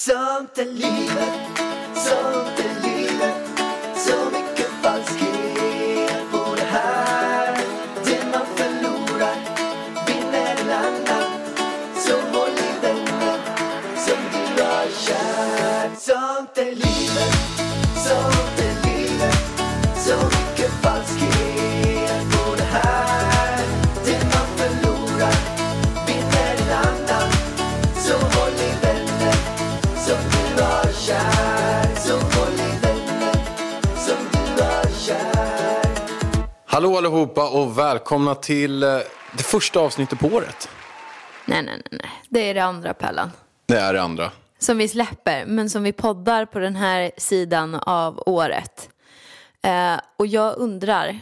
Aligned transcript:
Sånt 0.00 0.58
är 0.58 0.64
livet, 0.64 2.59
Hallå 36.80 36.96
allihopa 36.96 37.50
och 37.50 37.78
välkomna 37.78 38.34
till 38.34 38.82
eh, 38.82 38.98
det 39.36 39.42
första 39.42 39.80
avsnittet 39.80 40.18
på 40.18 40.26
året. 40.26 40.68
Nej, 41.46 41.62
nej, 41.62 41.82
nej, 41.90 42.00
nej. 42.02 42.10
Det 42.28 42.40
är 42.40 42.54
det 42.54 42.64
andra 42.64 42.94
Pellan. 42.94 43.30
Det 43.66 43.76
är 43.76 43.94
det 43.94 44.02
andra. 44.02 44.32
Som 44.58 44.78
vi 44.78 44.88
släpper, 44.88 45.46
men 45.46 45.70
som 45.70 45.82
vi 45.82 45.92
poddar 45.92 46.46
på 46.46 46.58
den 46.58 46.76
här 46.76 47.10
sidan 47.16 47.74
av 47.74 48.22
året. 48.26 48.90
Eh, 49.62 50.00
och 50.16 50.26
jag 50.26 50.56
undrar, 50.56 51.20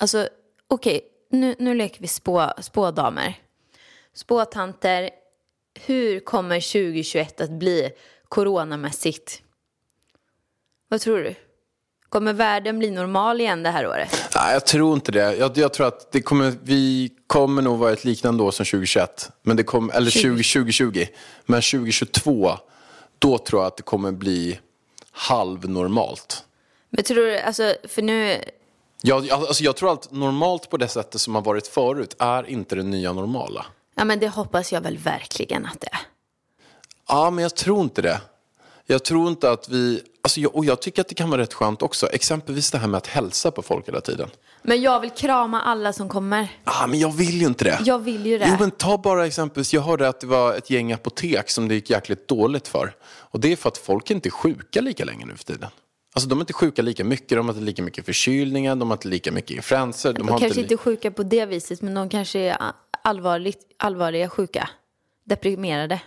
alltså 0.00 0.28
okej, 0.68 1.00
nu, 1.30 1.54
nu 1.58 1.74
leker 1.74 2.00
vi 2.00 2.08
spå, 2.08 2.52
spådamer. 2.60 3.38
Spåtanter, 4.14 5.10
hur 5.86 6.20
kommer 6.20 6.60
2021 6.60 7.40
att 7.40 7.50
bli 7.50 7.90
coronamässigt? 8.28 9.42
Vad 10.88 11.00
tror 11.00 11.18
du? 11.18 11.34
Kommer 12.16 12.32
världen 12.32 12.78
bli 12.78 12.90
normal 12.90 13.40
igen 13.40 13.62
det 13.62 13.70
här 13.70 13.86
året? 13.86 14.28
Nej, 14.34 14.52
jag 14.52 14.66
tror 14.66 14.94
inte 14.94 15.12
det. 15.12 15.36
Jag, 15.36 15.58
jag 15.58 15.72
tror 15.72 15.86
att 15.86 16.12
det 16.12 16.22
kommer, 16.22 16.54
vi 16.62 17.12
kommer 17.26 17.62
nog 17.62 17.78
vara 17.78 17.92
ett 17.92 18.04
liknande 18.04 18.42
år 18.42 18.50
som 18.50 18.66
2021. 18.66 19.30
Men 19.42 19.56
det 19.56 19.62
kom, 19.62 19.90
eller 19.90 20.10
20, 20.10 20.42
2020. 20.42 21.06
Men 21.46 21.62
2022, 21.62 22.52
då 23.18 23.38
tror 23.38 23.62
jag 23.62 23.66
att 23.66 23.76
det 23.76 23.82
kommer 23.82 24.12
bli 24.12 24.60
halvnormalt. 25.10 26.44
Men 26.90 27.04
tror 27.04 27.16
du, 27.16 27.38
alltså, 27.38 27.74
för 27.88 28.02
nu, 28.02 28.44
Jag, 29.02 29.30
alltså, 29.30 29.64
jag 29.64 29.76
tror 29.76 29.92
att 29.92 30.10
normalt 30.12 30.70
på 30.70 30.76
det 30.76 30.88
sättet 30.88 31.20
som 31.20 31.34
har 31.34 31.42
varit 31.42 31.66
förut 31.66 32.16
är 32.18 32.50
inte 32.50 32.74
det 32.74 32.82
nya 32.82 33.12
normala. 33.12 33.66
ja 33.96 34.04
men 34.04 34.18
det 34.18 34.28
hoppas 34.28 34.72
jag 34.72 34.80
väl 34.80 34.98
verkligen 34.98 35.66
att 35.66 35.80
det 35.80 35.88
är. 35.92 36.00
Ja, 37.08 37.30
men 37.30 37.42
jag 37.42 37.54
tror 37.54 37.80
inte 37.80 38.02
det. 38.02 38.20
Jag 38.86 39.04
tror 39.04 39.28
inte 39.28 39.50
att 39.50 39.68
vi... 39.68 40.02
Alltså 40.26 40.40
jag, 40.40 40.56
och 40.56 40.64
jag 40.64 40.80
tycker 40.82 41.00
att 41.00 41.08
det 41.08 41.14
kan 41.14 41.30
vara 41.30 41.40
rätt 41.40 41.54
skönt 41.54 41.82
också. 41.82 42.08
Exempelvis 42.12 42.70
det 42.70 42.78
här 42.78 42.88
med 42.88 42.98
att 42.98 43.06
hälsa 43.06 43.50
på 43.50 43.62
folk 43.62 43.88
hela 43.88 44.00
tiden. 44.00 44.28
Men 44.62 44.82
jag 44.82 45.00
vill 45.00 45.10
krama 45.10 45.62
alla 45.62 45.92
som 45.92 46.08
kommer. 46.08 46.48
Ah, 46.64 46.86
men 46.86 46.98
jag 46.98 47.12
vill 47.12 47.40
ju 47.40 47.46
inte 47.46 47.64
det. 47.64 47.78
Jag 47.84 47.98
vill 47.98 48.26
ju 48.26 48.38
det. 48.38 48.46
Jo, 48.48 48.56
men 48.60 48.70
ta 48.70 48.98
bara 48.98 49.26
exempelvis, 49.26 49.74
jag 49.74 49.82
hörde 49.82 50.08
att 50.08 50.20
det 50.20 50.26
var 50.26 50.54
ett 50.54 50.70
gäng 50.70 50.92
apotek 50.92 51.50
som 51.50 51.68
det 51.68 51.74
gick 51.74 51.90
jäkligt 51.90 52.28
dåligt 52.28 52.68
för. 52.68 52.94
Och 53.04 53.40
det 53.40 53.52
är 53.52 53.56
för 53.56 53.68
att 53.68 53.78
folk 53.78 54.10
inte 54.10 54.28
är 54.28 54.30
sjuka 54.30 54.80
lika 54.80 55.04
länge 55.04 55.26
nu 55.26 55.36
för 55.36 55.44
tiden. 55.44 55.68
Alltså 56.14 56.28
de 56.28 56.38
är 56.38 56.42
inte 56.42 56.52
sjuka 56.52 56.82
lika 56.82 57.04
mycket, 57.04 57.28
de 57.28 57.46
har 57.46 57.54
inte 57.54 57.64
lika 57.64 57.82
mycket 57.82 58.04
förkylningar, 58.04 58.76
de 58.76 58.90
har 58.90 58.96
inte 58.96 59.08
lika 59.08 59.32
mycket 59.32 59.50
influenser. 59.50 60.12
De, 60.12 60.18
De 60.18 60.28
kanske 60.28 60.46
inte... 60.46 60.60
inte 60.60 60.74
är 60.74 60.78
sjuka 60.78 61.10
på 61.10 61.22
det 61.22 61.46
viset, 61.46 61.82
men 61.82 61.94
de 61.94 62.08
kanske 62.08 62.38
är 62.38 62.56
allvarligt, 63.02 63.60
allvarliga 63.78 64.28
sjuka. 64.28 64.68
Deprimerade. 65.24 66.00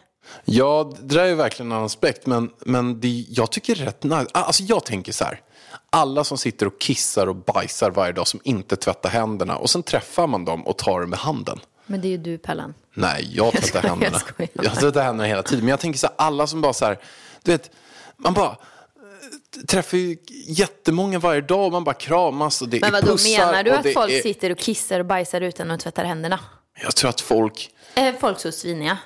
Ja, 0.45 0.93
det 0.99 1.15
där 1.15 1.23
är 1.23 1.27
ju 1.27 1.35
verkligen 1.35 1.71
en 1.71 1.83
aspekt, 1.83 2.25
men, 2.25 2.49
men 2.59 2.99
det, 2.99 3.25
jag 3.29 3.51
tycker 3.51 3.75
det 3.75 3.81
är 3.81 3.85
rätt 3.85 4.03
nice. 4.03 4.27
Alltså 4.31 4.63
jag 4.63 4.85
tänker 4.85 5.11
så 5.11 5.23
här, 5.23 5.41
alla 5.89 6.23
som 6.23 6.37
sitter 6.37 6.65
och 6.65 6.79
kissar 6.79 7.27
och 7.27 7.35
bajsar 7.35 7.91
varje 7.91 8.13
dag 8.13 8.27
som 8.27 8.39
inte 8.43 8.75
tvättar 8.75 9.09
händerna 9.09 9.57
och 9.57 9.69
sen 9.69 9.83
träffar 9.83 10.27
man 10.27 10.45
dem 10.45 10.67
och 10.67 10.77
tar 10.77 11.01
det 11.01 11.07
med 11.07 11.19
handen. 11.19 11.59
Men 11.85 12.01
det 12.01 12.07
är 12.07 12.09
ju 12.09 12.17
du, 12.17 12.37
Pellan. 12.37 12.73
Nej, 12.93 13.31
jag 13.33 13.51
tvättar 13.53 13.67
skojar, 13.67 13.89
händerna. 13.89 14.19
jag. 14.37 14.65
Jag 14.65 14.79
tvättar 14.79 15.03
händerna 15.03 15.27
hela 15.27 15.43
tiden. 15.43 15.65
Men 15.65 15.69
jag 15.69 15.79
tänker 15.79 15.99
så 15.99 16.07
här, 16.07 16.15
alla 16.17 16.47
som 16.47 16.61
bara 16.61 16.73
så 16.73 16.85
här, 16.85 16.99
du 17.43 17.51
vet, 17.51 17.71
man 18.17 18.33
bara 18.33 18.49
eh, 18.49 19.65
träffar 19.67 19.97
ju 19.97 20.17
jättemånga 20.47 21.19
varje 21.19 21.41
dag 21.41 21.65
och 21.65 21.71
man 21.71 21.83
bara 21.83 21.95
kramas 21.95 22.61
och 22.61 22.69
det 22.69 22.81
Men 22.81 22.87
är 22.89 23.01
vadå, 23.01 23.11
pussar. 23.11 23.45
menar 23.45 23.63
du 23.63 23.71
att 23.71 23.93
folk 23.93 24.11
är... 24.11 24.21
sitter 24.21 24.49
och 24.51 24.57
kissar 24.57 24.99
och 24.99 25.05
bajsar 25.05 25.41
utan 25.41 25.71
att 25.71 25.79
tvätta 25.79 26.03
händerna? 26.03 26.39
Jag 26.83 26.95
tror 26.95 27.09
att 27.09 27.21
folk, 27.21 27.69
Är 27.95 28.13
folk 28.13 28.39
så 28.39 28.51
sviniga? 28.51 28.97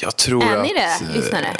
Jag 0.00 0.16
tror 0.16 0.44
Är 0.44 0.56
att... 0.56 0.62
ni 0.62 0.72
det, 0.74 0.80
eh, 1.10 1.16
lyssnare? 1.16 1.56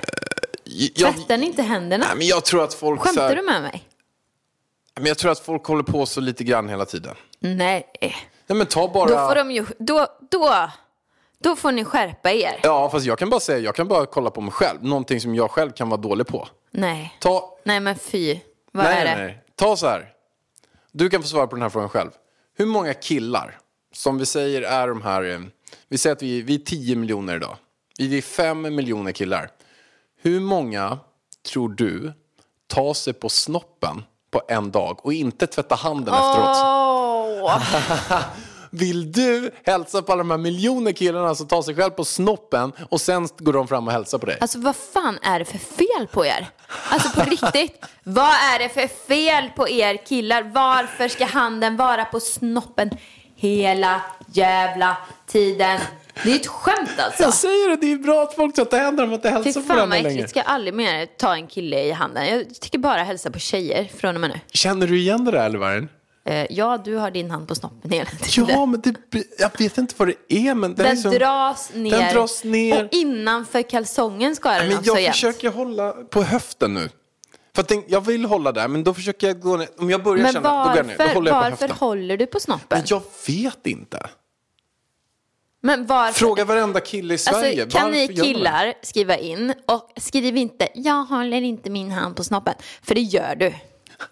Jag, 0.94 1.14
Tvättar 1.16 1.36
ni 1.36 1.46
inte 1.46 1.62
händerna? 1.62 2.06
nej, 2.08 2.16
men 2.16 2.26
jag 2.26 2.44
tror 2.44 2.64
att 2.64 2.74
folk... 2.74 3.00
Skämtar 3.00 3.28
här, 3.28 3.36
du 3.36 3.42
med 3.42 3.62
mig? 3.62 3.88
Men 4.94 5.06
jag 5.06 5.18
tror 5.18 5.30
att 5.32 5.38
folk 5.38 5.64
håller 5.64 5.82
på 5.82 6.06
så 6.06 6.20
lite 6.20 6.44
grann 6.44 6.68
hela 6.68 6.84
tiden. 6.84 7.14
Nej. 7.38 7.86
Nej 8.46 8.56
men 8.56 8.66
ta 8.66 8.88
bara... 8.88 9.08
Då 9.10 9.28
får 9.28 9.34
de 9.34 9.50
ju, 9.50 9.66
då, 9.78 10.06
då, 10.30 10.70
då 11.38 11.56
får 11.56 11.72
ni 11.72 11.84
skärpa 11.84 12.30
er. 12.32 12.60
Ja 12.62 12.90
fast 12.90 13.06
jag 13.06 13.18
kan 13.18 13.30
bara 13.30 13.40
säga, 13.40 13.58
jag 13.58 13.74
kan 13.74 13.88
bara 13.88 14.06
kolla 14.06 14.30
på 14.30 14.40
mig 14.40 14.52
själv. 14.52 14.84
Någonting 14.84 15.20
som 15.20 15.34
jag 15.34 15.50
själv 15.50 15.70
kan 15.70 15.88
vara 15.88 16.00
dålig 16.00 16.26
på. 16.26 16.48
Nej. 16.70 17.16
Ta... 17.20 17.58
Nej 17.64 17.80
men 17.80 17.96
fy. 17.98 18.38
Vad 18.72 18.84
nej, 18.84 18.94
är 19.00 19.04
det? 19.04 19.16
nej, 19.16 19.26
nej. 19.26 19.42
Ta 19.56 19.76
så 19.76 19.86
här. 19.86 20.12
Du 20.92 21.10
kan 21.10 21.22
få 21.22 21.28
svara 21.28 21.46
på 21.46 21.56
den 21.56 21.62
här 21.62 21.68
frågan 21.68 21.88
själv. 21.88 22.10
Hur 22.58 22.66
många 22.66 22.94
killar, 22.94 23.58
som 23.94 24.18
vi 24.18 24.26
säger 24.26 24.62
är 24.62 24.88
de 24.88 25.02
här... 25.02 25.22
eh, 25.34 25.40
Vi 25.88 25.98
säger 25.98 26.16
att 26.16 26.22
vi, 26.22 26.42
vi 26.42 26.54
är 26.54 26.58
10 26.58 26.96
miljoner 26.96 27.36
idag. 27.36 27.56
Vi 27.98 28.18
är 28.18 28.22
5 28.22 28.74
miljoner 28.74 29.12
killar. 29.12 29.50
Hur 30.22 30.40
många 30.40 30.98
tror 31.52 31.68
du 31.68 32.12
tar 32.66 32.94
sig 32.94 33.12
på 33.12 33.28
snoppen 33.28 34.04
på 34.30 34.42
en 34.48 34.70
dag 34.70 35.06
och 35.06 35.12
inte 35.12 35.46
tvätta 35.46 35.74
handen 35.74 36.14
efteråt? 36.14 36.56
Åh! 37.42 37.62
Vill 38.70 39.12
du 39.12 39.50
hälsa 39.64 40.02
på 40.02 40.12
alla 40.12 40.18
de 40.18 40.30
här 40.30 40.38
miljoner 40.38 40.92
killarna 40.92 41.34
som 41.34 41.48
tar 41.48 41.62
sig 41.62 41.74
själv 41.74 41.90
på 41.90 42.04
snoppen 42.04 42.72
och 42.90 43.00
sen 43.00 43.28
går 43.38 43.52
de 43.52 43.68
fram 43.68 43.86
och 43.86 43.92
hälsar 43.92 44.18
på 44.18 44.26
dig? 44.26 44.38
Alltså 44.40 44.58
vad 44.58 44.76
fan 44.76 45.18
är 45.22 45.38
det 45.38 45.44
för 45.44 45.58
fel 45.58 46.06
på 46.12 46.26
er? 46.26 46.48
Alltså 46.88 47.20
på 47.20 47.30
riktigt, 47.30 47.84
vad 48.02 48.28
är 48.54 48.58
det 48.58 48.68
för 48.68 48.88
fel 49.06 49.50
på 49.56 49.68
er 49.68 50.06
killar? 50.06 50.42
Varför 50.42 51.08
ska 51.08 51.24
handen 51.24 51.76
vara 51.76 52.04
på 52.04 52.20
snoppen 52.20 52.90
hela 53.36 54.00
jävla 54.32 54.96
tiden? 55.26 55.80
Det 56.24 56.32
är 56.32 56.36
ett 56.36 56.46
skämt 56.46 56.90
alltså. 56.98 57.22
Jag 57.22 57.34
säger 57.34 57.68
det, 57.70 57.76
det 57.76 57.92
är 57.92 57.96
bra 57.96 58.22
att 58.22 58.34
folk 58.34 58.54
tvättar 58.54 58.78
händerna 58.78 59.08
om 59.08 59.14
att 59.14 59.24
inte 59.24 59.28
Fy 59.28 59.34
hälsa 59.34 59.60
på 59.60 59.66
varandra 59.66 59.96
längre. 59.96 60.08
äckligt, 60.10 60.30
ska 60.30 60.38
jag 60.38 60.46
aldrig 60.48 60.74
mer 60.74 61.06
ta 61.06 61.34
en 61.34 61.46
kille 61.46 61.82
i 61.84 61.90
handen. 61.90 62.26
Jag 62.26 62.60
tycker 62.60 62.78
bara 62.78 63.02
hälsa 63.02 63.30
på 63.30 63.38
tjejer 63.38 63.84
från 63.96 64.14
och 64.14 64.20
med 64.20 64.30
nu. 64.30 64.40
Känner 64.52 64.86
du 64.86 64.98
igen 64.98 65.24
det 65.24 65.30
där 65.30 65.46
eller 65.46 65.58
Vargen? 65.58 65.88
Eh, 66.28 66.46
ja, 66.50 66.78
du 66.84 66.94
har 66.96 67.10
din 67.10 67.30
hand 67.30 67.48
på 67.48 67.54
snoppen 67.54 67.90
hela 67.90 68.10
tiden. 68.10 68.48
Ja, 68.56 68.66
men 68.66 68.80
det, 68.80 68.94
jag 69.38 69.50
vet 69.58 69.78
inte 69.78 69.94
vad 69.96 70.08
det 70.08 70.14
är, 70.48 70.54
men 70.54 70.72
är 70.72 70.76
Den 70.76 70.96
som... 70.96 71.10
dras 71.12 71.70
ner. 71.74 71.90
Den 71.90 72.14
dras 72.14 72.44
ner. 72.44 72.84
Och 72.84 72.88
innanför 72.92 73.62
kalsongen 73.62 74.36
ska 74.36 74.50
den 74.50 74.68
Men 74.68 74.78
också 74.78 74.90
jag 74.92 75.02
jämt. 75.02 75.14
försöker 75.14 75.50
hålla 75.50 75.92
på 75.92 76.22
höften 76.22 76.74
nu. 76.74 76.88
För 77.54 77.62
att 77.62 77.68
den, 77.68 77.82
jag 77.88 78.00
vill 78.00 78.24
hålla 78.24 78.52
där, 78.52 78.68
men 78.68 78.84
då 78.84 78.94
försöker 78.94 79.26
jag 79.26 79.40
gå 79.40 79.56
ner. 79.56 79.68
Om 79.78 79.90
jag 79.90 80.02
börjar 80.02 80.22
Men 80.22 80.32
känna, 80.32 80.64
då 80.64 80.68
går 80.68 80.76
jag 80.76 80.86
ner. 80.86 80.94
Då 80.98 81.04
varför, 81.04 81.14
håller 81.14 81.30
jag 81.30 81.42
på 81.44 81.50
varför 81.50 81.68
höften. 81.68 81.78
håller 81.88 82.16
du 82.16 82.26
på 82.26 82.40
snoppen? 82.40 82.66
Men 82.78 82.82
jag 82.86 83.02
vet 83.26 83.66
inte. 83.66 84.06
Men 85.66 85.86
varför? 85.86 86.18
Fråga 86.18 86.44
varenda 86.44 86.80
kille 86.80 87.14
i 87.14 87.18
Sverige. 87.18 87.62
Alltså, 87.62 87.78
kan 87.78 87.90
ni 87.90 88.06
Varför 88.06 88.22
killar 88.22 88.74
skriva 88.82 89.16
in 89.16 89.54
och 89.66 89.92
skriv 89.96 90.36
inte 90.36 90.68
jag 90.74 91.04
håller 91.04 91.42
inte 91.42 91.70
min 91.70 91.90
hand 91.90 92.16
på 92.16 92.24
snoppen. 92.24 92.54
För 92.82 92.94
det 92.94 93.00
gör 93.00 93.34
du. 93.34 93.54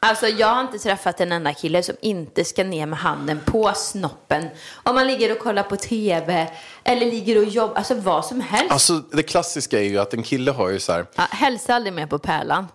Alltså 0.01 0.29
jag 0.29 0.47
har 0.47 0.61
inte 0.61 0.79
träffat 0.79 1.21
en 1.21 1.33
enda 1.33 1.55
kille 1.55 1.83
som 1.83 1.95
inte 2.01 2.45
ska 2.45 2.65
ner 2.65 2.87
med 2.87 2.99
handen 2.99 3.41
på 3.45 3.73
snoppen. 3.75 4.49
Om 4.73 4.95
man 4.95 5.07
ligger 5.07 5.33
och 5.33 5.39
kollar 5.39 5.63
på 5.63 5.77
tv 5.77 6.53
eller 6.85 7.07
ligger 7.07 7.39
och 7.39 7.45
jobbar, 7.45 7.75
alltså 7.75 7.95
vad 7.95 8.25
som 8.25 8.41
helst. 8.41 8.73
Alltså 8.73 8.99
det 8.99 9.23
klassiska 9.23 9.79
är 9.79 9.85
ju 9.85 9.99
att 9.99 10.15
en 10.15 10.23
kille 10.23 10.51
har 10.51 10.69
ju 10.69 10.81
så 10.81 10.93
här, 10.93 11.07
Ja, 11.15 11.23
hälsa 11.31 11.75
aldrig 11.75 11.93
mer 11.93 12.07
på 12.07 12.19
pärlan. 12.19 12.67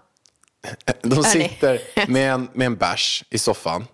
de 1.02 1.24
sitter 1.24 1.82
med 2.08 2.34
en, 2.34 2.50
med 2.54 2.66
en 2.66 2.76
bärs 2.76 3.24
i 3.30 3.38
soffan. 3.38 3.86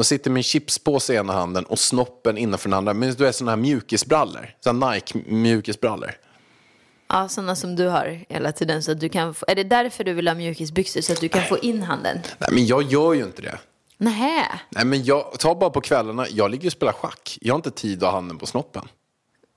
De 0.00 0.04
sitter 0.04 0.30
med 0.30 0.40
en 0.40 0.44
chipspåse 0.44 1.14
i 1.14 1.16
ena 1.16 1.32
handen 1.32 1.64
och 1.64 1.78
snoppen 1.78 2.38
innanför 2.38 2.68
den 2.68 2.78
andra. 2.78 2.94
Men 2.94 3.14
du 3.14 3.26
är 3.26 3.32
sådana 3.32 3.50
här 3.50 3.56
mjukisbrallor. 3.56 4.54
Sådana 4.60 4.90
Nike 4.90 5.18
mjukisbrallor. 5.26 6.10
Ja, 7.08 7.28
sådana 7.28 7.56
som 7.56 7.76
du 7.76 7.88
har 7.88 8.24
hela 8.28 8.52
tiden. 8.52 8.82
Så 8.82 8.92
att 8.92 9.00
du 9.00 9.08
kan 9.08 9.34
få, 9.34 9.46
är 9.48 9.54
det 9.54 9.64
därför 9.64 10.04
du 10.04 10.12
vill 10.12 10.28
ha 10.28 10.34
mjukisbyxor? 10.34 11.00
Så 11.00 11.12
att 11.12 11.20
du 11.20 11.28
kan 11.28 11.42
få 11.42 11.58
in 11.58 11.82
handen? 11.82 12.18
Nej 12.38 12.48
men 12.52 12.66
jag 12.66 12.82
gör 12.82 13.12
ju 13.12 13.22
inte 13.22 13.42
det. 13.42 13.58
Nähä. 13.98 14.60
Nej 14.70 14.84
men 14.84 15.04
jag, 15.04 15.32
ta 15.38 15.54
bara 15.54 15.70
på 15.70 15.80
kvällarna, 15.80 16.26
jag 16.30 16.50
ligger 16.50 16.68
och 16.68 16.72
spelar 16.72 16.92
schack. 16.92 17.38
Jag 17.40 17.54
har 17.54 17.58
inte 17.58 17.70
tid 17.70 18.02
att 18.02 18.10
ha 18.10 18.16
handen 18.16 18.38
på 18.38 18.46
snoppen. 18.46 18.88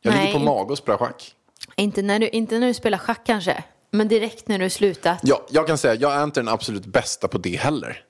Jag 0.02 0.14
Nej. 0.14 0.26
ligger 0.26 0.40
på 0.40 0.46
mage 0.46 0.72
och 0.72 0.78
spelar 0.78 0.98
schack. 0.98 1.36
Inte 1.76 2.02
när, 2.02 2.20
du, 2.20 2.30
inte 2.30 2.60
när 2.60 2.68
du 2.68 2.74
spelar 2.74 2.98
schack 2.98 3.22
kanske. 3.26 3.64
Men 3.92 4.08
direkt 4.08 4.48
när 4.48 4.60
du 4.60 4.70
slutat. 4.70 5.20
Ja, 5.24 5.46
jag 5.50 5.68
kan 5.68 5.78
säga, 5.78 5.96
jag 5.96 6.14
är 6.14 6.24
inte 6.24 6.40
den 6.40 6.48
absolut 6.48 6.86
bästa 6.86 7.28
på 7.28 7.38
det 7.38 7.58
heller. 7.58 8.04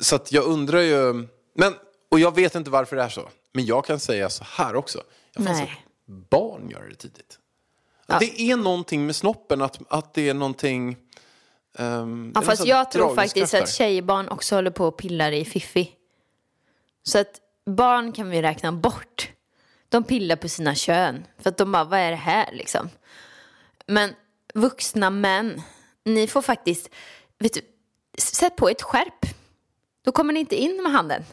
Så 0.00 0.16
att 0.16 0.32
jag 0.32 0.44
undrar 0.44 0.80
ju, 0.80 1.28
men, 1.56 1.74
och 2.10 2.20
jag 2.20 2.34
vet 2.34 2.54
inte 2.54 2.70
varför 2.70 2.96
det 2.96 3.02
är 3.02 3.08
så. 3.08 3.28
Men 3.52 3.66
jag 3.66 3.84
kan 3.84 4.00
säga 4.00 4.30
så 4.30 4.44
här 4.44 4.76
också. 4.76 5.02
Jag 5.34 5.44
Nej. 5.44 5.84
barn 6.06 6.70
gör 6.70 6.82
det 6.88 6.94
tidigt. 6.94 7.38
Det 8.06 8.40
är 8.40 8.56
någonting 8.56 9.06
med 9.06 9.16
snoppen, 9.16 9.62
att, 9.62 9.78
att 9.88 10.14
det 10.14 10.28
är 10.28 10.34
någonting... 10.34 10.96
Um, 11.78 12.32
Ja, 12.34 12.42
fast 12.42 12.66
jag 12.66 12.90
tror 12.90 13.14
faktiskt 13.14 13.54
att 13.54 13.70
tjejbarn 13.70 14.28
också 14.28 14.54
håller 14.54 14.70
på 14.70 14.86
och 14.86 14.96
pillar 14.96 15.32
i 15.32 15.44
fiffi. 15.44 15.92
Så 17.02 17.18
att 17.18 17.40
barn 17.66 18.12
kan 18.12 18.30
vi 18.30 18.42
räkna 18.42 18.72
bort. 18.72 19.32
De 19.88 20.04
pillar 20.04 20.36
på 20.36 20.48
sina 20.48 20.74
kön. 20.74 21.26
För 21.38 21.50
att 21.50 21.56
de 21.56 21.72
bara, 21.72 21.84
vad 21.84 22.00
är 22.00 22.10
det 22.10 22.16
här 22.16 22.52
liksom? 22.52 22.90
Men 23.86 24.10
vuxna 24.54 25.10
män, 25.10 25.62
ni 26.04 26.26
får 26.26 26.42
faktiskt, 26.42 26.88
vet 27.38 27.54
du, 27.54 27.60
sätt 28.18 28.56
på 28.56 28.68
ett 28.68 28.82
skärp. 28.82 29.26
Då 30.02 30.12
kommer 30.12 30.32
ni 30.32 30.40
inte 30.40 30.56
in 30.56 30.82
med 30.82 30.92
handen. 30.92 31.24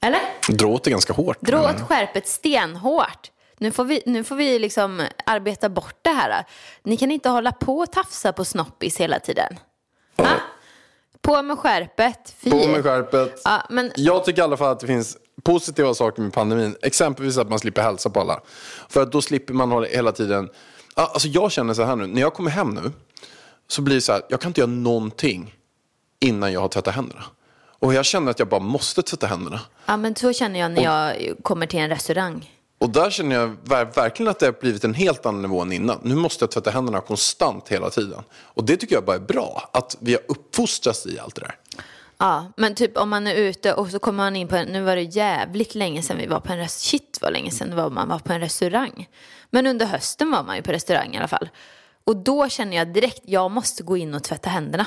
Eller? 0.00 0.20
Dra 0.48 0.66
åt 0.68 0.84
det 0.84 0.90
ganska 0.90 1.12
hårt. 1.12 1.40
Dra 1.40 1.70
åt 1.70 1.80
skärpet 1.80 2.28
stenhårt. 2.28 3.30
Nu 3.58 3.72
får 3.72 3.84
vi, 3.84 4.02
nu 4.06 4.24
får 4.24 4.36
vi 4.36 4.58
liksom 4.58 5.06
arbeta 5.26 5.68
bort 5.68 5.96
det 6.02 6.10
här. 6.10 6.44
Ni 6.82 6.96
kan 6.96 7.10
inte 7.10 7.28
hålla 7.28 7.52
på 7.52 7.78
och 7.78 7.92
tafsa 7.92 8.32
på 8.32 8.44
snoppis 8.44 8.96
hela 9.00 9.18
tiden. 9.20 9.58
Va? 10.16 10.28
På 11.22 11.42
med 11.42 11.58
skärpet. 11.58 12.34
Fy. 12.38 12.50
På 12.50 12.56
med 12.68 12.82
skärpet. 12.82 13.40
Ja, 13.44 13.66
men 13.70 13.92
Jag 13.96 14.24
tycker 14.24 14.42
i 14.42 14.44
alla 14.44 14.56
fall 14.56 14.72
att 14.72 14.80
det 14.80 14.86
finns 14.86 15.16
positiva 15.42 15.94
saker 15.94 16.22
med 16.22 16.32
pandemin. 16.32 16.76
Exempelvis 16.82 17.38
att 17.38 17.48
man 17.50 17.58
slipper 17.58 17.82
hälsa 17.82 18.10
på 18.10 18.20
alla. 18.20 18.40
För 18.88 19.02
att 19.02 19.12
då 19.12 19.22
slipper 19.22 19.54
man 19.54 19.70
hålla 19.70 19.86
hela 19.86 20.12
tiden... 20.12 20.48
Ja, 20.96 21.06
Alltså 21.12 21.28
jag 21.28 21.52
känner 21.52 21.74
så 21.74 21.82
här 21.82 21.96
nu, 21.96 22.06
när 22.06 22.20
jag 22.20 22.34
kommer 22.34 22.50
hem 22.50 22.70
nu 22.74 22.92
så 23.68 23.82
blir 23.82 23.94
det 23.94 24.00
så 24.00 24.12
här, 24.12 24.22
jag 24.28 24.40
kan 24.40 24.50
inte 24.50 24.60
göra 24.60 24.70
någonting 24.70 25.54
innan 26.20 26.52
jag 26.52 26.60
har 26.60 26.68
tvättat 26.68 26.94
händerna. 26.94 27.24
Och 27.80 27.94
jag 27.94 28.04
känner 28.04 28.30
att 28.30 28.38
jag 28.38 28.48
bara 28.48 28.60
måste 28.60 29.02
tvätta 29.02 29.26
händerna. 29.26 29.60
Ja, 29.86 29.96
men 29.96 30.16
så 30.16 30.32
känner 30.32 30.60
jag 30.60 30.70
när 30.70 30.82
jag 30.82 31.16
kommer 31.42 31.66
till 31.66 31.80
en 31.80 31.88
restaurang. 31.88 32.54
Och 32.78 32.90
där 32.90 33.10
känner 33.10 33.36
jag 33.36 33.56
ver- 33.64 33.94
verkligen 33.94 34.30
att 34.30 34.38
det 34.38 34.46
har 34.46 34.52
blivit 34.60 34.84
en 34.84 34.94
helt 34.94 35.26
annan 35.26 35.42
nivå 35.42 35.60
än 35.62 35.72
innan. 35.72 35.98
Nu 36.02 36.14
måste 36.14 36.42
jag 36.42 36.50
tvätta 36.50 36.70
händerna 36.70 37.00
konstant 37.00 37.68
hela 37.68 37.90
tiden. 37.90 38.22
Och 38.32 38.64
det 38.64 38.76
tycker 38.76 38.94
jag 38.94 39.04
bara 39.04 39.16
är 39.16 39.20
bra, 39.20 39.68
att 39.72 39.96
vi 40.00 40.12
har 40.12 40.22
uppfostrats 40.28 41.06
i 41.06 41.18
allt 41.18 41.34
det 41.34 41.40
där. 41.40 41.54
Ja, 42.18 42.52
men 42.56 42.74
typ 42.74 42.96
om 42.96 43.08
man 43.08 43.26
är 43.26 43.34
ute 43.34 43.74
och 43.74 43.90
så 43.90 43.98
kommer 43.98 44.16
man 44.24 44.36
in 44.36 44.48
på 44.48 44.56
en, 44.56 44.66
nu 44.68 44.82
var 44.82 44.96
det 44.96 45.02
jävligt 45.02 45.74
länge 45.74 46.02
sedan 46.02 46.16
vi 46.18 46.26
var 46.26 46.40
på 46.40 46.52
en 46.52 46.58
restaurang, 46.58 47.00
shit 47.00 47.18
vad 47.22 47.32
länge 47.32 47.50
sedan 47.50 47.76
var 47.76 47.90
man 47.90 48.08
var 48.08 48.18
på 48.18 48.32
en 48.32 48.40
restaurang. 48.40 49.08
Men 49.50 49.66
under 49.66 49.86
hösten 49.86 50.30
var 50.30 50.42
man 50.42 50.56
ju 50.56 50.62
på 50.62 50.72
restaurang 50.72 51.14
i 51.14 51.18
alla 51.18 51.28
fall. 51.28 51.48
Och 52.04 52.16
då 52.16 52.48
känner 52.48 52.76
jag 52.76 52.92
direkt, 52.92 53.20
jag 53.24 53.50
måste 53.50 53.82
gå 53.82 53.96
in 53.96 54.14
och 54.14 54.22
tvätta 54.24 54.50
händerna. 54.50 54.86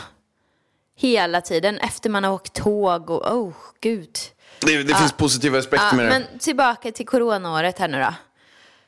Hela 1.01 1.41
tiden, 1.41 1.77
efter 1.77 2.09
man 2.09 2.23
har 2.23 2.31
åkt 2.31 2.53
tåg 2.53 3.09
och, 3.09 3.31
oh 3.31 3.53
gud. 3.79 4.17
Det, 4.65 4.83
det 4.83 4.95
finns 4.95 5.13
positiva 5.13 5.59
aspekter 5.59 5.87
Ja, 5.91 5.95
med 5.95 6.05
det. 6.05 6.09
men 6.09 6.39
tillbaka 6.39 6.91
till 6.91 7.07
coronaåret 7.07 7.79
här 7.79 7.87
nu 7.87 7.99
då. 7.99 8.13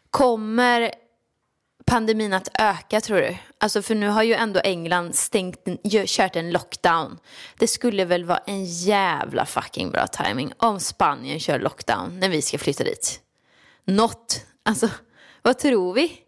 Kommer 0.10 0.92
pandemin 1.86 2.34
att 2.34 2.48
öka 2.60 3.02
tror 3.02 3.18
du? 3.18 3.38
Alltså 3.58 3.82
för 3.82 3.96
nu 3.96 4.08
har 4.08 4.24
ju 4.24 4.34
ändå 4.34 4.60
England 4.60 5.16
stängt, 5.16 5.60
kört 6.06 6.36
en 6.36 6.52
lockdown. 6.52 7.18
Det 7.58 7.68
skulle 7.68 8.06
väl 8.06 8.26
vara 8.26 8.42
en 8.46 8.66
jävla 8.66 9.46
fucking 9.46 9.92
bra 9.92 10.08
timing 10.08 10.54
om 10.58 10.80
Spanien 10.80 11.40
kör 11.40 11.60
lockdown 11.60 12.20
när 12.20 12.30
vi 12.30 12.42
ska 12.42 12.58
flytta 12.58 12.84
dit. 12.84 13.20
Något, 13.86 14.46
alltså 14.64 14.90
vad 15.42 15.60
tror 15.60 15.94
vi? 15.94 16.20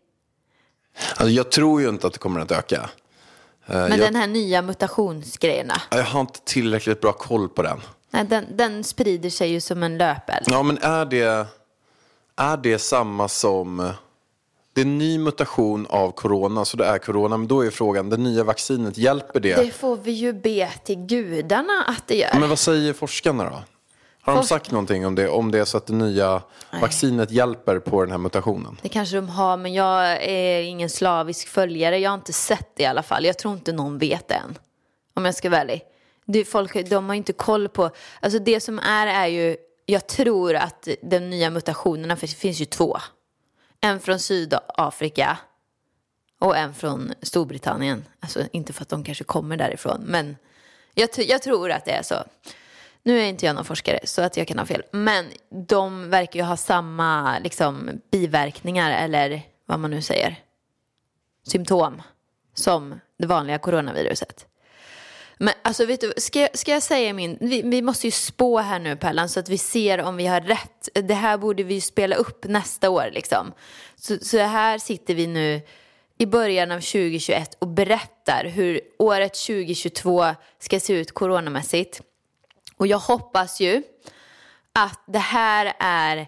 Alltså, 1.10 1.30
jag 1.30 1.52
tror 1.52 1.82
ju 1.82 1.90
inte 1.90 2.08
att 2.08 2.14
det 2.14 2.20
kommer 2.20 2.40
att 2.40 2.52
öka. 2.52 2.90
Eh, 3.68 3.76
Men 3.76 3.90
jag, 3.90 4.00
den 4.00 4.16
här 4.16 4.28
nya 4.28 4.62
mutationsgrejerna, 4.62 5.82
jag 5.92 6.04
har 6.04 6.22
inte 6.22 6.40
tillräckligt 6.44 7.02
bra 7.02 7.12
koll 7.12 7.50
på 7.50 7.62
den. 7.62 7.82
nej, 8.10 8.26
den, 8.26 8.46
den 8.58 8.84
sprider 8.84 9.30
sig 9.30 9.52
ju 9.52 9.62
som 9.62 9.84
en 9.84 9.98
löpeld. 9.98 10.46
Ja, 10.50 10.64
men 10.64 10.78
är 10.82 11.06
det, 11.06 11.48
är 12.36 12.58
det 12.58 12.80
samma 12.80 13.28
som... 13.28 13.92
Det 14.74 14.82
är 14.82 14.86
en 14.86 14.98
ny 14.98 15.18
mutation 15.20 15.88
av 15.90 16.12
corona, 16.12 16.66
så 16.66 16.78
det 16.78 16.86
är 16.86 16.98
corona. 16.98 17.38
Men 17.38 17.48
då 17.48 17.66
är 17.66 17.70
frågan, 17.72 18.10
det 18.10 18.18
nya 18.18 18.44
vaccinet, 18.44 18.98
hjälper 18.98 19.40
det? 19.40 19.56
Det 19.56 19.72
får 19.72 19.98
vi 19.98 20.12
ju 20.12 20.34
be 20.34 20.70
till 20.84 20.96
gudarna 21.06 21.84
att 21.88 22.08
det 22.08 22.16
gör. 22.18 22.40
Men 22.40 22.50
vad 22.50 22.60
säger 22.60 22.94
forskarna 22.94 23.44
då? 23.44 23.64
Har 24.26 24.36
de 24.36 24.44
sagt 24.44 24.72
någonting 24.72 25.06
om 25.06 25.16
det? 25.16 25.30
Om 25.30 25.52
det 25.52 25.60
är 25.60 25.66
så 25.66 25.78
att 25.78 25.88
det 25.88 25.94
nya 25.94 26.42
vaccinet 26.82 27.32
hjälper 27.32 27.80
på 27.80 28.02
den 28.02 28.12
här 28.12 28.18
mutationen? 28.18 28.78
Det 28.82 28.90
kanske 28.90 29.16
de 29.16 29.30
har, 29.30 29.58
men 29.58 29.74
jag 29.74 30.24
är 30.24 30.62
ingen 30.62 30.90
slavisk 30.90 31.48
följare. 31.48 31.98
Jag 31.98 32.10
har 32.10 32.16
inte 32.16 32.34
sett 32.34 32.70
det 32.76 32.84
i 32.84 32.86
alla 32.86 33.04
fall. 33.04 33.26
Jag 33.26 33.38
tror 33.38 33.54
inte 33.54 33.72
någon 33.72 33.98
vet 33.98 34.28
det 34.28 34.34
än. 34.34 34.58
Om 35.14 35.26
jag 35.26 35.36
ska 35.36 35.50
vara 35.50 35.62
ärlig. 35.62 35.82
Det, 36.26 36.46
folk, 36.46 36.90
de 36.90 37.10
har 37.10 37.16
inte 37.16 37.34
koll 37.34 37.70
på... 37.70 37.90
Alltså 38.20 38.40
det 38.40 38.60
som 38.60 38.80
är 38.80 39.08
är 39.08 39.28
ju... 39.28 39.58
Jag 39.86 40.08
tror 40.08 40.56
att 40.56 40.88
de 41.02 41.20
nya 41.20 41.50
mutationerna, 41.50 42.16
för 42.16 42.28
det 42.28 42.34
finns 42.34 42.62
ju 42.62 42.66
två. 42.66 42.98
En 43.82 44.00
från 44.00 44.20
Sydafrika 44.20 45.38
och 46.40 46.58
en 46.58 46.74
från 46.74 47.14
Storbritannien. 47.22 48.06
Alltså 48.20 48.44
inte 48.52 48.74
för 48.74 48.82
att 48.82 48.90
de 48.90 49.04
kanske 49.04 49.24
kommer 49.24 49.58
därifrån, 49.58 50.02
men 50.06 50.38
jag, 50.94 51.10
jag 51.18 51.42
tror 51.42 51.72
att 51.72 51.86
det 51.86 51.92
är 51.92 52.04
så. 52.04 52.16
Nu 53.06 53.20
är 53.20 53.26
inte 53.26 53.46
jag 53.46 53.56
någon 53.56 53.66
forskare 53.66 54.00
så 54.04 54.22
att 54.22 54.38
jag 54.38 54.48
kan 54.48 54.60
ha 54.60 54.66
fel. 54.66 54.84
Men 54.92 55.26
de 55.68 56.10
verkar 56.10 56.40
ju 56.40 56.46
ha 56.46 56.58
samma 56.58 57.40
liksom, 57.40 58.02
biverkningar 58.12 58.92
eller 59.04 59.42
vad 59.66 59.80
man 59.80 59.92
nu 59.92 60.02
säger. 60.02 60.36
Symptom 61.48 62.02
som 62.54 63.00
det 63.20 63.28
vanliga 63.28 63.58
coronaviruset. 63.58 64.46
Men 65.38 65.54
alltså 65.62 65.86
vet 65.86 66.02
du, 66.02 66.14
ska, 66.18 66.40
jag- 66.40 66.58
ska 66.58 66.72
jag 66.72 66.84
säga 66.84 67.14
min, 67.14 67.38
vi, 67.42 67.62
vi 67.62 67.82
måste 67.82 68.08
ju 68.08 68.12
spå 68.12 68.60
här 68.60 68.80
nu 68.80 68.96
Pellan 68.96 69.30
så 69.30 69.40
att 69.40 69.50
vi 69.50 69.58
ser 69.58 70.02
om 70.02 70.18
vi 70.18 70.28
har 70.28 70.42
rätt. 70.42 70.90
Det 70.94 71.14
här 71.14 71.38
borde 71.38 71.64
vi 71.64 71.74
ju 71.74 71.82
spela 71.82 72.16
upp 72.16 72.46
nästa 72.46 72.90
år 72.90 73.10
liksom. 73.14 73.54
Så, 73.96 74.18
så 74.22 74.38
här 74.38 74.78
sitter 74.78 75.16
vi 75.16 75.28
nu 75.28 75.62
i 76.18 76.26
början 76.26 76.72
av 76.72 76.80
2021 76.80 77.56
och 77.60 77.68
berättar 77.68 78.46
hur 78.46 78.82
året 79.00 79.34
2022 79.34 80.26
ska 80.60 80.80
se 80.80 80.94
ut 80.94 81.12
coronamässigt. 81.12 82.02
Och 82.78 82.88
jag 82.88 83.00
hoppas 83.00 83.62
ju 83.62 83.84
att 84.74 85.00
det 85.06 85.20
här 85.20 85.74
är 85.80 86.28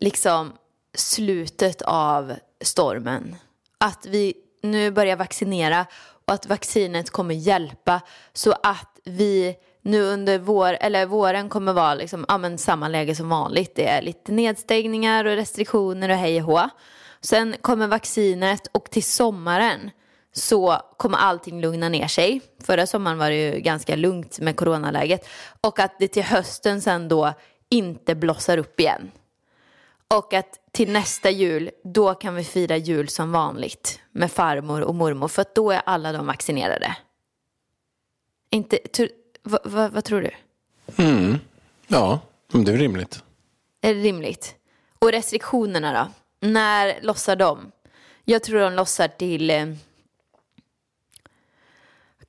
liksom 0.00 0.52
slutet 0.94 1.82
av 1.82 2.34
stormen. 2.60 3.36
Att 3.78 4.06
vi 4.06 4.34
nu 4.62 4.90
börjar 4.90 5.16
vaccinera 5.16 5.86
och 6.26 6.34
att 6.34 6.46
vaccinet 6.46 7.10
kommer 7.10 7.34
hjälpa 7.34 8.00
så 8.32 8.52
att 8.62 9.00
vi 9.04 9.56
nu 9.82 10.02
under 10.02 10.38
vår, 10.38 10.76
eller 10.80 11.06
våren 11.06 11.48
kommer 11.48 11.72
vara 11.72 11.94
liksom, 11.94 12.24
ja, 12.28 12.38
men 12.38 12.58
samma 12.58 12.88
läge 12.88 13.14
som 13.14 13.28
vanligt. 13.28 13.74
Det 13.74 13.88
är 13.88 14.02
lite 14.02 14.32
nedstängningar 14.32 15.24
och 15.24 15.36
restriktioner 15.36 16.08
och 16.08 16.16
hej 16.16 16.42
och 16.42 16.46
hå. 16.46 16.68
Sen 17.20 17.56
kommer 17.60 17.86
vaccinet 17.86 18.68
och 18.72 18.90
till 18.90 19.04
sommaren 19.04 19.90
så 20.32 20.80
kommer 20.96 21.18
allting 21.18 21.60
lugna 21.60 21.88
ner 21.88 22.06
sig. 22.06 22.40
Förra 22.64 22.86
sommaren 22.86 23.18
var 23.18 23.30
det 23.30 23.50
ju 23.50 23.60
ganska 23.60 23.96
lugnt 23.96 24.40
med 24.40 24.56
coronaläget. 24.56 25.28
Och 25.60 25.78
att 25.78 25.98
det 25.98 26.08
till 26.08 26.22
hösten 26.22 26.80
sen 26.80 27.08
då 27.08 27.32
inte 27.68 28.14
blossar 28.14 28.58
upp 28.58 28.80
igen. 28.80 29.10
Och 30.08 30.34
att 30.34 30.60
till 30.72 30.92
nästa 30.92 31.30
jul, 31.30 31.70
då 31.84 32.14
kan 32.14 32.34
vi 32.34 32.44
fira 32.44 32.76
jul 32.76 33.08
som 33.08 33.32
vanligt 33.32 34.00
med 34.10 34.32
farmor 34.32 34.80
och 34.80 34.94
mormor. 34.94 35.28
För 35.28 35.42
att 35.42 35.54
då 35.54 35.70
är 35.70 35.82
alla 35.86 36.12
de 36.12 36.26
vaccinerade. 36.26 36.96
Inte, 38.50 38.76
tr, 38.76 39.06
vad, 39.42 39.60
vad, 39.64 39.92
vad 39.92 40.04
tror 40.04 40.22
du? 40.22 40.30
Ja, 41.86 42.20
men 42.52 42.64
det 42.64 42.72
är 42.72 42.76
rimligt. 42.76 43.22
Är 43.80 43.94
det 43.94 44.00
rimligt? 44.00 44.54
Och 44.98 45.12
restriktionerna 45.12 45.92
då? 45.92 46.08
När 46.48 46.98
lossar 47.02 47.36
de? 47.36 47.72
Jag 48.24 48.42
tror 48.42 48.60
de 48.60 48.72
lossar 48.72 49.08
till... 49.08 49.76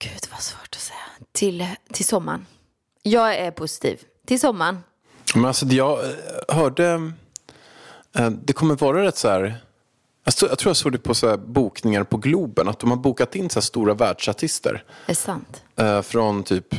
Gud 0.04 0.28
vad 0.32 0.40
svårt 0.42 0.70
att 0.76 0.80
säga. 0.82 0.98
Till, 1.32 1.66
till 1.94 2.06
sommaren. 2.06 2.46
Jag 3.04 3.36
är 3.38 3.52
positiv. 3.52 4.00
Till 4.28 4.40
sommaren. 4.40 4.84
Men 5.36 5.46
alltså, 5.46 5.66
jag 5.66 6.00
eh, 6.00 6.56
hörde... 6.56 7.12
eh, 8.16 8.30
Det 8.30 8.54
kommer 8.54 8.76
vara 8.76 9.04
rätt 9.04 9.18
så 9.18 9.28
här... 9.30 9.56
Jag 10.26 10.36
tror 10.36 10.70
jag 10.70 10.78
såg 10.78 10.92
det 10.92 10.98
på 10.98 11.14
så 11.16 11.30
här 11.30 11.38
bokningar 11.38 12.04
på 12.04 12.18
Globen. 12.18 12.68
Att 12.68 12.80
de 12.80 12.90
har 12.90 12.98
bokat 12.98 13.36
in 13.36 13.50
så 13.50 13.62
stora 13.62 13.94
världsartister. 13.94 14.72
Är 14.74 15.08
det 15.08 15.16
sant? 15.16 15.64
eh, 15.76 16.02
Från 16.02 16.44
typ 16.44 16.76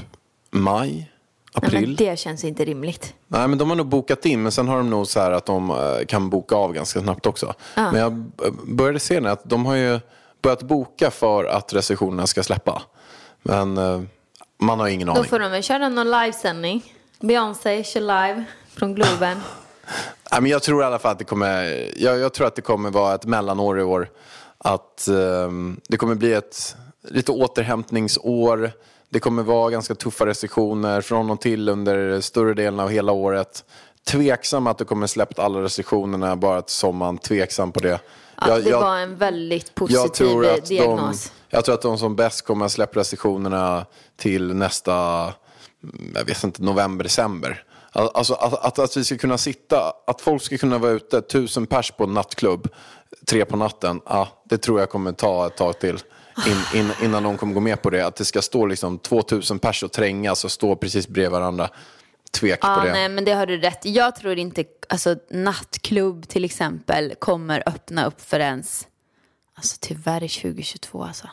maj, 0.50 0.90
Nej, 0.90 1.10
april. 1.52 1.80
men 1.86 1.96
det 1.96 2.18
känns 2.18 2.44
inte 2.44 2.64
rimligt. 2.64 3.14
Nej, 3.26 3.48
men 3.48 3.58
de 3.58 3.68
har 3.68 3.76
nog 3.76 3.86
bokat 3.86 4.26
in, 4.26 4.42
men 4.42 4.52
sen 4.52 4.68
har 4.68 4.76
de 4.76 4.90
nog 4.90 5.06
så 5.06 5.20
här 5.20 5.30
att 5.30 5.46
de 5.46 6.04
kan 6.08 6.30
boka 6.30 6.54
av 6.56 6.72
ganska 6.72 7.00
snabbt 7.00 7.26
också. 7.26 7.54
Men 7.74 7.94
jag 7.94 8.12
började 8.66 9.00
se 9.00 9.20
nu 9.20 9.28
att 9.28 9.44
de 9.44 9.66
har 9.66 9.74
ju 9.74 10.00
börjat 10.42 10.62
boka 10.62 11.10
för 11.10 11.44
att 11.44 11.72
restriktionerna 11.72 12.26
ska 12.26 12.42
släppa. 12.42 12.82
Men 13.44 13.78
eh, 13.78 14.02
man 14.58 14.80
har 14.80 14.88
ingen 14.88 15.06
Då 15.06 15.12
aning. 15.12 15.24
får 15.24 15.38
de 15.38 15.50
väl 15.50 15.62
köra 15.62 15.88
någon 15.88 16.10
livesändning. 16.10 16.94
Beyoncé 17.20 17.84
kör 17.84 18.00
live 18.00 18.44
från 18.74 18.94
Globen. 18.94 19.40
Nej, 20.32 20.40
men 20.42 20.50
jag 20.50 20.62
tror 20.62 20.82
i 20.82 20.84
alla 20.84 20.98
fall 20.98 21.12
att 21.12 21.18
det 21.18 21.24
kommer, 21.24 21.62
jag, 21.96 22.18
jag 22.18 22.32
tror 22.32 22.46
att 22.46 22.54
det 22.56 22.62
kommer 22.62 22.90
vara 22.90 23.14
ett 23.14 23.24
mellanår 23.24 23.80
i 23.80 23.82
år. 23.82 24.10
Att 24.58 25.08
ehm, 25.08 25.80
det 25.88 25.96
kommer 25.96 26.14
bli 26.14 26.32
ett 26.32 26.76
lite 27.08 27.32
återhämtningsår. 27.32 28.72
Det 29.08 29.20
kommer 29.20 29.42
vara 29.42 29.70
ganska 29.70 29.94
tuffa 29.94 30.26
restriktioner 30.26 31.00
från 31.00 31.30
och 31.30 31.40
till 31.40 31.68
under 31.68 32.20
större 32.20 32.54
delen 32.54 32.80
av 32.80 32.88
hela 32.88 33.12
året. 33.12 33.64
Tveksam 34.06 34.66
att 34.66 34.78
du 34.78 34.84
kommer 34.84 35.06
släppt 35.06 35.38
alla 35.38 35.62
restriktionerna 35.62 36.36
bara 36.36 36.62
till 36.62 36.74
sommaren. 36.74 37.18
Tveksam 37.18 37.72
på 37.72 37.80
det. 37.80 38.00
Ja, 38.40 38.48
Jag- 38.48 38.64
det 38.64 38.70
jag- 38.70 38.80
var 38.80 38.96
en 38.96 39.16
väldigt 39.16 39.74
positiv 39.74 40.00
jag 40.02 40.14
tror, 40.14 40.46
att 40.46 40.64
de, 40.66 40.74
diagnos. 40.76 41.32
jag 41.48 41.64
tror 41.64 41.74
att 41.74 41.82
de 41.82 41.98
som 41.98 42.16
bäst 42.16 42.42
kommer 42.42 42.66
att 42.66 42.72
släppa 42.72 43.00
restriktionerna 43.00 43.86
till 44.16 44.54
nästa, 44.54 44.92
jag 46.14 46.24
vet 46.24 46.44
inte, 46.44 46.62
november, 46.62 47.02
december. 47.04 47.64
Al- 47.92 48.10
Alltså 48.14 48.34
att, 48.34 48.64
att, 48.64 48.78
att 48.78 48.96
vi 48.96 49.04
ska 49.04 49.16
kunna 49.18 49.38
sitta, 49.38 49.92
att 50.06 50.20
folk 50.20 50.42
ska 50.42 50.58
kunna 50.58 50.78
vara 50.78 50.92
ute, 50.92 51.22
tusen 51.22 51.66
pers 51.66 51.90
på 51.90 52.04
en 52.04 52.14
nattklubb, 52.14 52.68
tre 53.26 53.44
på 53.44 53.56
natten, 53.56 54.00
ja, 54.06 54.28
det 54.44 54.58
tror 54.58 54.80
jag 54.80 54.90
kommer 54.90 55.12
ta 55.12 55.46
ett 55.46 55.56
tag 55.56 55.78
till. 55.80 55.98
In, 56.46 56.80
in, 56.80 56.90
innan 57.02 57.22
någon 57.22 57.36
kommer 57.36 57.54
gå 57.54 57.60
med 57.60 57.82
på 57.82 57.90
det. 57.90 58.06
Att 58.06 58.16
det 58.16 58.24
ska 58.24 58.42
stå 58.42 58.66
liksom 58.66 58.98
2000 58.98 59.58
pers 59.58 59.82
och 59.82 59.92
trängas 59.92 60.44
och 60.44 60.50
stå 60.52 60.76
precis 60.76 61.08
bredvid 61.08 61.30
varandra. 61.32 61.68
Tvek 62.34 62.58
Ja, 62.62 62.74
på 62.80 62.84
det. 62.86 62.92
nej, 62.92 63.08
men 63.08 63.24
det 63.24 63.32
har 63.32 63.46
du 63.46 63.56
rätt 63.58 63.86
i. 63.86 63.90
Jag 63.92 64.16
tror 64.16 64.38
inte, 64.38 64.64
alltså 64.88 65.16
nattklubb 65.30 66.28
till 66.28 66.44
exempel 66.44 67.14
kommer 67.18 67.62
öppna 67.66 68.06
upp 68.06 68.20
för 68.20 68.40
ens, 68.40 68.86
alltså 69.54 69.76
tyvärr 69.80 70.20
2022 70.20 71.04
alltså. 71.04 71.30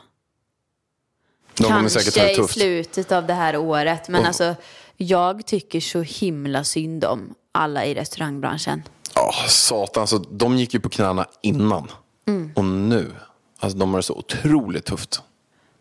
De 1.57 1.63
Kanske 1.67 2.31
i 2.31 2.47
slutet 2.47 3.11
av 3.11 3.27
det 3.27 3.33
här 3.33 3.57
året, 3.57 4.09
men 4.09 4.21
Och- 4.21 4.27
alltså 4.27 4.55
jag 4.97 5.45
tycker 5.45 5.79
så 5.79 6.01
himla 6.01 6.63
synd 6.63 7.05
om 7.05 7.33
alla 7.51 7.85
i 7.85 7.93
restaurangbranschen. 7.93 8.83
Ja, 9.15 9.33
satan. 9.47 10.01
Alltså, 10.01 10.17
de 10.17 10.57
gick 10.57 10.73
ju 10.73 10.79
på 10.79 10.89
knäna 10.89 11.25
innan. 11.41 11.87
Mm. 12.27 12.51
Och 12.55 12.65
nu. 12.65 13.11
Alltså, 13.59 13.77
de 13.77 13.89
har 13.89 13.97
det 13.99 14.03
så 14.03 14.15
otroligt 14.15 14.85
tufft. 14.85 15.21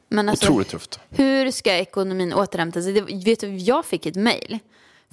Men 0.09 0.29
alltså, 0.29 0.47
Otroligt 0.47 0.69
tufft. 0.69 1.01
Hur 1.11 1.51
ska 1.51 1.73
ekonomin 1.77 2.33
återhämta 2.35 2.83
sig? 2.83 2.93
Det, 2.93 3.01
vet 3.25 3.41
du, 3.41 3.57
jag 3.57 3.85
fick 3.85 4.07
ett 4.07 4.17
mejl 4.17 4.59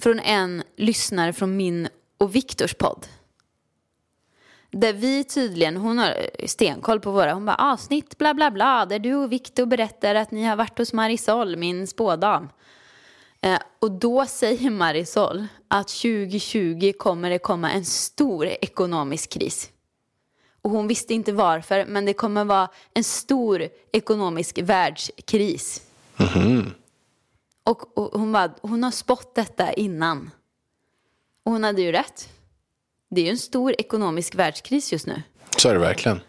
från 0.02 0.20
en 0.20 0.64
lyssnare 0.78 1.34
från 1.34 1.58
min 1.58 1.88
och 2.18 2.36
Viktors 2.36 2.74
podd. 2.74 3.08
Där 4.72 4.94
vi 4.94 5.24
tydligen, 5.24 5.78
hon 5.78 5.98
har 5.98 6.30
stenkoll 6.46 7.00
på 7.00 7.12
våra, 7.12 7.34
hon 7.34 7.46
bara 7.46 7.56
ah, 7.60 7.74
avsnitt 7.74 8.18
bla 8.18 8.34
bla 8.34 8.52
bla, 8.52 8.86
där 8.86 9.00
du 9.00 9.16
och 9.16 9.32
Viktor 9.32 9.66
berättar 9.66 10.16
att 10.16 10.32
ni 10.32 10.44
har 10.44 10.56
varit 10.56 10.78
hos 10.78 10.94
Marisol, 10.94 11.58
min 11.58 11.88
spådam. 11.88 12.50
Eh, 13.42 13.60
och 13.80 13.92
då 13.92 14.26
säger 14.26 14.70
Marisol 14.70 15.48
att 15.68 15.88
2020 15.88 16.92
kommer 17.00 17.30
det 17.30 17.40
komma 17.40 17.72
en 17.72 17.86
stor 17.86 18.46
ekonomisk 18.46 19.30
kris. 19.30 19.70
Och 20.62 20.72
hon 20.72 20.88
visste 20.88 21.14
inte 21.14 21.32
varför, 21.32 21.86
men 21.86 22.06
det 22.06 22.14
kommer 22.14 22.46
vara 22.46 22.70
en 22.94 23.04
stor 23.04 23.68
ekonomisk 23.92 24.60
världskris. 24.62 25.82
Mm-hmm. 26.18 26.72
Och, 27.68 27.98
och 27.98 28.20
hon, 28.20 28.32
bara, 28.32 28.52
hon 28.62 28.84
har 28.84 28.92
spått 28.92 29.36
detta 29.36 29.74
innan. 29.74 30.32
Och 31.46 31.52
hon 31.52 31.64
hade 31.64 31.82
ju 31.82 31.92
rätt. 31.92 32.30
Det 33.10 33.22
är 33.22 33.26
ju 33.26 33.32
en 33.32 33.38
stor 33.38 33.76
ekonomisk 33.78 34.36
världskris 34.36 34.92
just 34.92 35.08
nu. 35.08 35.22
Så 35.58 35.70
är 35.70 35.74
det 35.74 35.80
verkligen. 35.80 36.20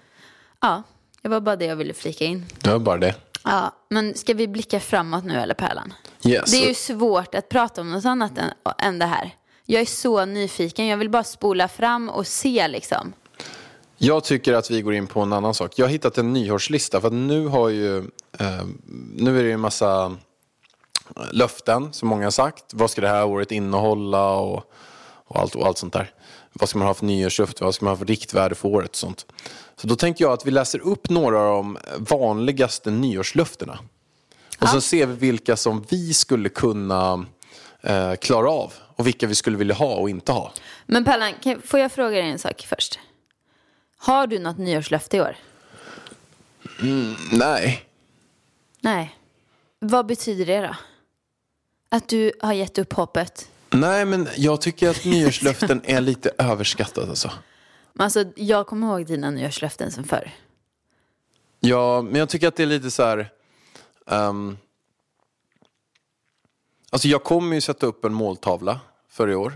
Ja, 0.61 0.83
det 1.23 1.29
var 1.29 1.41
bara 1.41 1.57
det 1.57 1.65
jag 1.65 1.77
ville 1.77 1.95
flika 1.95 2.25
in. 2.25 2.47
Det 2.63 2.71
var 2.71 2.79
bara 2.79 2.99
det. 2.99 3.15
Ja, 3.45 3.73
men 3.91 4.15
ska 4.15 4.35
vi 4.35 4.49
blicka 4.49 4.81
framåt 4.81 5.25
nu 5.25 5.35
eller 5.35 5.55
Pärlan? 5.55 5.93
Yes. 6.25 6.51
Det 6.51 6.65
är 6.65 6.69
ju 6.69 6.75
svårt 6.75 7.35
att 7.35 7.49
prata 7.49 7.81
om 7.81 7.91
något 7.91 8.05
annat 8.05 8.39
än, 8.39 8.51
än 8.79 8.99
det 8.99 9.07
här. 9.07 9.31
Jag 9.65 9.81
är 9.81 9.87
så 9.87 10.25
nyfiken, 10.25 10.87
jag 10.87 10.97
vill 10.97 11.11
bara 11.11 11.25
spola 11.25 11.69
fram 11.69 12.09
och 12.09 12.27
se 12.27 12.69
liksom. 12.69 13.13
Jag 13.97 14.25
tycker 14.25 14.55
att 14.55 14.71
vi 14.71 14.83
går 14.83 14.95
in 14.95 15.07
på 15.07 15.21
en 15.21 15.33
annan 15.33 15.55
sak. 15.55 15.73
Jag 15.77 15.87
har 15.87 15.91
hittat 15.91 16.19
en 16.19 16.33
nyårslista. 16.33 17.01
För 17.01 17.09
att 17.09 17.15
nu 17.15 17.47
har 17.47 17.69
ju... 17.69 17.99
Eh, 18.39 18.65
nu 19.15 19.39
är 19.39 19.43
det 19.43 19.49
ju 19.49 19.53
en 19.53 19.61
massa 19.61 20.17
löften 21.33 21.93
som 21.93 22.09
många 22.09 22.27
har 22.27 22.31
sagt. 22.31 22.65
Vad 22.73 22.91
ska 22.91 23.01
det 23.01 23.09
här 23.09 23.27
året 23.27 23.53
innehålla 23.53 24.35
och, 24.35 24.73
och, 25.25 25.41
allt, 25.41 25.55
och 25.55 25.67
allt 25.67 25.79
sånt 25.79 25.93
där. 25.93 26.11
Vad 26.53 26.69
ska 26.69 26.79
man 26.79 26.87
ha 26.87 26.95
för 26.95 27.07
nyårslöfte? 27.07 27.65
Vad 27.65 27.75
ska 27.75 27.85
man 27.85 27.93
ha 27.93 27.99
för 27.99 28.07
riktvärde 28.07 28.55
för 28.55 28.69
året 28.69 28.91
och 28.91 28.97
sånt. 28.97 29.27
Så 29.77 29.87
då 29.87 29.97
tänkte 29.97 30.23
jag 30.23 30.33
att 30.33 30.47
vi 30.47 30.51
läser 30.51 30.79
upp 30.79 31.11
några 31.11 31.39
av 31.39 31.65
de 31.65 31.79
vanligaste 31.99 32.91
nyårslöftena. 32.91 33.79
Och 34.61 34.69
så 34.69 34.81
ser 34.81 35.07
vi 35.07 35.15
vilka 35.15 35.57
som 35.57 35.87
vi 35.89 36.15
skulle 36.15 36.49
kunna 36.49 37.27
eh, 37.81 38.15
klara 38.15 38.51
av. 38.51 38.73
Och 38.97 39.07
vilka 39.07 39.27
vi 39.27 39.35
skulle 39.35 39.57
vilja 39.57 39.75
ha 39.75 39.95
och 39.95 40.11
inte 40.11 40.33
ha. 40.33 40.53
Men 40.87 41.05
Pärlan, 41.05 41.33
kan, 41.43 41.63
får 41.63 41.81
jag 41.81 41.93
fråga 41.93 42.11
dig 42.11 42.31
en 42.31 42.39
sak 42.39 42.67
först? 42.69 42.99
Har 43.99 44.27
du 44.27 44.39
något 44.39 44.59
nyårslöfte 44.59 45.17
i 45.17 45.21
år? 45.21 45.37
Nej. 47.33 47.85
Nej. 48.81 49.17
Vad 49.79 50.07
betyder 50.07 50.47
det 50.47 50.61
då? 50.67 50.75
Att 51.89 52.09
du 52.09 52.33
har 52.41 52.53
gett 52.53 52.79
upp 52.79 52.93
hoppet? 52.93 53.51
Nej, 53.71 54.05
men 54.05 54.29
jag 54.37 54.61
tycker 54.61 54.91
att 54.91 55.05
nyårslöften 55.05 55.81
är 55.85 56.01
lite 56.01 56.31
överskattat 56.39 57.09
alltså. 57.09 57.31
Alltså, 57.99 58.25
jag 58.37 58.67
kommer 58.67 58.87
ihåg 58.87 59.07
dina 59.07 59.31
nyårslöften 59.31 59.91
som 59.93 60.05
förr. 60.05 60.31
Ja, 61.61 62.03
men 62.03 62.15
jag 62.15 62.29
tycker 62.29 62.49
att 62.49 62.57
det 62.57 62.63
är 62.63 62.67
lite 62.67 62.91
så 62.91 63.03
här... 63.03 63.31
ehm, 64.07 64.57
alltså 66.91 67.09
jag 67.09 67.25
kommer 67.25 67.55
ju 67.55 67.61
sätta 67.61 67.87
upp 67.87 68.05
en 68.05 68.13
måltavla 68.15 68.81
för 69.09 69.31
i 69.31 69.35
år. 69.35 69.53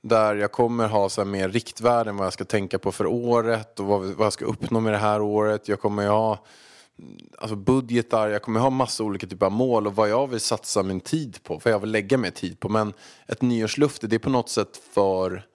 Där 0.00 0.34
jag 0.34 0.52
kommer 0.52 0.88
ha 0.88 1.08
så 1.08 1.24
mer 1.24 1.48
riktvärden 1.48 2.16
vad 2.16 2.26
jag 2.26 2.32
ska 2.32 2.44
tänka 2.44 2.78
på 2.78 2.92
för 2.92 3.06
året 3.06 3.80
och 3.80 3.86
vad, 3.86 4.02
vad 4.02 4.26
jag 4.26 4.32
ska 4.32 4.44
uppnå 4.44 4.80
med 4.80 4.92
det 4.92 4.98
här 4.98 5.22
året. 5.22 5.68
Jag 5.68 5.80
kommer 5.80 6.02
ju 6.02 6.08
ha 6.08 6.44
alltså 7.38 7.56
budgetar, 7.56 8.28
jag 8.28 8.42
kommer 8.42 8.60
ha 8.60 8.70
massa 8.70 9.04
olika 9.04 9.26
typer 9.26 9.46
av 9.46 9.52
mål 9.52 9.86
och 9.86 9.96
vad 9.96 10.08
jag 10.08 10.26
vill 10.26 10.40
satsa 10.40 10.82
min 10.82 11.00
tid 11.00 11.38
på, 11.42 11.60
vad 11.64 11.74
jag 11.74 11.78
vill 11.78 11.90
lägga 11.90 12.18
mer 12.18 12.30
tid 12.30 12.60
på. 12.60 12.68
Men 12.68 12.92
ett 13.26 13.42
nyårslöfte, 13.42 14.06
det 14.06 14.16
är 14.16 14.18
på 14.18 14.30
något 14.30 14.48
sätt 14.48 14.80
för, 14.92 15.46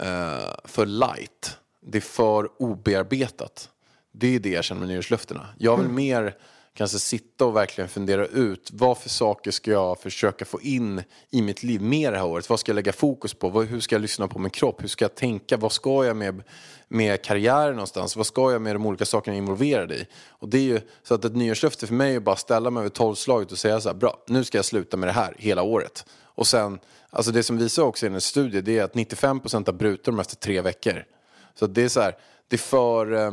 eh, 0.00 0.54
för 0.64 0.86
light. 0.86 1.58
Det 1.80 1.98
är 1.98 2.02
för 2.02 2.62
obearbetat. 2.62 3.70
Det 4.12 4.34
är 4.34 4.40
det 4.40 4.50
jag 4.50 4.64
känner 4.64 4.80
med 4.80 4.88
nyårslöftena. 4.88 5.46
Jag 5.58 5.76
vill 5.76 5.88
mer 5.88 6.36
kanske 6.74 6.98
sitta 6.98 7.44
och 7.44 7.56
verkligen 7.56 7.88
fundera 7.88 8.26
ut 8.26 8.70
vad 8.72 8.98
för 8.98 9.08
saker 9.08 9.50
ska 9.50 9.70
jag 9.70 10.00
försöka 10.00 10.44
få 10.44 10.60
in 10.60 11.02
i 11.30 11.42
mitt 11.42 11.62
liv 11.62 11.82
mer 11.82 12.12
det 12.12 12.18
här 12.18 12.26
året. 12.26 12.50
Vad 12.50 12.60
ska 12.60 12.70
jag 12.70 12.74
lägga 12.74 12.92
fokus 12.92 13.34
på? 13.34 13.62
Hur 13.62 13.80
ska 13.80 13.94
jag 13.94 14.02
lyssna 14.02 14.28
på 14.28 14.38
min 14.38 14.50
kropp? 14.50 14.82
Hur 14.82 14.88
ska 14.88 15.04
jag 15.04 15.14
tänka? 15.14 15.56
Vad 15.56 15.72
ska 15.72 16.04
jag 16.04 16.16
med, 16.16 16.42
med 16.88 17.24
karriären 17.24 17.74
någonstans? 17.74 18.16
Vad 18.16 18.26
ska 18.26 18.52
jag 18.52 18.62
med 18.62 18.74
de 18.74 18.86
olika 18.86 19.04
sakerna 19.04 19.36
jag 19.36 19.38
är 19.38 19.42
involverad 19.42 19.92
i? 19.92 20.06
Och 20.28 20.48
det 20.48 20.58
är 20.58 20.62
ju 20.62 20.80
så 21.02 21.14
att 21.14 21.24
ett 21.24 21.36
nyårslöfte 21.36 21.86
för 21.86 21.94
mig 21.94 22.14
är 22.14 22.20
bara 22.20 22.32
att 22.32 22.38
ställa 22.38 22.70
mig 22.70 22.80
över 22.80 22.90
tolvslaget 22.90 23.52
och 23.52 23.58
säga 23.58 23.80
så 23.80 23.88
här, 23.88 23.96
bra, 23.96 24.24
nu 24.26 24.44
ska 24.44 24.58
jag 24.58 24.64
sluta 24.64 24.96
med 24.96 25.08
det 25.08 25.12
här 25.12 25.34
hela 25.38 25.62
året. 25.62 26.06
Och 26.22 26.46
sen, 26.46 26.78
alltså 27.10 27.32
det 27.32 27.42
som 27.42 27.58
visar 27.58 27.82
också 27.82 28.06
i 28.06 28.08
en 28.08 28.20
studie, 28.20 28.60
det 28.60 28.78
är 28.78 28.84
att 28.84 28.94
95% 28.94 29.66
har 29.66 29.72
brutit 29.72 30.04
de 30.04 30.20
efter 30.20 30.36
tre 30.36 30.60
veckor. 30.60 31.04
Så 31.54 31.66
det 31.66 31.82
är 31.82 31.88
så 31.88 32.00
här, 32.00 32.16
det 32.48 32.56
är 32.56 32.58
för, 32.58 33.12
eh, 33.12 33.32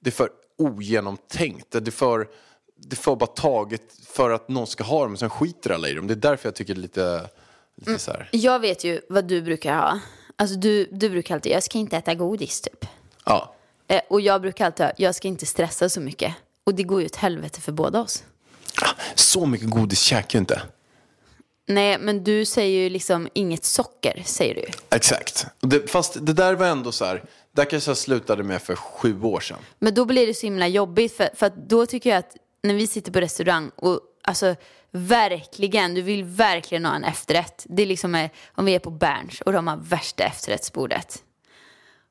det 0.00 0.10
är 0.10 0.12
för 0.12 0.30
ogenomtänkt. 0.58 1.70
Det 1.70 1.86
är 1.86 1.90
för, 1.90 2.28
det 2.76 2.96
för 2.96 3.16
bara 3.16 3.26
taget 3.26 3.82
för 4.06 4.30
att 4.30 4.48
någon 4.48 4.66
ska 4.66 4.84
ha 4.84 5.02
dem, 5.04 5.16
sen 5.16 5.30
skiter 5.30 5.70
alla 5.70 5.88
i 5.88 5.94
dem. 5.94 6.06
Det 6.06 6.14
är 6.14 6.16
därför 6.16 6.48
jag 6.48 6.54
tycker 6.54 6.74
det 6.74 6.80
är 6.80 6.82
lite, 6.82 7.28
lite 7.76 7.98
så 7.98 8.10
här. 8.10 8.28
Jag 8.32 8.60
vet 8.60 8.84
ju 8.84 9.00
vad 9.08 9.24
du 9.24 9.42
brukar 9.42 9.76
ha. 9.76 10.00
Alltså 10.36 10.56
du, 10.56 10.88
du 10.92 11.10
brukar 11.10 11.34
alltid, 11.34 11.52
jag 11.52 11.62
ska 11.62 11.78
inte 11.78 11.96
äta 11.96 12.14
godis 12.14 12.60
typ. 12.60 12.86
Ja. 13.24 13.54
Eh, 13.88 14.00
och 14.08 14.20
jag 14.20 14.40
brukar 14.40 14.66
alltid 14.66 14.86
ha, 14.86 14.92
jag 14.96 15.14
ska 15.14 15.28
inte 15.28 15.46
stressa 15.46 15.88
så 15.88 16.00
mycket. 16.00 16.34
Och 16.64 16.74
det 16.74 16.82
går 16.82 17.00
ju 17.00 17.06
åt 17.06 17.16
helvete 17.16 17.60
för 17.60 17.72
båda 17.72 18.00
oss. 18.00 18.24
Så 19.14 19.46
mycket 19.46 19.70
godis 19.70 20.00
käkar 20.00 20.38
jag 20.38 20.42
inte. 20.42 20.62
Nej, 21.68 21.98
men 21.98 22.24
du 22.24 22.44
säger 22.44 22.82
ju 22.82 22.88
liksom 22.88 23.28
inget 23.32 23.64
socker, 23.64 24.22
säger 24.26 24.54
du. 24.54 24.96
Exakt. 24.96 25.46
Det, 25.60 25.90
fast 25.90 26.26
det 26.26 26.32
där 26.32 26.54
var 26.54 26.66
ändå 26.66 26.92
så 26.92 27.04
här, 27.04 27.24
där 27.52 27.64
kanske 27.64 27.90
jag 27.90 27.96
slutade 27.96 28.42
med 28.42 28.62
för 28.62 28.76
sju 28.76 29.22
år 29.22 29.40
sedan. 29.40 29.58
Men 29.78 29.94
då 29.94 30.04
blir 30.04 30.26
det 30.26 30.34
så 30.34 30.46
himla 30.46 30.68
jobbigt 30.68 31.16
för, 31.16 31.28
för 31.34 31.46
att 31.46 31.68
då 31.68 31.86
tycker 31.86 32.10
jag 32.10 32.18
att 32.18 32.36
när 32.66 32.74
vi 32.74 32.86
sitter 32.86 33.12
på 33.12 33.20
restaurang 33.20 33.70
och 33.76 34.00
alltså 34.22 34.56
verkligen, 34.90 35.94
du 35.94 36.02
vill 36.02 36.24
verkligen 36.24 36.84
ha 36.84 36.94
en 36.94 37.04
efterrätt. 37.04 37.66
Det 37.68 37.82
är 37.82 37.86
liksom 37.86 38.14
eh, 38.14 38.30
om 38.54 38.64
vi 38.64 38.74
är 38.74 38.78
på 38.78 38.90
Berns 38.90 39.40
och 39.40 39.52
de 39.52 39.66
har 39.66 39.76
värsta 39.76 40.24
efterrättsbordet. 40.24 41.22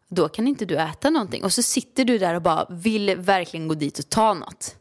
Då 0.07 0.29
kan 0.29 0.47
inte 0.47 0.65
du 0.65 0.77
äta 0.77 1.09
någonting 1.09 1.43
och 1.43 1.53
så 1.53 1.63
sitter 1.63 2.05
du 2.05 2.17
där 2.17 2.33
och 2.33 2.41
bara 2.41 2.65
vill 2.69 3.15
verkligen 3.15 3.67
gå 3.67 3.73
dit 3.73 3.99
och 3.99 4.09
ta 4.09 4.33
något. 4.33 4.75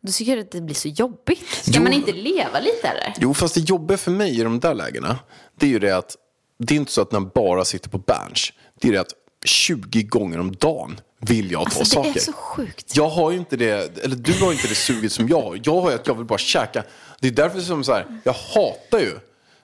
Då 0.00 0.12
tycker 0.12 0.32
jag 0.36 0.40
att 0.40 0.50
det 0.50 0.60
blir 0.60 0.74
så 0.74 0.88
jobbigt. 0.88 1.48
Ska 1.48 1.72
Jo. 1.74 1.82
man 1.82 1.92
inte 1.92 2.12
leva 2.12 2.60
lite 2.60 2.88
eller? 2.88 3.14
Jo, 3.18 3.34
fast 3.34 3.54
det 3.54 3.60
jobbiga 3.60 3.98
för 3.98 4.10
mig 4.10 4.40
i 4.40 4.42
de 4.42 4.60
där 4.60 4.74
lägena, 4.74 5.18
det 5.58 5.66
är 5.66 5.70
ju 5.70 5.78
det 5.78 5.96
att 5.96 6.16
det 6.58 6.74
är 6.74 6.76
inte 6.76 6.92
så 6.92 7.02
att 7.02 7.12
man 7.12 7.30
bara 7.34 7.64
sitter 7.64 7.90
på 7.90 7.98
Berns, 7.98 8.52
det 8.80 8.88
är 8.88 8.92
det 8.92 9.00
att 9.00 9.14
20 9.44 10.02
gånger 10.02 10.40
om 10.40 10.52
dagen 10.52 11.00
vill 11.20 11.50
jag 11.50 11.70
ta 11.70 11.80
Alltså 11.80 12.02
det 12.02 12.06
saker. 12.08 12.20
är 12.20 12.24
så 12.24 12.32
sjukt. 12.32 12.96
Jag 12.96 13.08
har 13.08 13.30
ju 13.30 13.36
inte 13.38 13.56
det, 13.56 13.98
eller 14.04 14.16
du 14.16 14.32
har 14.44 14.52
inte 14.52 14.68
det 14.68 14.74
suget 14.74 15.12
som 15.12 15.28
jag 15.28 15.42
har. 15.42 15.60
Jag 15.64 15.80
har 15.80 15.90
ju 15.90 15.94
att 15.96 16.06
jag 16.06 16.14
vill 16.14 16.24
bara 16.26 16.38
käka. 16.38 16.82
Det 17.20 17.28
är 17.28 17.32
därför 17.32 17.60
som 17.60 17.84
så 17.84 17.92
här, 17.92 18.20
jag 18.24 18.32
hatar 18.32 18.98
ju 18.98 19.18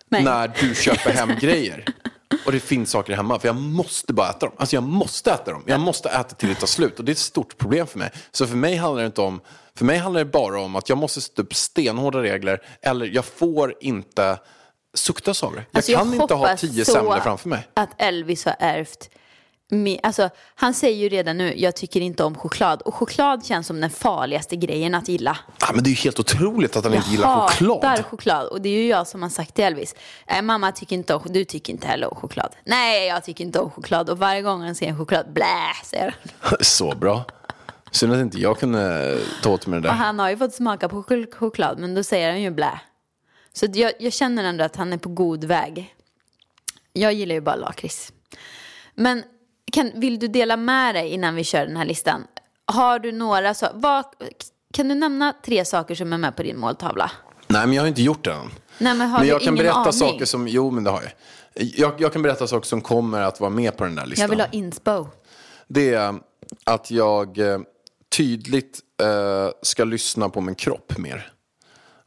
Nej. 0.09 0.23
när 0.25 0.49
du 0.61 0.75
köper 0.75 1.11
hem 1.11 1.31
grejer. 1.41 1.85
Och 2.47 2.53
det 2.53 2.61
finns 2.61 2.91
saker 2.91 3.17
hemma, 3.17 3.39
för 3.39 3.49
jag 3.49 3.57
måste 3.57 4.13
bara 4.13 4.31
äta 4.31 4.47
dem. 4.47 4.55
Alltså 4.59 4.77
jag 4.77 4.83
måste 4.83 5.31
äta 5.33 5.51
dem. 5.51 5.63
Jag 5.67 5.81
måste 5.81 6.09
äta 6.09 6.35
till 6.35 6.49
det 6.49 6.55
tar 6.55 6.67
slut. 6.67 6.99
Och 6.99 7.05
det 7.05 7.11
är 7.11 7.15
ett 7.15 7.19
stort 7.19 7.59
problem 7.59 7.87
för 7.87 7.99
mig. 7.99 8.11
Så 8.33 8.47
för 8.47 8.57
mig 8.57 8.77
handlar 8.77 9.03
det 9.03 9.07
inte 9.07 9.21
om, 9.21 9.41
för 9.75 9.85
mig 9.85 9.99
handlar 9.99 10.19
det 10.19 10.25
bara 10.31 10.61
om 10.61 10.77
att 10.77 10.89
jag 10.89 10.99
måste 10.99 11.21
sätta 11.21 11.43
upp 11.43 11.55
stenhårda 11.55 12.23
regler. 12.23 12.63
Eller 12.83 13.07
jag 13.07 13.25
får 13.25 13.75
inte 13.81 14.39
sukta 14.95 15.35
sagor. 15.35 15.57
Jag 15.71 15.79
Alltså, 15.79 15.93
kan 15.93 16.15
inte 16.15 16.35
ha 16.35 16.57
tio 16.57 16.85
semlor 16.85 17.21
framför 17.21 17.49
mig. 17.49 17.69
Att 17.75 17.91
Elvis 17.99 18.45
har 18.45 18.57
ärvt 18.59 19.11
Alltså, 20.03 20.31
han 20.55 20.75
säger 20.75 20.97
ju 20.97 21.09
redan 21.09 21.39
nu, 21.39 21.55
jag 21.61 21.77
tycker 21.77 22.01
inte 22.01 22.25
om 22.25 22.35
choklad. 22.35 22.83
Och 22.83 22.95
choklad 22.95 23.45
känns 23.47 23.67
som 23.67 23.81
den 23.81 23.91
farligaste 23.91 24.57
grejen 24.57 24.95
att 24.95 25.09
gilla. 25.09 25.39
Ah, 25.61 25.73
men 25.75 25.85
det 25.85 25.89
är 25.89 25.93
ju 25.93 25.97
helt 25.97 26.19
otroligt 26.21 26.77
att 26.77 26.85
han 26.85 26.95
inte 26.95 27.07
jag 27.07 27.13
gillar 27.13 27.49
choklad. 27.49 27.85
hatar 27.85 28.03
choklad. 28.03 28.47
Och 28.47 28.61
det 28.61 28.69
är 28.69 28.73
ju 28.83 28.87
jag 28.89 29.07
som 29.07 29.23
har 29.23 29.29
sagt 29.29 29.55
till 29.55 29.65
Elvis, 29.65 29.95
äh, 30.27 30.43
mamma 30.43 30.73
tycker 30.73 30.97
inte 30.97 31.15
om, 31.15 31.23
du 31.27 31.45
tycker 31.45 31.73
inte 31.73 31.87
heller 31.87 32.15
om 32.15 32.21
choklad. 32.21 32.55
Nej, 32.65 33.07
jag 33.07 33.25
tycker 33.25 33.45
inte 33.45 33.59
om 33.61 33.71
choklad. 33.71 34.11
Och 34.11 34.19
varje 34.19 34.43
gång 34.43 34.63
han 34.63 34.75
ser 34.75 34.87
en 34.87 34.99
choklad, 34.99 35.33
blä, 35.33 35.45
säger 35.85 36.15
han. 36.41 36.57
Så 36.61 36.95
bra. 36.97 37.25
Synd 37.91 38.13
att 38.13 38.19
inte 38.19 38.39
jag 38.41 38.59
kunde 38.59 39.19
ta 39.43 39.51
åt 39.51 39.67
mig 39.67 39.81
det 39.81 39.89
Och 39.89 39.95
där. 39.95 40.03
han 40.05 40.19
har 40.19 40.31
ju 40.31 40.37
fått 40.37 40.55
smaka 40.55 40.89
på 40.89 41.03
chok- 41.03 41.35
choklad, 41.35 41.79
men 41.79 41.95
då 41.95 42.03
säger 42.03 42.31
han 42.31 42.43
ju 42.43 42.51
blä. 42.51 42.81
Så 43.53 43.67
jag, 43.75 43.93
jag 43.99 44.13
känner 44.13 44.45
ändå 44.45 44.65
att 44.65 44.77
han 44.77 44.93
är 44.93 44.99
på 44.99 45.09
god 45.09 45.45
väg. 45.45 45.95
Jag 46.93 47.13
gillar 47.13 47.35
ju 47.35 47.41
bara 47.41 47.57
lakrits. 47.57 48.13
Men 48.95 49.23
kan, 49.73 49.91
vill 49.95 50.19
du 50.19 50.29
dela 50.29 50.57
med 50.57 50.95
dig 50.95 51.09
innan 51.09 51.35
vi 51.35 51.45
kör 51.45 51.67
den 51.67 51.77
här 51.77 51.85
listan? 51.85 52.25
Har 52.65 52.99
du 52.99 53.13
några 53.13 53.55
så, 53.55 53.67
vad, 53.75 54.05
Kan 54.73 54.89
du 54.89 54.95
nämna 54.95 55.35
tre 55.45 55.65
saker 55.65 55.95
som 55.95 56.13
är 56.13 56.19
med 56.19 56.37
på 56.37 56.43
din 56.43 56.59
måltavla? 56.59 57.11
Nej, 57.47 57.67
men 57.67 57.73
jag 57.73 57.83
har 57.83 57.89
inte 57.89 58.03
gjort 58.03 58.25
det 58.25 58.33
än. 58.33 58.51
Nej, 58.79 58.95
men 58.95 59.01
har 59.01 59.19
men 59.19 59.27
du 59.27 59.33
jag 59.33 59.41
kan 59.41 59.55
ingen 59.55 59.65
berätta 59.65 59.79
aning? 59.79 59.93
saker 59.93 60.25
som, 60.25 60.49
jo 60.49 60.71
men 60.71 60.85
det 60.85 60.91
har 60.91 61.03
jag. 61.03 61.13
jag. 61.77 62.01
Jag 62.01 62.13
kan 62.13 62.23
berätta 62.23 62.47
saker 62.47 62.67
som 62.67 62.81
kommer 62.81 63.21
att 63.23 63.41
vara 63.41 63.51
med 63.51 63.77
på 63.77 63.85
den 63.85 63.95
där 63.95 64.07
listan. 64.07 64.23
Jag 64.23 64.29
vill 64.29 64.41
ha 64.41 64.49
inspo. 64.53 65.07
Det 65.69 65.95
är 65.95 66.15
att 66.65 66.91
jag 66.91 67.39
eh, 67.39 67.59
tydligt 68.17 68.81
eh, 69.03 69.49
ska 69.63 69.85
lyssna 69.85 70.29
på 70.29 70.41
min 70.41 70.55
kropp 70.55 70.99
mer. 70.99 71.33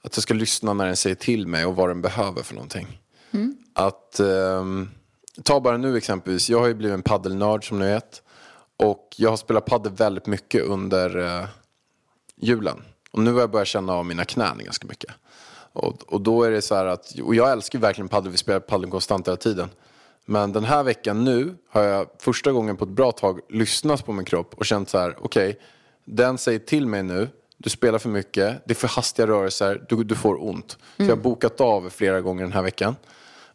Att 0.03 0.17
jag 0.17 0.23
ska 0.23 0.33
lyssna 0.33 0.73
när 0.73 0.85
den 0.85 0.95
säger 0.95 1.15
till 1.15 1.47
mig 1.47 1.65
och 1.65 1.75
vad 1.75 1.89
den 1.89 2.01
behöver 2.01 2.43
för 2.43 2.53
någonting. 2.53 2.99
Att, 3.75 4.19
ehm, 4.19 4.89
ta 5.43 5.59
bara 5.59 5.77
nu 5.77 5.97
exempelvis, 5.97 6.49
jag 6.49 6.59
har 6.59 6.67
ju 6.67 6.73
blivit 6.73 6.93
en 6.93 7.01
paddelnörd 7.01 7.67
som 7.67 7.79
ni 7.79 7.85
vet. 7.85 8.21
Och 8.77 9.15
jag 9.17 9.29
har 9.29 9.37
spelat 9.37 9.65
paddel 9.65 9.93
väldigt 9.93 10.25
mycket 10.25 10.63
under 10.63 11.17
eh, 11.17 11.47
julen. 12.35 12.81
Och 13.11 13.19
nu 13.19 13.33
har 13.33 13.39
jag 13.39 13.51
börjat 13.51 13.67
känna 13.67 13.93
av 13.93 14.05
mina 14.05 14.25
knän 14.25 14.57
ganska 14.63 14.87
mycket. 14.87 15.11
Och, 15.73 16.13
och 16.13 16.21
då 16.21 16.43
är 16.43 16.51
det 16.51 16.61
så 16.61 16.75
här 16.75 16.85
att, 16.85 17.19
och 17.23 17.35
jag 17.35 17.51
älskar 17.51 17.79
verkligen 17.79 18.07
paddel, 18.07 18.31
vi 18.31 18.37
spelar 18.37 18.59
paddel 18.59 18.89
konstant 18.89 19.27
hela 19.27 19.37
tiden. 19.37 19.69
Men 20.25 20.51
den 20.51 20.63
här 20.63 20.83
veckan 20.83 21.23
nu 21.23 21.55
har 21.69 21.83
jag 21.83 22.07
första 22.19 22.51
gången 22.51 22.77
på 22.77 22.85
ett 22.85 22.91
bra 22.91 23.11
tag 23.11 23.39
lyssnat 23.49 24.05
på 24.05 24.13
min 24.13 24.25
kropp 24.25 24.53
och 24.53 24.65
känt 24.65 24.89
så 24.89 24.97
här, 24.97 25.17
okej, 25.21 25.59
den 26.05 26.37
säger 26.37 26.59
till 26.59 26.87
mig 26.87 27.03
nu, 27.03 27.29
du 27.57 27.69
spelar 27.69 27.99
för 27.99 28.09
mycket, 28.09 28.61
det 28.65 28.73
är 28.73 28.75
för 28.75 28.87
hastiga 28.87 29.27
rörelser, 29.27 29.85
du, 29.89 30.03
du 30.03 30.15
får 30.15 30.43
ont. 30.43 30.77
Så 30.97 31.03
jag 31.03 31.09
har 31.09 31.15
bokat 31.15 31.61
av 31.61 31.89
flera 31.89 32.21
gånger 32.21 32.43
den 32.43 32.53
här 32.53 32.61
veckan 32.61 32.95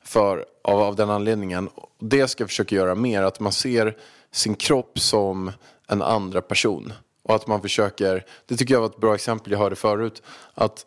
för, 0.05 0.45
av, 0.65 0.81
av 0.81 0.97
den 0.97 1.11
anledningen. 1.11 1.69
Det 2.01 2.29
ska 2.29 2.43
jag 2.43 2.49
försöka 2.49 2.75
göra 2.75 2.95
mer, 2.95 3.23
att 3.23 3.41
man 3.41 3.53
ser 3.53 3.97
sin 4.33 4.55
kropp 4.55 4.99
som 4.99 5.53
en 5.89 6.03
andra 6.03 6.43
person. 6.43 6.93
Och 7.23 7.35
att 7.35 7.47
man 7.47 7.63
försöker, 7.63 8.25
det 8.47 8.57
tycker 8.57 8.75
jag 8.75 8.81
var 8.81 8.89
ett 8.89 9.01
bra 9.01 9.15
exempel 9.15 9.53
jag 9.53 9.59
hörde 9.59 9.77
förut, 9.77 10.23
att 10.55 10.87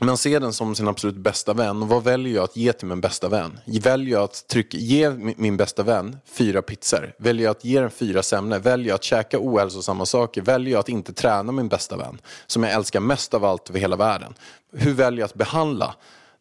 man 0.00 0.16
ser 0.16 0.40
den 0.40 0.52
som 0.52 0.74
sin 0.74 0.88
absolut 0.88 1.16
bästa 1.16 1.52
vän. 1.52 1.82
Och 1.82 1.88
vad 1.88 2.04
väljer 2.04 2.34
jag 2.34 2.44
att 2.44 2.56
ge 2.56 2.72
till 2.72 2.86
min 2.88 3.00
bästa 3.00 3.28
vän? 3.28 3.58
Väljer 3.66 4.12
jag 4.12 4.22
att 4.22 4.48
trycka, 4.48 4.78
ge 4.78 5.10
min 5.10 5.34
min 5.38 5.56
bästa 5.56 5.82
vän 5.82 6.16
fyra 6.26 6.62
pizzor? 6.62 7.14
Väljer 7.18 7.44
jag 7.44 7.50
att 7.50 7.64
ge 7.64 7.80
den 7.80 7.90
fyra 7.90 8.22
semlor? 8.22 8.58
Väljer 8.58 8.88
jag 8.88 8.94
att 8.94 9.02
käka 9.02 9.38
ohälsosamma 9.40 10.06
saker? 10.06 10.42
Väljer 10.42 10.72
jag 10.72 10.80
att 10.80 10.88
inte 10.88 11.12
träna 11.12 11.52
min 11.52 11.68
bästa 11.68 11.96
vän? 11.96 12.20
Som 12.46 12.62
jag 12.62 12.72
älskar 12.72 13.00
mest 13.00 13.34
av 13.34 13.44
allt 13.44 13.70
över 13.70 13.80
hela 13.80 13.96
världen. 13.96 14.34
Hur 14.72 14.94
väljer 14.94 15.20
jag 15.20 15.26
att 15.26 15.34
behandla 15.34 15.94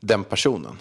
den 0.04 0.24
personen? 0.24 0.78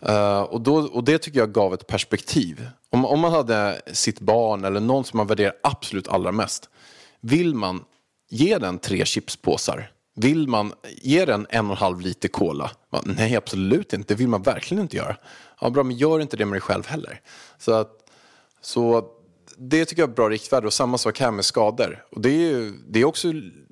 Eh, 0.00 0.40
och, 0.40 0.60
då, 0.60 0.76
och 0.76 1.04
det 1.04 1.18
tycker 1.18 1.38
jag 1.38 1.52
gav 1.52 1.74
ett 1.74 1.86
perspektiv. 1.86 2.68
Om, 2.90 3.04
om 3.04 3.20
man 3.20 3.32
hade 3.32 3.82
sitt 3.92 4.20
barn 4.20 4.64
eller 4.64 4.80
någon 4.80 5.04
som 5.04 5.16
man 5.16 5.26
värderar 5.26 5.52
absolut 5.62 6.08
allra 6.08 6.32
mest. 6.32 6.68
Vill 7.20 7.54
man 7.54 7.84
ge 8.30 8.58
den 8.58 8.78
tre 8.78 9.04
chipspåsar? 9.04 9.90
Vill 10.16 10.48
man 10.48 10.72
ge 11.02 11.24
den 11.24 11.46
en 11.50 11.66
och 11.66 11.70
en 11.72 11.76
halv 11.76 12.00
liter 12.00 12.28
cola? 12.28 12.70
Nej, 13.04 13.36
absolut 13.36 13.92
inte. 13.92 14.14
Det 14.14 14.18
vill 14.18 14.28
man 14.28 14.42
verkligen 14.42 14.82
inte 14.82 14.96
göra. 14.96 15.16
Ja, 15.60 15.70
bra, 15.70 15.82
men 15.82 15.96
gör 15.96 16.20
inte 16.20 16.36
det 16.36 16.44
med 16.44 16.54
dig 16.54 16.60
själv 16.60 16.86
heller. 16.86 17.20
Så, 17.58 17.72
att, 17.72 17.90
så 18.60 19.04
det 19.56 19.84
tycker 19.84 20.02
jag 20.02 20.10
är 20.10 20.14
bra 20.14 20.28
riktvärde. 20.28 20.66
Och 20.66 20.72
samma 20.72 20.98
sak 20.98 21.20
här 21.20 21.30
med 21.30 21.44
skador. 21.44 22.04
Och 22.10 22.20
det 22.20 22.30
är, 22.30 22.50
ju, 22.50 22.72
det 22.88 23.00
är 23.00 23.04
också 23.04 23.28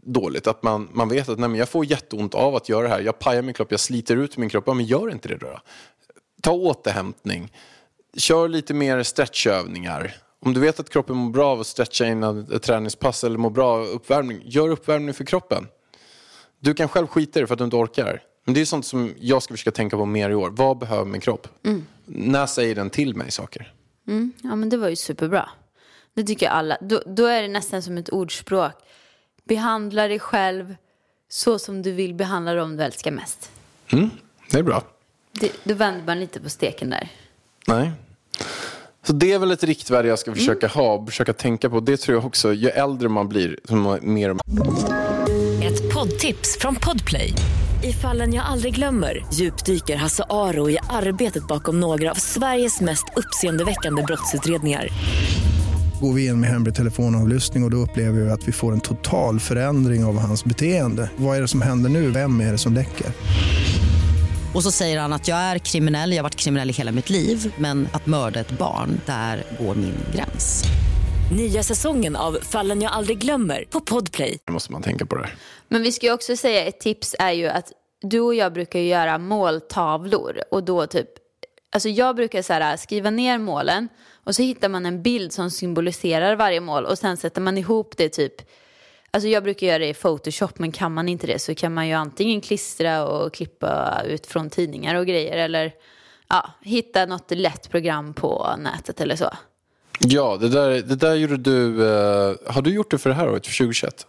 dåligt 0.06 0.46
att 0.46 0.62
man, 0.62 0.88
man 0.92 1.08
vet 1.08 1.28
att 1.28 1.38
nej, 1.38 1.48
men 1.48 1.58
jag 1.58 1.68
får 1.68 1.84
jätteont 1.84 2.34
av 2.34 2.56
att 2.56 2.68
göra 2.68 2.82
det 2.82 2.88
här. 2.88 3.00
Jag 3.00 3.18
pajar 3.18 3.42
min 3.42 3.54
kropp, 3.54 3.70
jag 3.70 3.80
sliter 3.80 4.16
ut 4.16 4.36
min 4.36 4.48
kropp. 4.48 4.64
Ja, 4.66 4.74
men 4.74 4.84
gör 4.84 5.10
inte 5.10 5.28
det 5.28 5.36
då. 5.36 5.60
Ta 6.42 6.52
återhämtning. 6.52 7.52
Kör 8.16 8.48
lite 8.48 8.74
mer 8.74 9.02
stretchövningar. 9.02 10.16
Om 10.44 10.54
du 10.54 10.60
vet 10.60 10.80
att 10.80 10.90
kroppen 10.90 11.16
mår 11.16 11.30
bra 11.30 11.52
av 11.52 11.60
att 11.60 11.66
stretcha 11.66 12.06
innan 12.06 12.52
ett 12.52 12.62
träningspass 12.62 13.24
eller 13.24 13.38
mår 13.38 13.50
bra 13.50 13.72
av 13.72 13.86
uppvärmning, 13.86 14.40
gör 14.44 14.68
uppvärmning 14.68 15.14
för 15.14 15.24
kroppen. 15.24 15.66
Du 16.60 16.74
kan 16.74 16.88
själv 16.88 17.06
skita 17.06 17.38
i 17.38 17.42
det 17.42 17.46
för 17.46 17.54
att 17.54 17.58
du 17.58 17.64
inte 17.64 17.76
orkar. 17.76 18.22
Men 18.44 18.54
det 18.54 18.60
är 18.60 18.64
sånt 18.64 18.86
som 18.86 19.14
jag 19.18 19.42
ska 19.42 19.54
försöka 19.54 19.70
tänka 19.70 19.96
på 19.96 20.04
mer 20.04 20.30
i 20.30 20.34
år. 20.34 20.50
Vad 20.50 20.78
behöver 20.78 21.04
min 21.04 21.20
kropp? 21.20 21.48
När 22.04 22.46
säger 22.46 22.74
den 22.74 22.90
till 22.90 23.16
mig 23.16 23.30
saker? 23.30 23.72
Ja, 24.42 24.56
men 24.56 24.68
det 24.68 24.76
var 24.76 24.88
ju 24.88 24.96
superbra. 24.96 25.48
Det 26.14 26.24
tycker 26.24 26.48
alla. 26.48 26.78
Då, 26.80 27.02
då 27.06 27.26
är 27.26 27.42
det 27.42 27.48
nästan 27.48 27.82
som 27.82 27.98
ett 27.98 28.08
ordspråk. 28.08 28.72
Behandla 29.48 30.08
dig 30.08 30.18
själv 30.18 30.76
så 31.28 31.58
som 31.58 31.82
du 31.82 31.92
vill 31.92 32.14
behandla 32.14 32.54
dem 32.54 32.76
du 32.76 32.82
älskar 32.82 33.10
mest. 33.10 33.50
Det 34.50 34.58
är 34.58 34.62
bra. 34.62 34.82
Det, 35.32 35.52
då 35.64 35.74
vänder 35.74 36.06
man 36.06 36.20
lite 36.20 36.40
på 36.40 36.48
steken 36.48 36.90
där. 36.90 37.08
Nej. 37.66 37.92
Så 39.06 39.12
det 39.12 39.32
är 39.32 39.38
väl 39.38 39.50
ett 39.50 39.64
riktvärde 39.64 40.08
jag 40.08 40.18
ska 40.18 40.34
försöka 40.34 40.66
ha 40.66 40.92
och 40.94 41.08
försöka 41.08 41.32
tänka 41.32 41.70
på. 41.70 41.80
Det 41.80 41.96
tror 41.96 42.16
jag 42.16 42.26
också, 42.26 42.52
ju 42.52 42.68
äldre 42.68 43.08
man 43.08 43.28
blir, 43.28 43.58
man 43.68 43.98
mer 44.02 44.30
och 44.30 44.40
Ett 45.62 45.94
poddtips 45.94 46.58
från 46.58 46.74
Podplay. 46.74 47.32
I 47.84 47.92
fallen 47.92 48.34
jag 48.34 48.44
aldrig 48.46 48.74
glömmer 48.74 49.26
djupdyker 49.32 49.96
Hasse 49.96 50.24
Aro 50.30 50.70
i 50.70 50.78
arbetet 50.90 51.48
bakom 51.48 51.80
några 51.80 52.10
av 52.10 52.14
Sveriges 52.14 52.80
mest 52.80 53.04
uppseendeväckande 53.16 54.02
brottsutredningar. 54.02 54.88
Går 56.00 56.12
vi 56.12 56.26
in 56.26 56.40
med 56.40 56.50
hemlig 56.50 56.74
telefonavlyssning 56.74 57.62
och, 57.62 57.66
och 57.66 57.70
då 57.70 57.76
upplever 57.76 58.20
vi 58.20 58.30
att 58.30 58.48
vi 58.48 58.52
får 58.52 58.72
en 58.72 58.80
total 58.80 59.40
förändring 59.40 60.04
av 60.04 60.18
hans 60.18 60.44
beteende. 60.44 61.10
Vad 61.16 61.36
är 61.36 61.40
det 61.40 61.48
som 61.48 61.62
händer 61.62 61.90
nu? 61.90 62.10
Vem 62.10 62.40
är 62.40 62.52
det 62.52 62.58
som 62.58 62.74
läcker? 62.74 63.06
Och 64.54 64.62
så 64.62 64.70
säger 64.70 65.00
han 65.00 65.12
att 65.12 65.28
jag 65.28 65.38
är 65.38 65.58
kriminell, 65.58 66.10
jag 66.10 66.18
har 66.18 66.22
varit 66.22 66.36
kriminell 66.36 66.70
i 66.70 66.72
hela 66.72 66.92
mitt 66.92 67.10
liv 67.10 67.54
men 67.58 67.88
att 67.92 68.06
mörda 68.06 68.40
ett 68.40 68.58
barn, 68.58 69.00
där 69.06 69.44
går 69.58 69.74
min 69.74 69.94
gräns. 70.14 70.64
Nya 71.36 71.62
säsongen 71.62 72.16
av 72.16 72.38
Fallen 72.42 72.82
jag 72.82 72.92
aldrig 72.92 73.18
glömmer 73.18 73.64
på 73.70 73.80
Podplay. 73.80 74.38
måste 74.50 74.72
man 74.72 74.82
tänka 74.82 75.06
på 75.06 75.16
det. 75.16 75.28
Men 75.68 75.82
vi 75.82 75.92
ska 75.92 76.06
ju 76.06 76.12
också 76.12 76.36
säga 76.36 76.64
ett 76.64 76.80
tips 76.80 77.14
är 77.18 77.32
ju 77.32 77.46
att 77.46 77.72
du 78.02 78.20
och 78.20 78.34
jag 78.34 78.52
brukar 78.52 78.78
göra 78.78 79.18
måltavlor 79.18 80.36
och 80.50 80.64
då 80.64 80.86
typ, 80.86 81.08
alltså 81.74 81.88
jag 81.88 82.16
brukar 82.16 82.42
så 82.42 82.52
här, 82.52 82.76
skriva 82.76 83.10
ner 83.10 83.38
målen 83.38 83.88
och 84.26 84.34
så 84.34 84.42
hittar 84.42 84.68
man 84.68 84.86
en 84.86 85.02
bild 85.02 85.32
som 85.32 85.50
symboliserar 85.50 86.36
varje 86.36 86.60
mål 86.60 86.84
och 86.84 86.98
sen 86.98 87.16
sätter 87.16 87.40
man 87.40 87.58
ihop 87.58 87.94
det 87.96 88.08
typ, 88.08 88.34
alltså 89.10 89.28
jag 89.28 89.42
brukar 89.42 89.66
göra 89.66 89.78
det 89.78 89.88
i 89.88 89.94
Photoshop 89.94 90.58
men 90.58 90.72
kan 90.72 90.94
man 90.94 91.08
inte 91.08 91.26
det 91.26 91.38
så 91.38 91.54
kan 91.54 91.74
man 91.74 91.88
ju 91.88 91.92
antingen 91.94 92.40
klistra 92.40 93.06
och 93.06 93.34
klippa 93.34 94.02
ut 94.06 94.26
från 94.26 94.50
tidningar 94.50 94.94
och 94.94 95.06
grejer 95.06 95.36
eller 95.36 95.72
ja, 96.28 96.50
hitta 96.62 97.06
något 97.06 97.30
lätt 97.30 97.70
program 97.70 98.14
på 98.14 98.54
nätet 98.58 99.00
eller 99.00 99.16
så. 99.16 99.30
Ja, 99.98 100.36
det 100.40 100.48
där, 100.48 100.70
det 100.70 100.96
där 100.96 101.14
gjorde 101.14 101.36
du. 101.36 101.88
eh, 101.88 102.34
har 102.46 102.62
du 102.62 102.70
gjort 102.74 102.90
det 102.90 102.98
för 102.98 103.10
det 103.10 103.16
här 103.16 103.28
året, 103.28 103.46
för 103.46 103.52
2021? 103.54 104.06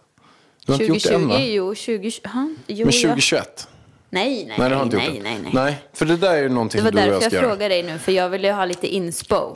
Du 0.66 0.72
har 0.72 0.82
inte 0.82 0.94
gjort 0.94 1.02
det 1.02 1.14
än 1.14 1.20
2020, 1.20 1.28
va? 1.28 1.44
jo, 1.46 1.74
20, 1.74 2.10
ha, 2.24 2.48
jo, 2.66 2.86
Men 2.86 2.94
ja. 2.94 3.08
2021? 3.08 3.68
Nej, 4.10 4.44
nej, 4.48 4.56
Nej, 4.58 4.70
det 4.70 4.76
nej, 4.76 4.88
det. 5.14 5.22
nej, 5.22 5.38
nej. 5.42 5.50
Nej, 5.54 5.76
för 5.92 6.06
det 6.06 6.16
där 6.16 6.34
är 6.34 6.42
ju 6.42 6.48
någonting 6.48 6.78
Det 6.78 6.84
var 6.84 6.90
du 6.90 6.98
och 6.98 7.04
jag 7.04 7.12
därför 7.12 7.26
ska 7.28 7.36
jag 7.36 7.42
göra. 7.42 7.52
frågar 7.54 7.68
dig 7.68 7.82
nu, 7.82 7.98
för 7.98 8.12
jag 8.12 8.28
ville 8.28 8.52
ha 8.52 8.64
lite 8.64 8.86
inspo. 8.86 9.54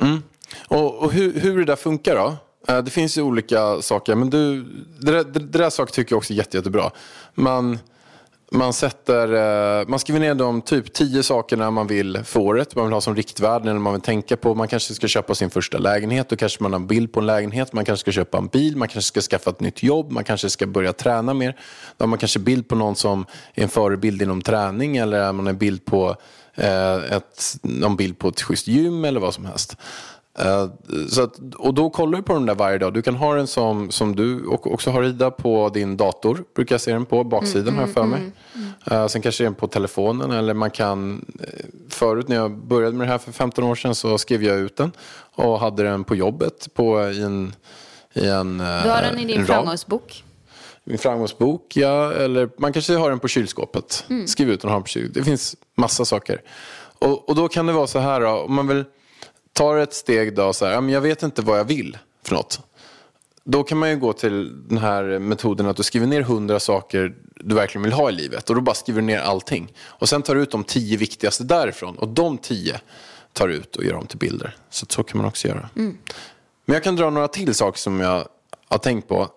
Och, 0.68 0.98
och 0.98 1.12
hur, 1.12 1.40
hur 1.40 1.58
det 1.58 1.64
där 1.64 1.76
funkar 1.76 2.16
då? 2.16 2.36
Eh, 2.68 2.82
det 2.82 2.90
finns 2.90 3.18
ju 3.18 3.22
olika 3.22 3.82
saker, 3.82 4.14
men 4.14 4.30
du, 4.30 4.64
det, 5.00 5.12
där, 5.12 5.24
det, 5.24 5.40
det 5.40 5.58
där 5.58 5.70
saker 5.70 5.92
tycker 5.92 6.12
jag 6.12 6.18
också 6.18 6.32
är 6.32 6.36
jätte, 6.36 6.56
jättebra. 6.56 6.90
Man, 7.34 7.78
man, 8.52 8.72
sätter, 8.72 9.32
eh, 9.80 9.88
man 9.88 9.98
skriver 9.98 10.20
ner 10.20 10.34
de 10.34 10.62
typ 10.62 10.92
tio 10.92 11.22
sakerna 11.22 11.70
man 11.70 11.86
vill 11.86 12.20
för 12.24 12.40
året, 12.40 12.76
man 12.76 12.84
vill 12.84 12.92
ha 12.92 13.00
som 13.00 13.16
riktvärden 13.16 13.68
eller 13.68 13.80
man 13.80 13.92
vill 13.92 14.02
tänka 14.02 14.36
på. 14.36 14.54
Man 14.54 14.68
kanske 14.68 14.94
ska 14.94 15.08
köpa 15.08 15.34
sin 15.34 15.50
första 15.50 15.78
lägenhet, 15.78 16.28
då 16.28 16.36
kanske 16.36 16.62
man 16.62 16.72
har 16.72 16.80
en 16.80 16.86
bild 16.86 17.12
på 17.12 17.20
en 17.20 17.26
lägenhet. 17.26 17.72
Man 17.72 17.84
kanske 17.84 18.00
ska 18.00 18.12
köpa 18.12 18.38
en 18.38 18.46
bil, 18.46 18.76
man 18.76 18.88
kanske 18.88 19.08
ska 19.08 19.20
skaffa 19.20 19.50
ett 19.50 19.60
nytt 19.60 19.82
jobb, 19.82 20.12
man 20.12 20.24
kanske 20.24 20.50
ska 20.50 20.66
börja 20.66 20.92
träna 20.92 21.34
mer. 21.34 21.56
Då 21.96 22.02
har 22.02 22.08
man 22.08 22.18
kanske 22.18 22.38
bild 22.38 22.68
på 22.68 22.74
någon 22.74 22.96
som 22.96 23.26
är 23.54 23.62
en 23.62 23.68
förebild 23.68 24.22
inom 24.22 24.42
träning 24.42 24.96
eller 24.96 25.24
man 25.24 25.36
man 25.36 25.46
en 25.46 25.58
bild 25.58 25.84
på 25.84 26.16
eh, 26.54 26.94
ett, 26.94 27.56
någon 27.62 27.96
bild 27.96 28.18
på 28.18 28.28
ett 28.28 28.40
schysst 28.40 28.66
gym 28.66 29.04
eller 29.04 29.20
vad 29.20 29.34
som 29.34 29.46
helst. 29.46 29.76
Eh, 30.38 30.66
så 31.08 31.22
att, 31.22 31.38
och 31.58 31.74
då 31.74 31.90
kollar 31.90 32.16
du 32.18 32.22
på 32.22 32.32
den 32.32 32.46
där 32.46 32.54
varje 32.54 32.78
dag. 32.78 32.94
Du 32.94 33.02
kan 33.02 33.14
ha 33.14 33.34
den 33.34 33.46
som, 33.46 33.90
som 33.90 34.16
du 34.16 34.44
och 34.46 34.72
också 34.72 34.90
har 34.90 35.02
Ida 35.04 35.30
på 35.30 35.68
din 35.68 35.96
dator. 35.96 36.44
Brukar 36.54 36.74
jag 36.74 36.80
se 36.80 36.92
den 36.92 37.04
på 37.06 37.24
baksidan 37.24 37.74
här 37.74 37.86
för 37.86 38.04
mig. 38.04 38.20
Eh, 38.90 39.06
sen 39.06 39.22
kanske 39.22 39.44
den 39.44 39.54
på 39.54 39.66
telefonen 39.68 40.30
eller 40.30 40.54
man 40.54 40.70
kan 40.70 41.24
eh, 41.40 41.64
förut 41.88 42.28
när 42.28 42.36
jag 42.36 42.56
började 42.56 42.96
med 42.96 43.06
det 43.06 43.10
här 43.10 43.18
för 43.18 43.32
15 43.32 43.64
år 43.64 43.74
sedan 43.74 43.94
så 43.94 44.18
skrev 44.18 44.42
jag 44.42 44.58
ut 44.58 44.76
den 44.76 44.92
och 45.34 45.60
hade 45.60 45.82
den 45.82 46.04
på 46.04 46.14
jobbet 46.16 46.68
på, 46.74 47.10
i 47.10 47.22
en, 47.22 47.54
i 48.12 48.28
en 48.28 48.58
Du 48.58 48.64
har 48.64 49.02
den 49.02 49.18
i 49.18 49.24
din 49.24 49.36
ram. 49.36 49.46
framgångsbok. 49.46 50.24
Min 50.84 50.98
framgångsbok, 50.98 51.76
ja. 51.76 52.12
Eller 52.12 52.50
man 52.58 52.72
kanske 52.72 52.96
har 52.96 53.10
den 53.10 53.18
på 53.18 53.28
kylskåpet. 53.28 54.04
Skriv 54.26 54.50
ut 54.50 54.60
den 54.60 54.68
och 54.68 54.72
ha 54.72 54.78
den 54.78 54.82
på 54.82 54.88
kylskåpet. 54.88 55.14
Det 55.14 55.24
finns 55.24 55.56
massa 55.74 56.04
saker. 56.04 56.42
Och, 56.98 57.28
och 57.28 57.34
då 57.34 57.48
kan 57.48 57.66
det 57.66 57.72
vara 57.72 57.86
så 57.86 57.98
här 57.98 58.20
då, 58.20 58.28
om 58.28 58.54
man 58.54 58.68
vill 58.68 58.84
ta 59.52 59.78
ett 59.82 59.94
steg 59.94 60.34
då 60.36 60.52
så 60.52 60.66
här, 60.66 60.80
men 60.80 60.90
jag 60.94 61.00
vet 61.00 61.22
inte 61.22 61.42
vad 61.42 61.58
jag 61.58 61.64
vill 61.64 61.98
för 62.24 62.34
något. 62.34 62.60
Då 63.44 63.62
kan 63.62 63.78
man 63.78 63.90
ju 63.90 63.96
gå 63.96 64.12
till 64.12 64.68
den 64.68 64.78
här 64.78 65.18
metoden 65.18 65.66
att 65.66 65.76
du 65.76 65.82
skriver 65.82 66.06
ner 66.06 66.20
hundra 66.22 66.60
saker 66.60 67.14
du 67.36 67.54
verkligen 67.54 67.82
vill 67.82 67.92
ha 67.92 68.08
i 68.08 68.12
livet. 68.12 68.48
Och 68.50 68.56
då 68.56 68.60
bara 68.60 68.74
skriver 68.74 69.00
du 69.00 69.06
ner 69.06 69.18
allting. 69.20 69.72
Och 69.80 70.08
sen 70.08 70.22
tar 70.22 70.34
du 70.34 70.42
ut 70.42 70.50
de 70.50 70.64
tio 70.64 70.96
viktigaste 70.96 71.44
därifrån. 71.44 71.98
Och 71.98 72.08
de 72.08 72.38
tio 72.38 72.80
tar 73.32 73.48
du 73.48 73.54
ut 73.54 73.76
och 73.76 73.84
gör 73.84 73.92
dem 73.94 74.06
till 74.06 74.18
bilder. 74.18 74.56
Så 74.70 74.86
så 74.88 75.02
kan 75.02 75.18
man 75.18 75.26
också 75.26 75.48
göra. 75.48 75.68
Men 76.64 76.74
jag 76.74 76.84
kan 76.84 76.96
dra 76.96 77.10
några 77.10 77.28
till 77.28 77.54
saker 77.54 77.78
som 77.78 78.00
jag 78.00 78.26
har 78.68 78.78
tänkt 78.78 79.08
på. 79.08 79.28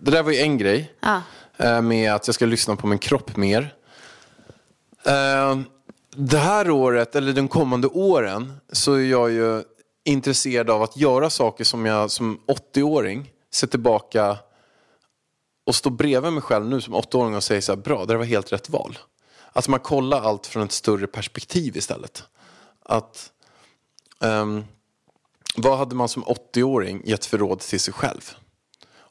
Det 0.00 0.10
där 0.10 0.22
var 0.22 0.32
ju 0.32 0.38
en 0.38 0.58
grej. 0.58 0.92
Ja. 1.00 1.22
eh, 1.56 1.82
Med 1.82 2.14
att 2.14 2.28
jag 2.28 2.34
ska 2.34 2.46
lyssna 2.46 2.76
på 2.76 2.86
min 2.86 2.98
kropp 2.98 3.36
mer. 3.36 3.74
Det 6.18 6.38
här 6.38 6.70
året, 6.70 7.16
eller 7.16 7.32
de 7.32 7.48
kommande 7.48 7.88
åren, 7.88 8.52
så 8.72 8.94
är 8.94 9.04
jag 9.04 9.30
ju 9.30 9.62
intresserad 10.04 10.70
av 10.70 10.82
att 10.82 10.96
göra 10.96 11.30
saker 11.30 11.64
som 11.64 11.86
jag 11.86 12.10
som 12.10 12.40
80-åring 12.46 13.32
ser 13.54 13.66
tillbaka 13.66 14.38
och 15.66 15.74
står 15.74 15.90
bredvid 15.90 16.32
mig 16.32 16.42
själv 16.42 16.66
nu 16.66 16.80
som 16.80 16.94
8-åring 16.94 17.36
och 17.36 17.44
säger 17.44 17.60
så 17.60 17.72
här, 17.72 17.76
bra, 17.76 18.00
det 18.00 18.06
där 18.06 18.16
var 18.16 18.24
helt 18.24 18.52
rätt 18.52 18.70
val. 18.70 18.98
Att 19.52 19.68
man 19.68 19.80
kollar 19.80 20.22
allt 20.22 20.46
från 20.46 20.62
ett 20.62 20.72
större 20.72 21.06
perspektiv 21.06 21.76
istället. 21.76 22.24
Att, 22.82 23.32
um, 24.20 24.64
vad 25.56 25.78
hade 25.78 25.94
man 25.94 26.08
som 26.08 26.24
80-åring 26.24 27.02
gett 27.04 27.24
för 27.24 27.38
råd 27.38 27.60
till 27.60 27.80
sig 27.80 27.94
själv? 27.94 28.30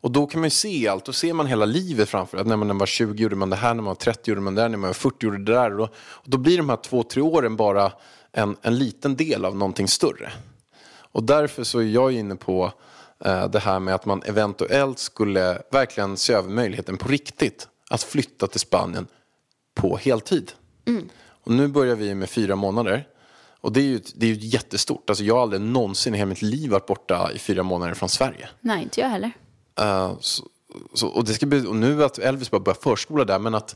Och 0.06 0.12
då 0.12 0.28
kan 0.28 0.42
man 0.42 0.46
ju 0.46 0.52
se 0.52 0.88
allt, 0.88 1.06
då 1.06 1.14
ser 1.14 1.34
man 1.34 1.48
hela 1.48 1.66
livet 1.66 2.10
framför 2.10 2.38
att 2.38 2.48
när 2.48 2.58
man 2.58 2.78
var 2.78 2.86
20 2.86 3.24
gjorde 3.24 3.36
man 3.36 3.50
det 3.50 3.56
här, 3.56 3.74
när 3.74 3.84
man 3.84 3.86
var 3.86 3.96
30 3.96 4.30
gjorde 4.32 4.42
man 4.42 4.56
det 4.56 4.62
där, 4.62 4.70
när 4.70 4.78
man 4.78 4.88
var 4.88 4.94
40 4.94 5.26
gjorde 5.26 5.38
det 5.38 5.54
där. 5.54 5.72
Och 5.72 5.78
då, 5.78 5.84
och 5.96 6.30
då 6.30 6.38
blir 6.38 6.58
de 6.58 6.70
här 6.70 6.78
två, 6.78 7.04
tre 7.04 7.22
åren 7.22 7.56
bara 7.56 7.92
en, 8.32 8.58
en 8.62 8.78
liten 8.78 9.16
del 9.16 9.46
av 9.46 9.56
någonting 9.56 9.88
större. 9.88 10.32
Och 10.98 11.24
därför 11.24 11.64
så 11.64 11.80
är 11.80 11.84
jag 11.84 12.12
inne 12.12 12.36
på 12.36 12.72
eh, 13.26 13.48
det 13.48 13.60
här 13.60 13.80
med 13.80 13.96
att 13.96 14.06
man 14.06 14.22
eventuellt 14.26 15.00
skulle 15.00 15.62
verkligen 15.72 16.18
se 16.18 16.34
över 16.34 16.50
möjligheten 16.50 16.98
på 16.98 17.08
riktigt 17.08 17.68
att 17.90 18.04
flytta 18.04 18.48
till 18.48 18.60
Spanien 18.60 19.08
på 19.76 19.98
heltid. 19.98 20.52
Och 21.44 21.52
nu 21.52 21.68
börjar 21.68 21.96
vi 21.96 22.16
med 22.16 22.30
fyra 22.30 22.56
månader. 22.56 23.08
Och 23.62 23.74
det 23.74 23.80
är 23.80 23.86
ju, 23.86 24.02
det 24.16 24.26
är 24.26 24.34
ju 24.34 24.48
jättestort. 24.48 25.10
Alltså 25.10 25.24
jag 25.24 25.36
har 25.36 25.42
aldrig 25.42 25.62
någonsin 25.62 26.16
i 26.16 26.18
hela 26.18 26.30
mitt 26.30 26.42
liv 26.42 26.72
varit 26.72 26.88
borta 26.88 27.32
i 27.36 27.40
fyra 27.40 27.64
månader 27.64 27.94
från 27.94 28.10
Sverige. 28.10 28.50
Nej, 28.62 28.84
inte 28.84 29.02
jag 29.02 29.10
heller. 29.10 29.32
Eh, 29.80 30.14
så, 30.20 30.44
så, 30.94 31.08
och, 31.08 31.26
det 31.26 31.34
ska 31.34 31.46
bli, 31.46 31.68
och 31.68 31.76
nu 31.76 32.04
att 32.04 32.20
Elvis 32.20 32.52
bara 32.52 32.60
börjar 32.60 32.78
förskola 32.82 33.26
där, 33.26 33.40
men 33.40 33.56
att, 33.56 33.76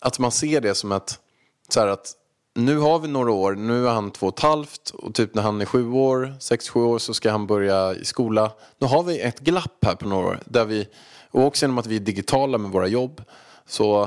att 0.00 0.18
man 0.18 0.32
ser 0.32 0.60
det 0.60 0.74
som 0.74 0.92
att, 0.92 1.20
så 1.68 1.80
att 1.80 2.14
nu 2.54 2.78
har 2.78 2.98
vi 2.98 3.08
några 3.08 3.32
år, 3.32 3.54
nu 3.54 3.86
är 3.86 3.90
han 3.90 4.10
två 4.10 4.26
och 4.26 4.38
ett 4.38 4.42
halvt 4.42 4.90
och 4.90 5.14
typ 5.14 5.34
när 5.34 5.42
han 5.42 5.60
är 5.60 5.64
sju 5.64 5.90
år, 5.90 6.34
sex, 6.40 6.68
sju 6.68 6.80
år 6.80 6.98
så 6.98 7.14
ska 7.14 7.30
han 7.30 7.46
börja 7.46 7.94
i 7.94 8.04
skola. 8.04 8.52
Nu 8.78 8.86
har 8.86 9.02
vi 9.02 9.20
ett 9.20 9.40
glapp 9.40 9.84
här 9.84 9.94
på 9.94 10.08
några 10.08 10.26
år 10.26 10.40
där 10.44 10.64
vi, 10.64 10.88
och 11.30 11.44
också 11.44 11.64
genom 11.64 11.78
att 11.78 11.86
vi 11.86 11.96
är 11.96 12.00
digitala 12.00 12.58
med 12.58 12.70
våra 12.70 12.86
jobb, 12.86 13.22
så 13.66 14.02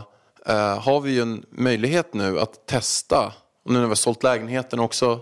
eh, 0.46 0.80
har 0.80 1.02
vi 1.02 1.12
ju 1.12 1.22
en 1.22 1.46
möjlighet 1.50 2.14
nu 2.14 2.40
att 2.40 2.66
testa, 2.66 3.34
och 3.66 3.72
nu 3.72 3.80
när 3.80 3.86
vi 3.86 3.88
har 3.88 3.96
sålt 3.96 4.24
lägenheten 4.24 4.80
också, 4.80 5.20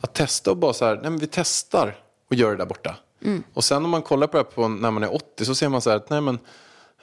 att 0.00 0.14
testa 0.14 0.50
och 0.50 0.56
bara 0.56 0.72
så 0.72 0.84
här, 0.84 0.94
nej 0.94 1.10
men 1.10 1.18
vi 1.18 1.26
testar 1.26 1.96
och 2.28 2.34
gör 2.34 2.50
det 2.50 2.56
där 2.56 2.66
borta. 2.66 2.96
Och 3.54 3.64
sen 3.64 3.84
om 3.84 3.90
man 3.90 4.02
kollar 4.02 4.26
på 4.26 4.36
det 4.36 4.42
här 4.42 4.50
på 4.50 4.68
när 4.68 4.90
man 4.90 5.02
är 5.02 5.14
80 5.14 5.44
så 5.44 5.54
ser 5.54 5.68
man 5.68 5.80
så 5.80 5.90
här 5.90 5.96
att 5.96 6.10
nej 6.10 6.20
men 6.20 6.38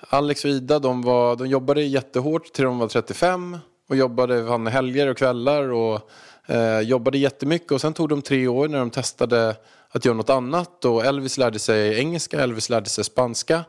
Alex 0.09 0.45
och 0.45 0.51
Ida 0.51 0.79
de, 0.79 1.01
var, 1.01 1.35
de 1.35 1.47
jobbade 1.47 1.83
jättehårt 1.83 2.53
till 2.53 2.63
de 2.63 2.79
var 2.79 2.87
35 2.87 3.57
och 3.89 3.95
jobbade 3.95 4.47
fan 4.47 4.67
helger 4.67 5.07
och 5.07 5.17
kvällar 5.17 5.71
och 5.71 6.09
eh, 6.45 6.79
jobbade 6.79 7.17
jättemycket 7.17 7.71
och 7.71 7.81
sen 7.81 7.93
tog 7.93 8.09
de 8.09 8.21
tre 8.21 8.47
år 8.47 8.67
när 8.67 8.79
de 8.79 8.89
testade 8.89 9.55
att 9.89 10.05
göra 10.05 10.15
något 10.15 10.29
annat 10.29 10.85
och 10.85 11.05
Elvis 11.05 11.37
lärde 11.37 11.59
sig 11.59 11.99
engelska, 11.99 12.41
Elvis 12.41 12.69
lärde 12.69 12.89
sig 12.89 13.03
spanska. 13.03 13.65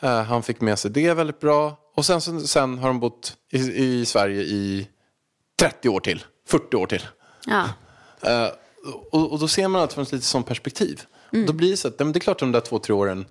Eh, 0.00 0.22
han 0.22 0.42
fick 0.42 0.60
med 0.60 0.78
sig 0.78 0.90
det 0.90 1.14
väldigt 1.14 1.40
bra 1.40 1.78
och 1.94 2.06
sen, 2.06 2.20
sen, 2.20 2.40
sen 2.40 2.78
har 2.78 2.88
de 2.88 3.00
bott 3.00 3.36
i, 3.50 3.58
i 3.58 4.04
Sverige 4.04 4.42
i 4.42 4.88
30 5.60 5.88
år 5.88 6.00
till, 6.00 6.24
40 6.48 6.76
år 6.76 6.86
till. 6.86 7.02
Ja. 7.46 7.64
Eh, 8.22 8.48
och, 9.12 9.32
och 9.32 9.38
då 9.38 9.48
ser 9.48 9.68
man 9.68 9.82
allt 9.82 9.92
från 9.92 10.02
ett 10.02 10.12
lite 10.12 10.24
sånt 10.24 10.46
perspektiv. 10.46 11.02
Mm. 11.32 11.46
Då 11.46 11.52
blir 11.52 11.70
det 11.70 11.76
så 11.76 11.88
att, 11.88 11.98
men 11.98 12.12
det 12.12 12.18
är 12.18 12.20
klart 12.20 12.38
de 12.38 12.52
där 12.52 12.60
två, 12.60 12.78
tre 12.78 12.94
åren, 12.94 13.26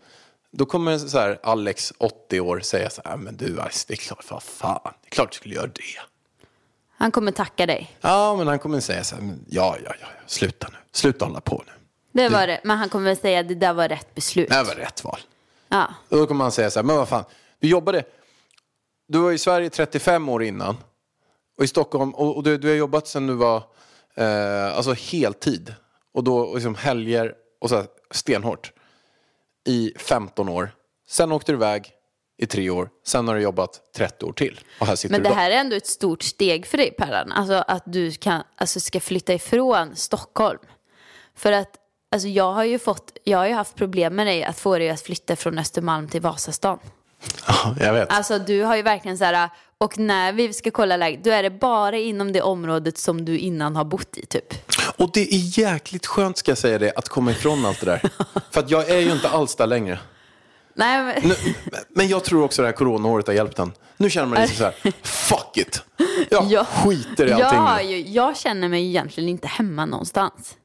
då 0.51 0.65
kommer 0.65 0.97
så 0.97 1.19
här, 1.19 1.39
Alex, 1.43 1.93
80 1.97 2.39
år, 2.39 2.59
säga 2.59 2.89
så 2.89 3.01
här, 3.05 3.17
men 3.17 3.38
du 3.38 3.59
Alex, 3.59 3.85
det 3.85 3.93
är 3.93 3.97
klart, 3.97 4.25
vad 4.29 4.43
fan, 4.43 4.79
det 4.83 5.07
är 5.07 5.09
klart 5.09 5.31
du 5.31 5.35
skulle 5.35 5.55
göra 5.55 5.67
det. 5.67 5.81
Han 6.97 7.12
kommer 7.12 7.31
tacka 7.31 7.65
dig. 7.65 7.97
Ja, 8.01 8.35
men 8.35 8.47
han 8.47 8.59
kommer 8.59 8.79
säga 8.79 9.03
så 9.03 9.15
här, 9.15 9.35
ja, 9.49 9.77
ja, 9.85 9.93
ja, 10.01 10.07
sluta 10.25 10.67
nu, 10.71 10.77
sluta 10.91 11.25
hålla 11.25 11.41
på 11.41 11.63
nu. 11.67 11.73
Det 12.12 12.29
var 12.29 12.47
det. 12.47 12.62
Men 12.63 12.77
han 12.77 12.89
kommer 12.89 13.15
säga 13.15 13.43
det 13.43 13.55
där 13.55 13.73
var 13.73 13.88
rätt 13.88 14.15
beslut. 14.15 14.49
Det 14.49 14.63
var 14.63 14.75
rätt 14.75 15.03
val. 15.03 15.19
Ja. 15.69 15.93
Och 16.09 16.17
då 16.17 16.27
kommer 16.27 16.43
han 16.43 16.51
säga 16.51 16.69
så 16.71 16.79
här, 16.79 16.83
men 16.83 16.95
vad 16.95 17.09
fan, 17.09 17.23
du 17.59 17.67
jobbade, 17.67 18.03
du 19.07 19.19
var 19.19 19.31
i 19.31 19.38
Sverige 19.38 19.69
35 19.69 20.29
år 20.29 20.43
innan 20.43 20.77
och 21.57 21.63
i 21.63 21.67
Stockholm, 21.67 22.12
och, 22.12 22.35
och 22.35 22.43
du, 22.43 22.57
du 22.57 22.67
har 22.67 22.75
jobbat 22.75 23.07
sedan 23.07 23.27
du 23.27 23.33
var 23.33 23.63
eh, 24.15 24.77
alltså 24.77 24.93
heltid 24.93 25.73
och 26.13 26.23
då 26.23 26.38
och 26.38 26.55
liksom 26.55 26.75
helger 26.75 27.33
och 27.59 27.69
så 27.69 27.75
här, 27.75 27.85
stenhårt 28.11 28.71
i 29.67 29.93
15 29.97 30.49
år. 30.49 30.71
Sen 31.09 31.31
åkte 31.31 31.51
du 31.51 31.55
iväg 31.55 31.91
i 32.41 32.45
tre 32.45 32.69
år, 32.69 32.89
sen 33.05 33.27
har 33.27 33.35
du 33.35 33.41
jobbat 33.41 33.81
30 33.95 34.25
år 34.25 34.33
till 34.33 34.59
och 34.79 34.87
här 34.87 34.95
sitter 34.95 35.13
Men 35.13 35.23
du 35.23 35.23
det 35.23 35.29
då. 35.29 35.35
här 35.35 35.51
är 35.51 35.55
ändå 35.55 35.75
ett 35.75 35.87
stort 35.87 36.23
steg 36.23 36.65
för 36.65 36.77
dig 36.77 36.91
Perran. 36.91 37.31
Alltså 37.31 37.53
att 37.53 37.83
du 37.85 38.11
kan, 38.11 38.43
alltså, 38.55 38.79
ska 38.79 38.99
flytta 38.99 39.33
ifrån 39.33 39.95
Stockholm. 39.95 40.59
För 41.35 41.51
att 41.51 41.69
alltså, 42.11 42.27
jag 42.27 42.51
har 42.53 42.63
ju 42.63 42.79
fått, 42.79 43.17
jag 43.23 43.37
har 43.37 43.47
ju 43.47 43.53
haft 43.53 43.75
problem 43.75 44.15
med 44.15 44.27
dig 44.27 44.43
att 44.43 44.59
få 44.59 44.77
dig 44.77 44.89
att 44.89 45.01
flytta 45.01 45.35
från 45.35 45.59
Östermalm 45.59 46.07
till 46.07 46.21
Vasastan. 46.21 46.79
Ja, 47.47 47.75
jag 47.79 47.93
vet. 47.93 48.11
Alltså 48.11 48.39
du 48.39 48.63
har 48.63 48.75
ju 48.75 48.81
verkligen 48.81 49.17
så 49.17 49.23
här, 49.23 49.49
och 49.77 49.97
när 49.97 50.33
vi 50.33 50.53
ska 50.53 50.71
kolla 50.71 50.97
läget, 50.97 51.23
då 51.23 51.29
är 51.29 51.43
det 51.43 51.49
bara 51.49 51.97
inom 51.97 52.31
det 52.31 52.41
området 52.41 52.97
som 52.97 53.25
du 53.25 53.37
innan 53.37 53.75
har 53.75 53.85
bott 53.85 54.17
i 54.17 54.25
typ. 54.25 54.53
Och 54.99 55.09
det 55.13 55.33
är 55.33 55.59
jäkligt 55.59 56.05
skönt 56.05 56.38
ska 56.38 56.51
jag 56.51 56.57
säga 56.57 56.77
det, 56.77 56.93
att 56.95 57.09
komma 57.09 57.31
ifrån 57.31 57.65
allt 57.65 57.79
det 57.79 57.85
där. 57.85 58.09
För 58.51 58.59
att 58.59 58.69
jag 58.69 58.89
är 58.89 58.99
ju 58.99 59.12
inte 59.12 59.29
alls 59.29 59.55
där 59.55 59.67
längre. 59.67 59.99
Nej, 60.73 61.03
men, 61.03 61.29
Nu, 61.29 61.35
men 61.89 62.07
jag 62.07 62.23
tror 62.23 62.43
också 62.43 62.62
det 62.62 62.67
här 62.67 62.75
coronaåret 62.75 63.27
har 63.27 63.33
hjälpt 63.33 63.59
en. 63.59 63.71
Nu 63.97 64.09
känner 64.09 64.27
man 64.27 64.41
liksom 64.41 64.57
så 64.57 64.63
här, 64.63 64.93
fuck 65.03 65.57
it. 65.57 65.83
Jag 66.29 66.45
jag, 66.45 66.67
skiter 66.67 67.25
i 67.25 67.29
jag, 67.29 67.41
allting 67.41 67.88
nu. 67.88 67.95
ju, 67.95 68.09
jag 68.09 68.38
känner 68.38 68.69
mig 68.69 68.85
egentligen 68.85 69.29
inte 69.29 69.47
hemma 69.47 69.85
någonstans. 69.85 70.57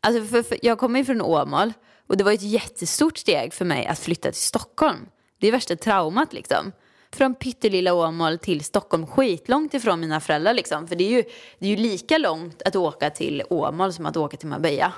Alltså 0.00 0.24
för, 0.24 0.42
för, 0.42 0.58
jag 0.62 0.78
kommer 0.78 0.98
ju 0.98 1.04
från 1.04 1.20
Åmål 1.20 1.72
och 2.08 2.16
det 2.16 2.24
var 2.24 2.32
ett 2.32 2.42
jättestort 2.42 3.18
steg 3.18 3.54
för 3.54 3.64
mig 3.64 3.86
att 3.86 3.98
flytta 3.98 4.32
till 4.32 4.42
Stockholm. 4.42 5.06
Det 5.40 5.48
är 5.48 5.52
värsta 5.52 5.76
traumat 5.76 6.32
liksom. 6.32 6.72
Från 7.16 7.34
pyttelilla 7.34 7.94
Åmål 7.94 8.38
till 8.38 8.64
Stockholm, 8.64 9.06
skitlångt 9.06 9.74
ifrån 9.74 10.00
mina 10.00 10.20
föräldrar 10.20 10.54
liksom. 10.54 10.88
För 10.88 10.96
det 10.96 11.04
är 11.04 11.10
ju, 11.10 11.22
det 11.58 11.66
är 11.66 11.70
ju 11.70 11.76
lika 11.76 12.18
långt 12.18 12.62
att 12.62 12.76
åka 12.76 13.10
till 13.10 13.42
Åmål 13.50 13.92
som 13.92 14.06
att 14.06 14.16
åka 14.16 14.36
till 14.36 14.48
Marbella. 14.48 14.92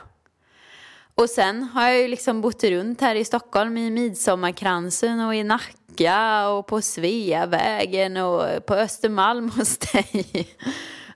Och 1.14 1.30
sen 1.30 1.62
har 1.62 1.88
jag 1.88 1.98
ju 1.98 2.08
liksom 2.08 2.40
bott 2.40 2.64
runt 2.64 3.00
här 3.00 3.14
i 3.14 3.24
Stockholm 3.24 3.76
i 3.76 3.90
Midsommarkransen 3.90 5.20
och 5.20 5.34
i 5.34 5.44
Nacka 5.44 6.48
och 6.48 6.66
på 6.66 6.80
Sveavägen 6.82 8.16
och 8.16 8.66
på 8.66 8.74
Östermalm 8.74 9.50
hos 9.56 9.78
dig. 9.78 10.48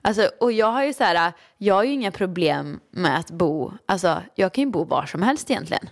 Alltså, 0.01 0.29
och 0.39 0.51
jag 0.51 0.71
har 0.71 0.83
ju 0.83 0.93
så 0.93 1.03
här, 1.03 1.33
jag 1.57 1.75
har 1.75 1.83
ju 1.83 1.91
inga 1.91 2.11
problem 2.11 2.79
med 2.91 3.19
att 3.19 3.31
bo, 3.31 3.73
alltså 3.85 4.21
jag 4.35 4.53
kan 4.53 4.63
ju 4.63 4.69
bo 4.69 4.83
var 4.83 5.05
som 5.05 5.21
helst 5.21 5.51
egentligen. 5.51 5.89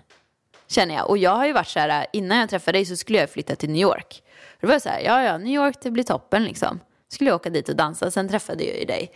Känner 0.67 0.95
jag. 0.95 1.09
Och 1.09 1.17
jag 1.17 1.35
har 1.35 1.45
ju 1.45 1.53
varit 1.53 1.67
så 1.67 1.79
här, 1.79 2.05
innan 2.13 2.37
jag 2.37 2.49
träffade 2.49 2.77
dig 2.77 2.85
så 2.85 2.95
skulle 2.95 3.19
jag 3.19 3.29
flytta 3.29 3.55
till 3.55 3.69
New 3.69 3.81
York. 3.81 4.23
Det 4.61 4.67
var 4.67 4.79
så 4.79 4.89
här, 4.89 4.99
ja 4.99 5.23
ja, 5.23 5.37
New 5.37 5.53
York 5.53 5.77
det 5.81 5.91
blir 5.91 6.03
toppen 6.03 6.43
liksom. 6.43 6.79
Skulle 7.09 7.29
jag 7.29 7.35
åka 7.35 7.49
dit 7.49 7.69
och 7.69 7.75
dansa, 7.75 8.11
sen 8.11 8.29
träffade 8.29 8.63
jag 8.63 8.79
ju 8.79 8.85
dig. 8.85 9.11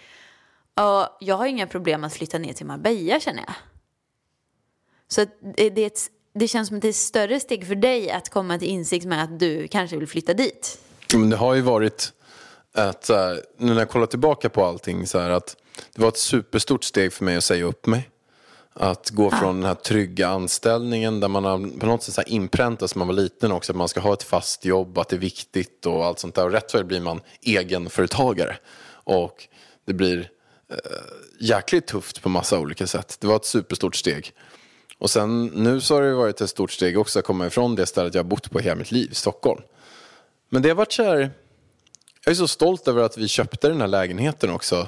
Och 0.76 1.18
jag 1.20 1.36
har 1.36 1.46
inga 1.46 1.68
problem 1.68 2.04
att 2.04 2.14
flytta 2.14 2.38
ner 2.38 2.54
till 2.54 2.66
Marbella 2.66 3.20
känner 3.20 3.44
jag. 3.48 3.56
Så 5.08 5.26
det, 5.56 5.70
det, 5.70 5.86
ett, 5.86 6.00
det 6.34 6.48
känns 6.48 6.68
som 6.68 6.78
att 6.78 6.82
det 6.82 6.88
är 6.88 6.90
ett 6.90 6.96
större 6.96 7.40
steg 7.40 7.68
för 7.68 7.76
dig 7.76 8.12
att 8.12 8.30
komma 8.30 8.60
till 8.60 8.68
insikt 8.68 9.06
med 9.06 9.24
att 9.24 9.40
du 9.40 9.68
kanske 9.68 9.98
vill 9.98 10.08
flytta 10.08 10.34
dit. 10.34 10.80
Men 11.14 11.30
det 11.30 11.38
har 11.38 11.54
ju 11.54 11.62
varit 11.62 12.14
att, 12.74 13.10
nu 13.58 13.74
när 13.74 13.80
jag 13.80 13.90
kollar 13.90 14.06
tillbaka 14.06 14.50
på 14.50 14.66
allting, 14.66 15.08
så 15.08 15.20
här, 15.20 15.30
att 15.30 15.58
det 15.96 16.02
var 16.02 16.08
ett 16.08 16.18
superstort 16.18 16.84
steg 16.84 17.14
för 17.14 17.26
mig 17.26 17.38
att 17.38 17.44
säga 17.44 17.66
upp 17.66 17.86
mig. 17.86 18.10
Att 18.80 19.10
gå 19.10 19.32
från 19.32 19.56
den 19.56 19.66
här 19.66 19.76
trygga 19.76 20.28
anställningen 20.28 21.20
där 21.20 21.28
man 21.28 21.44
har 21.44 21.80
på 21.80 21.86
något 21.86 22.04
sätt 22.04 22.14
så 22.14 22.22
här 22.22 22.30
inpräntat 22.30 22.90
som 22.90 23.00
man 23.00 23.08
var 23.08 23.16
liten 23.16 23.52
också, 23.52 23.72
att 23.72 23.76
man 23.76 23.88
ska 23.88 24.00
ha 24.00 24.14
ett 24.14 24.24
fast 24.24 24.66
jobb, 24.66 24.98
att 24.98 25.10
det 25.10 25.16
är 25.16 25.20
viktigt 25.20 25.86
och 25.86 26.06
allt 26.06 26.20
sånt 26.20 26.36
där. 26.36 26.46
Och 26.46 26.52
rätt 26.52 26.72
för 26.72 26.78
det 26.78 26.84
blir 26.84 27.02
man 27.02 27.22
egenföretagare. 27.42 28.58
Och 29.04 29.48
det 29.86 29.94
blir 29.94 30.30
jäkligt 31.40 31.88
tufft 31.88 32.22
på 32.22 32.30
massa 32.30 32.60
olika 32.60 32.88
sätt. 32.88 33.18
Det 33.20 33.28
var 33.28 33.36
ett 33.36 33.46
superstort 33.46 33.96
steg. 33.96 34.34
Och 34.98 35.10
sen 35.10 35.46
nu 35.46 35.82
så 35.82 35.96
har 35.96 36.02
det 36.02 36.14
varit 36.14 36.42
ett 36.42 36.50
stort 36.50 36.72
steg 36.72 37.00
också 37.00 37.20
att 37.20 37.26
komma 37.26 37.48
ifrån 37.48 37.76
det 37.76 37.86
stället 37.86 38.16
jag 38.16 38.24
har 38.24 38.30
bott 38.30 38.52
på 38.52 38.60
hela 38.60 38.76
mitt 38.76 38.92
liv, 38.92 39.10
Stockholm. 39.14 39.62
Men 40.50 40.62
det 40.62 40.70
har 40.70 40.76
varit 40.76 40.94
så 40.94 41.04
här, 41.04 41.32
jag 42.26 42.32
är 42.32 42.36
så 42.36 42.48
stolt 42.48 42.88
över 42.88 43.04
att 43.04 43.18
vi 43.18 43.28
köpte 43.28 43.68
den 43.68 43.82
här 43.82 43.88
lägenheten 43.88 44.50
också. 44.50 44.88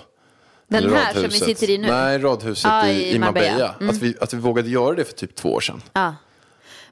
Den 0.68 0.94
här 0.94 1.14
som 1.14 1.24
vi 1.24 1.30
sitter 1.32 1.70
i 1.70 1.78
nu? 1.78 1.88
Nej, 1.88 2.18
radhuset 2.20 2.64
Ja, 2.72 2.88
i, 2.88 3.16
i 3.16 3.20
Marbella. 3.20 3.50
Marbella. 3.52 3.76
Mm. 3.80 3.90
Att, 3.90 3.98
vi, 4.02 4.16
att 4.22 4.34
vi 4.34 4.38
vågade 4.38 4.70
göra 4.70 4.96
det 4.96 5.04
för 5.06 5.14
typ 5.14 5.36
två 5.36 5.50
år 5.54 5.62
sedan. 5.62 5.82
Ja. 5.94 6.16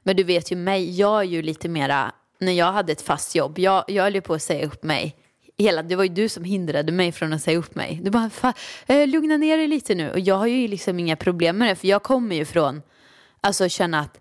Men 0.02 0.16
du 0.16 0.22
vet 0.24 0.52
ju 0.52 0.56
mig, 0.56 0.98
jag 0.98 1.18
är 1.20 1.24
ju 1.24 1.42
lite 1.42 1.68
mera, 1.68 2.12
när 2.40 2.52
jag 2.52 2.72
hade 2.72 2.92
ett 2.92 3.02
fast 3.02 3.34
jobb, 3.34 3.58
jag, 3.58 3.84
jag 3.88 4.02
höll 4.04 4.14
ju 4.14 4.20
på 4.20 4.34
att 4.34 4.42
säga 4.42 4.66
upp 4.66 4.82
mig. 4.82 5.16
Hela, 5.58 5.82
det 5.82 5.96
var 5.96 6.04
ju 6.04 6.08
du 6.10 6.28
som 6.28 6.44
hindrade 6.44 6.92
mig 6.92 7.12
från 7.12 7.32
att 7.32 7.42
säga 7.42 7.58
upp 7.58 7.74
mig. 7.74 8.00
Du 8.02 8.10
bara, 8.10 8.30
"Fa- 8.40 8.52
eh, 8.86 9.06
lugna 9.06 9.36
ner 9.36 9.56
dig 9.58 9.66
lite 9.66 9.94
nu. 9.94 10.10
Och 10.10 10.20
jag 10.20 10.34
har 10.36 10.46
ju 10.46 10.68
liksom 10.68 10.98
inga 10.98 11.16
problem 11.16 11.58
med 11.58 11.68
det, 11.68 11.74
för 11.76 11.88
jag 11.88 12.02
kommer 12.02 12.36
ju 12.36 12.44
från, 12.44 12.82
alltså 13.40 13.68
känna 13.68 14.00
att 14.00 14.18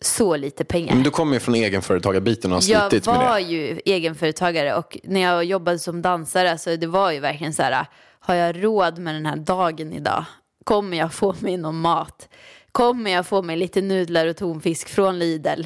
så 0.00 0.36
lite 0.36 0.64
pengar. 0.64 0.94
Men 0.94 1.02
du 1.02 1.10
kommer 1.10 1.34
ju 1.34 1.40
från 1.40 1.54
egenföretagarbiten 1.54 2.52
och 2.52 2.62
har 2.62 2.70
Jag 2.70 2.90
slitit 2.90 3.06
med 3.06 3.16
var 3.16 3.34
det. 3.34 3.40
ju 3.40 3.80
egenföretagare 3.84 4.74
och 4.74 4.98
när 5.04 5.20
jag 5.20 5.44
jobbade 5.44 5.78
som 5.78 6.02
dansare, 6.02 6.50
alltså 6.52 6.76
det 6.76 6.86
var 6.86 7.10
ju 7.12 7.20
verkligen 7.20 7.52
så 7.54 7.62
här, 7.62 7.86
har 8.22 8.34
jag 8.34 8.64
råd 8.64 8.98
med 8.98 9.14
den 9.14 9.26
här 9.26 9.36
dagen 9.36 9.92
idag? 9.92 10.24
Kommer 10.64 10.96
jag 10.96 11.12
få 11.12 11.34
mig 11.40 11.56
någon 11.56 11.80
mat? 11.80 12.28
Kommer 12.72 13.10
jag 13.10 13.26
få 13.26 13.42
mig 13.42 13.56
lite 13.56 13.82
nudlar 13.82 14.26
och 14.26 14.36
tonfisk 14.36 14.88
från 14.88 15.18
Lidl? 15.18 15.64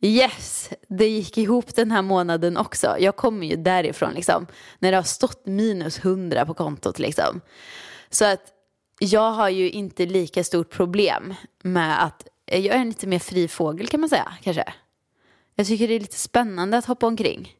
Yes, 0.00 0.70
det 0.88 1.08
gick 1.08 1.38
ihop 1.38 1.74
den 1.74 1.90
här 1.90 2.02
månaden 2.02 2.56
också. 2.56 2.96
Jag 2.98 3.16
kommer 3.16 3.46
ju 3.46 3.56
därifrån 3.56 4.12
liksom, 4.14 4.46
när 4.78 4.90
det 4.90 4.96
har 4.96 5.04
stått 5.04 5.46
minus 5.46 5.98
100 5.98 6.46
på 6.46 6.54
kontot 6.54 6.98
liksom. 6.98 7.40
Så 8.10 8.24
att 8.24 8.42
jag 8.98 9.32
har 9.32 9.48
ju 9.48 9.70
inte 9.70 10.06
lika 10.06 10.44
stort 10.44 10.70
problem 10.70 11.34
med 11.62 12.04
att, 12.04 12.26
jag 12.44 12.64
är 12.64 12.80
en 12.80 12.88
lite 12.88 13.06
mer 13.06 13.18
fri 13.18 13.48
fågel 13.48 13.88
kan 13.88 14.00
man 14.00 14.08
säga 14.08 14.32
kanske. 14.42 14.64
Jag 15.54 15.66
tycker 15.66 15.88
det 15.88 15.94
är 15.94 16.00
lite 16.00 16.18
spännande 16.18 16.78
att 16.78 16.86
hoppa 16.86 17.06
omkring. 17.06 17.54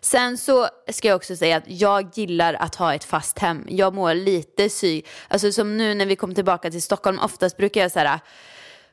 Sen 0.00 0.38
så 0.38 0.68
ska 0.90 1.08
jag 1.08 1.16
också 1.16 1.36
säga 1.36 1.56
att 1.56 1.64
jag 1.66 2.10
gillar 2.14 2.54
att 2.54 2.74
ha 2.74 2.94
ett 2.94 3.04
fast 3.04 3.38
hem. 3.38 3.64
Jag 3.68 3.94
mår 3.94 4.14
lite 4.14 4.68
sy. 4.68 5.02
Alltså 5.28 5.52
som 5.52 5.76
nu 5.76 5.94
när 5.94 6.06
vi 6.06 6.16
kom 6.16 6.34
tillbaka 6.34 6.70
till 6.70 6.82
Stockholm, 6.82 7.18
oftast 7.18 7.56
brukar 7.56 7.80
jag 7.80 7.92
så 7.92 7.98
här 7.98 8.20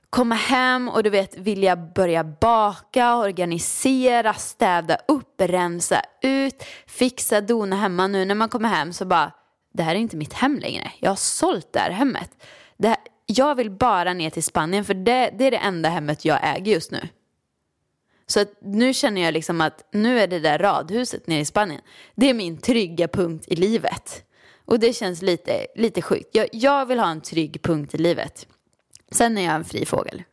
komma 0.09 0.35
hem 0.35 0.89
och 0.89 1.03
du 1.03 1.09
vet 1.09 1.37
vilja 1.37 1.75
börja 1.75 2.23
baka, 2.23 3.15
organisera, 3.15 4.33
städa 4.33 4.97
upp, 5.07 5.41
rensa 5.41 6.01
ut, 6.21 6.63
fixa, 6.87 7.41
dona 7.41 7.75
hemma. 7.75 8.07
Nu 8.07 8.25
när 8.25 8.35
man 8.35 8.49
kommer 8.49 8.69
hem 8.69 8.93
så 8.93 9.05
bara, 9.05 9.31
det 9.73 9.83
här 9.83 9.95
är 9.95 9.99
inte 9.99 10.17
mitt 10.17 10.33
hem 10.33 10.59
längre. 10.59 10.91
Jag 10.99 11.11
har 11.11 11.15
sålt 11.15 11.73
det 11.73 11.79
här 11.79 11.91
hemmet. 11.91 12.29
Det 12.77 12.87
här, 12.87 12.97
jag 13.25 13.55
vill 13.55 13.71
bara 13.71 14.13
ner 14.13 14.29
till 14.29 14.43
Spanien 14.43 14.85
för 14.85 14.93
det, 14.93 15.29
det 15.37 15.45
är 15.45 15.51
det 15.51 15.57
enda 15.57 15.89
hemmet 15.89 16.25
jag 16.25 16.39
äger 16.43 16.73
just 16.73 16.91
nu. 16.91 17.09
Så 18.27 18.39
att 18.39 18.51
nu 18.61 18.93
känner 18.93 19.21
jag 19.21 19.33
liksom 19.33 19.61
att 19.61 19.87
nu 19.91 20.19
är 20.19 20.27
det 20.27 20.39
där 20.39 20.59
radhuset 20.59 21.27
nere 21.27 21.39
i 21.39 21.45
Spanien. 21.45 21.81
Det 22.15 22.29
är 22.29 22.33
min 22.33 22.57
trygga 22.57 23.07
punkt 23.07 23.45
i 23.47 23.55
livet. 23.55 24.23
Och 24.65 24.79
det 24.79 24.93
känns 24.93 25.21
lite, 25.21 25.67
lite 25.75 26.01
sjukt. 26.01 26.29
Jag, 26.31 26.47
jag 26.51 26.85
vill 26.85 26.99
ha 26.99 27.09
en 27.09 27.21
trygg 27.21 27.61
punkt 27.61 27.95
i 27.95 27.97
livet. 27.97 28.47
Sen 29.11 29.37
är 29.37 29.45
jag 29.45 29.55
en 29.55 29.65
fri 29.65 29.85
fågel. 29.85 30.23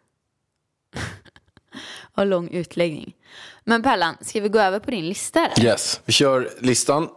Och 2.14 2.26
lång 2.26 2.48
utläggning. 2.48 3.16
Men 3.64 3.83
Pärlan, 3.83 4.16
ska 4.20 4.40
vi 4.40 4.48
gå 4.48 4.59
över 4.59 4.79
på 4.79 4.90
din 4.90 5.09
lista? 5.09 5.46
Eller? 5.46 5.66
Yes, 5.66 6.00
vi 6.05 6.12
kör 6.12 6.50
listan. 6.61 7.09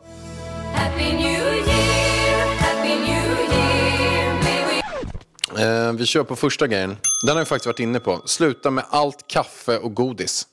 Eh, 5.60 5.94
vi 5.94 6.06
kör 6.06 6.24
på 6.24 6.36
första 6.36 6.68
grejen. 6.68 6.98
Den 7.26 7.36
har 7.36 7.42
jag 7.42 7.48
faktiskt 7.48 7.66
varit 7.66 7.80
inne 7.80 8.00
på. 8.00 8.22
Sluta 8.26 8.72
med 8.72 8.86
allt 8.90 9.28
kaffe 9.28 9.78
och 9.78 9.94
godis. 9.94 10.48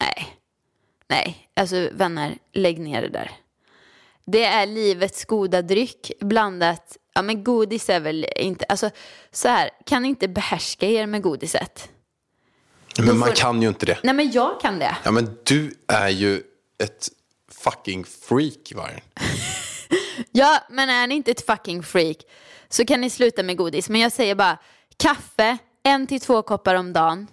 Nej. 0.00 0.36
Nej, 1.08 1.48
alltså 1.56 1.88
vänner, 1.92 2.38
lägg 2.52 2.80
ner 2.80 3.02
det 3.02 3.08
där. 3.08 3.30
Det 4.24 4.44
är 4.44 4.66
livets 4.66 5.24
goda 5.24 5.62
dryck 5.62 6.12
blandat, 6.20 6.96
ja 7.14 7.22
men 7.22 7.44
godis 7.44 7.90
är 7.90 8.00
väl 8.00 8.26
inte, 8.36 8.64
alltså 8.64 8.90
så 9.30 9.48
här, 9.48 9.70
kan 9.86 10.02
ni 10.02 10.08
inte 10.08 10.28
behärska 10.28 10.86
er 10.86 11.06
med 11.06 11.22
godiset? 11.22 11.88
Men 12.98 13.18
man 13.18 13.28
får- 13.28 13.36
kan 13.36 13.62
ju 13.62 13.68
inte 13.68 13.86
det. 13.86 13.98
Nej 14.02 14.14
men 14.14 14.30
jag 14.30 14.60
kan 14.60 14.78
det. 14.78 14.96
Ja, 15.04 15.10
men 15.10 15.38
du 15.44 15.74
är 15.88 16.08
ju 16.08 16.42
ett 16.82 17.08
fucking 17.52 18.04
freak, 18.04 18.72
Vargen. 18.74 19.00
Ja, 20.32 20.60
men 20.70 20.88
är 20.90 21.06
ni 21.06 21.14
inte 21.14 21.30
ett 21.30 21.46
fucking 21.46 21.82
freak 21.82 22.16
så 22.68 22.84
kan 22.84 23.00
ni 23.00 23.10
sluta 23.10 23.42
med 23.42 23.56
godis. 23.56 23.88
Men 23.88 24.00
jag 24.00 24.12
säger 24.12 24.34
bara, 24.34 24.58
kaffe, 24.96 25.58
en 25.82 26.06
till 26.06 26.20
två 26.20 26.42
koppar 26.42 26.74
om 26.74 26.92
dagen. 26.92 27.26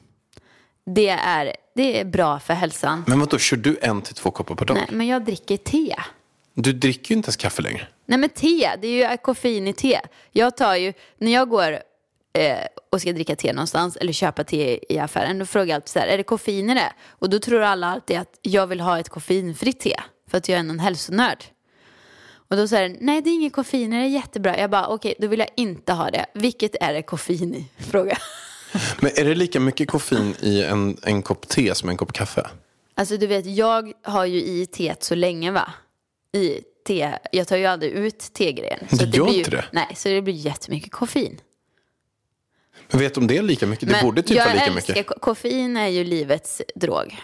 Det 0.95 1.09
är, 1.09 1.55
det 1.75 1.99
är 1.99 2.05
bra 2.05 2.39
för 2.39 2.53
hälsan. 2.53 3.03
Men 3.07 3.19
vadå, 3.19 3.37
kör 3.37 3.57
du 3.57 3.77
en 3.81 4.01
till 4.01 4.15
två 4.15 4.31
koppar 4.31 4.55
per 4.55 4.65
dag? 4.65 4.77
Nej, 4.77 4.87
men 4.91 5.07
jag 5.07 5.25
dricker 5.25 5.57
te. 5.57 5.95
Du 6.53 6.73
dricker 6.73 7.11
ju 7.11 7.17
inte 7.17 7.27
ens 7.27 7.35
kaffe 7.35 7.61
längre. 7.61 7.87
Nej 8.05 8.17
men 8.19 8.29
te, 8.29 8.75
det 8.81 8.87
är 8.87 9.11
ju 9.11 9.17
koffein 9.17 9.67
i 9.67 9.73
te. 9.73 9.99
Jag 10.31 10.57
tar 10.57 10.75
ju, 10.75 10.93
när 11.17 11.33
jag 11.33 11.49
går 11.49 11.79
eh, 12.33 12.57
och 12.91 13.01
ska 13.01 13.13
dricka 13.13 13.35
te 13.35 13.53
någonstans 13.53 13.95
eller 13.95 14.13
köpa 14.13 14.43
te 14.43 14.93
i 14.93 14.99
affären, 14.99 15.39
då 15.39 15.45
frågar 15.45 15.67
jag 15.67 15.75
alltid 15.75 15.89
så 15.89 15.99
här, 15.99 16.07
är 16.07 16.17
det 16.17 16.23
koffein 16.23 16.69
i 16.69 16.73
det? 16.73 16.93
Och 17.09 17.29
då 17.29 17.39
tror 17.39 17.61
alla 17.61 17.87
alltid 17.87 18.17
att 18.17 18.39
jag 18.41 18.67
vill 18.67 18.79
ha 18.79 18.99
ett 18.99 19.09
koffeinfritt 19.09 19.79
te, 19.79 19.99
för 20.29 20.37
att 20.37 20.49
jag 20.49 20.55
är 20.55 20.59
en 20.59 20.79
hälsonörd. 20.79 21.43
Och 22.49 22.57
då 22.57 22.67
säger 22.67 22.89
den, 22.89 22.97
nej 23.01 23.21
det 23.21 23.29
är 23.29 23.33
ingen 23.33 23.51
koffein 23.51 23.91
det, 23.91 23.97
är 23.97 24.05
jättebra. 24.05 24.59
Jag 24.59 24.69
bara, 24.69 24.87
okej, 24.87 25.13
då 25.19 25.27
vill 25.27 25.39
jag 25.39 25.49
inte 25.55 25.93
ha 25.93 26.09
det. 26.09 26.25
Vilket 26.33 26.75
är 26.81 26.93
det 26.93 27.01
koffein 27.01 27.55
i? 27.55 27.65
Fråga. 27.83 28.17
Men 28.99 29.11
är 29.15 29.25
det 29.25 29.35
lika 29.35 29.59
mycket 29.59 29.89
koffein 29.89 30.35
i 30.41 30.63
en, 30.63 30.97
en 31.03 31.21
kopp 31.23 31.47
te 31.47 31.75
som 31.75 31.89
en 31.89 31.97
kopp 31.97 32.13
kaffe? 32.13 32.47
Alltså 32.95 33.17
du 33.17 33.27
vet, 33.27 33.45
jag 33.45 33.93
har 34.03 34.25
ju 34.25 34.37
i 34.43 34.65
teet 34.65 35.03
så 35.03 35.15
länge 35.15 35.51
va? 35.51 35.73
I 36.33 36.59
te, 36.87 37.17
jag 37.31 37.47
tar 37.47 37.57
ju 37.57 37.65
aldrig 37.65 37.91
ut 37.91 38.33
tegrejen. 38.33 38.79
Så 38.89 38.95
att 39.03 39.11
gör 39.17 39.23
blir 39.25 39.33
ju, 39.33 39.39
inte 39.39 39.51
det? 39.51 39.65
Nej, 39.71 39.87
så 39.95 40.09
det 40.09 40.21
blir 40.21 40.33
jättemycket 40.33 40.91
koffein. 40.91 41.39
Men 42.91 42.99
vet 42.99 43.13
du 43.13 43.21
om 43.21 43.27
det 43.27 43.37
är 43.37 43.41
lika 43.41 43.67
mycket? 43.67 43.87
Det 43.89 43.91
Men 43.95 44.05
borde 44.05 44.23
typ 44.23 44.37
vara 44.37 44.53
lika 44.53 44.71
mycket. 44.71 45.07
ko- 45.07 45.19
koffein 45.19 45.77
är 45.77 45.87
ju 45.87 46.03
livets 46.03 46.61
drog. 46.75 47.17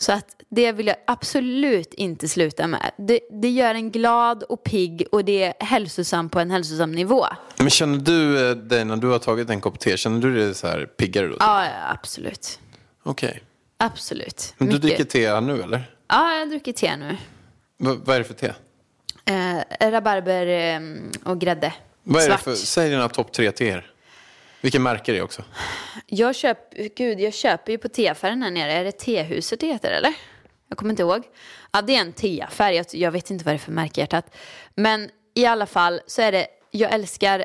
Så 0.00 0.12
att 0.12 0.26
det 0.48 0.72
vill 0.72 0.86
jag 0.86 0.96
absolut 1.06 1.94
inte 1.94 2.28
sluta 2.28 2.66
med. 2.66 2.90
Det, 2.96 3.20
det 3.30 3.50
gör 3.50 3.74
en 3.74 3.90
glad 3.90 4.42
och 4.42 4.64
pigg 4.64 5.06
och 5.12 5.24
det 5.24 5.42
är 5.42 5.64
hälsosamt 5.64 6.32
på 6.32 6.40
en 6.40 6.50
hälsosam 6.50 6.92
nivå. 6.92 7.26
Men 7.58 7.70
känner 7.70 7.98
du 7.98 8.50
eh, 8.50 8.56
dig 8.56 8.84
när 8.84 8.96
du 8.96 9.06
har 9.06 9.18
tagit 9.18 9.50
en 9.50 9.60
kopp 9.60 9.78
te, 9.78 9.96
känner 9.96 10.20
du 10.20 10.34
dig 10.34 10.54
så 10.54 10.66
här 10.66 10.86
piggare 10.86 11.26
då? 11.26 11.36
Ja, 11.40 11.64
ja 11.64 11.70
absolut. 11.92 12.60
Okej. 13.02 13.42
Absolut. 13.76 14.54
Men 14.58 14.68
du 14.68 14.74
Mycket. 14.74 14.82
dricker 14.82 15.04
te 15.04 15.40
nu 15.40 15.62
eller? 15.62 15.94
Ja, 16.08 16.38
jag 16.38 16.50
druckit 16.50 16.76
te 16.76 16.96
nu. 16.96 17.16
Va, 17.78 17.96
vad 18.04 18.16
är 18.16 18.20
det 18.20 18.24
för 18.24 18.34
te? 18.34 18.52
Eh, 19.24 19.90
rabarber 19.90 20.46
eh, 20.46 20.80
och 21.24 21.40
grädde. 21.40 21.72
Vad 22.02 22.22
är 22.22 22.26
Svart. 22.26 22.38
det 22.38 22.44
för, 22.44 22.54
säg 22.54 22.90
dina 22.90 23.08
topp 23.08 23.32
tre 23.32 23.52
teer. 23.52 23.92
Vilken 24.60 24.82
märke 24.82 25.12
är 25.12 25.14
det 25.14 25.22
också? 25.22 25.44
Jag 26.06 26.34
köper, 26.34 26.88
gud, 26.96 27.20
jag 27.20 27.34
köper 27.34 27.72
ju 27.72 27.78
på 27.78 27.88
teaffären 27.88 28.42
här 28.42 28.50
nere. 28.50 28.72
Är 28.72 28.84
det 28.84 28.92
tehuset 28.92 29.60
det 29.60 29.66
heter 29.66 29.90
eller? 29.90 30.14
Jag 30.68 30.78
kommer 30.78 30.90
inte 30.90 31.02
ihåg. 31.02 31.22
Ja, 31.72 31.82
det 31.82 31.96
är 31.96 32.00
en 32.00 32.12
teaffär. 32.12 32.72
Jag, 32.72 32.86
jag 32.92 33.10
vet 33.10 33.30
inte 33.30 33.44
vad 33.44 33.54
det 33.54 33.56
är 33.56 33.58
för 33.58 33.72
märke 33.72 34.00
hjärtat. 34.00 34.34
Men 34.74 35.10
i 35.34 35.46
alla 35.46 35.66
fall 35.66 36.00
så 36.06 36.22
är 36.22 36.32
det, 36.32 36.46
jag 36.70 36.92
älskar 36.92 37.44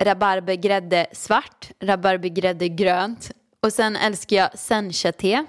rabarbergrädde 0.00 1.06
svart, 1.12 1.70
rabarbergrädde 1.80 2.68
grönt. 2.68 3.30
Och 3.60 3.72
sen 3.72 3.96
älskar 3.96 4.36
jag 4.36 4.58
sencha-te. 4.58 5.44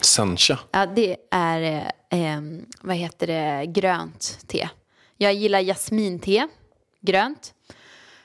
Sencha. 0.00 0.58
Ja, 0.70 0.86
det 0.86 1.16
är, 1.30 1.92
eh, 2.10 2.40
vad 2.80 2.96
heter 2.96 3.26
det, 3.26 3.66
grönt 3.66 4.38
te. 4.46 4.68
Jag 5.16 5.34
gillar 5.34 5.60
jasminte, 5.60 6.48
grönt. 7.00 7.54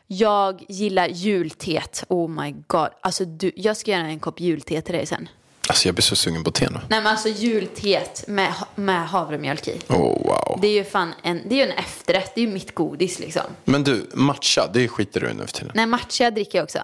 Jag 0.07 0.65
gillar 0.69 1.07
julteet. 1.07 2.03
Oh 2.09 2.29
my 2.29 2.55
god. 2.67 2.89
Alltså 3.01 3.25
du, 3.25 3.51
jag 3.55 3.77
ska 3.77 3.91
göra 3.91 4.01
en 4.01 4.19
kopp 4.19 4.39
julte 4.39 4.81
till 4.81 4.93
dig 4.93 5.05
sen. 5.05 5.29
Alltså 5.67 5.87
jag 5.87 5.95
blir 5.95 6.03
så 6.03 6.15
sugen 6.15 6.43
på 6.43 6.51
te 6.51 6.69
nu. 6.69 6.79
Nej 6.89 7.01
men 7.01 7.07
alltså 7.07 7.29
julteet 7.29 8.27
med, 8.27 8.53
med 8.75 9.07
havremjölk 9.07 9.67
i. 9.67 9.79
Oh, 9.89 9.97
wow. 9.97 10.59
Det 10.61 10.67
är 10.67 10.73
ju 10.73 10.83
fan 10.83 11.13
en, 11.23 11.41
det 11.49 11.61
är 11.61 11.67
en 11.67 11.77
efterrätt. 11.77 12.35
Det 12.35 12.41
är 12.41 12.45
ju 12.45 12.53
mitt 12.53 12.75
godis 12.75 13.19
liksom. 13.19 13.43
Men 13.63 13.83
du, 13.83 14.09
matcha, 14.13 14.69
det 14.73 14.87
skiter 14.87 15.19
du 15.19 15.29
i 15.29 15.33
nu 15.33 15.45
för 15.45 15.53
tiden. 15.53 15.71
Nej, 15.75 15.85
matcha 15.85 16.31
dricker 16.31 16.57
jag 16.57 16.63
också. 16.63 16.79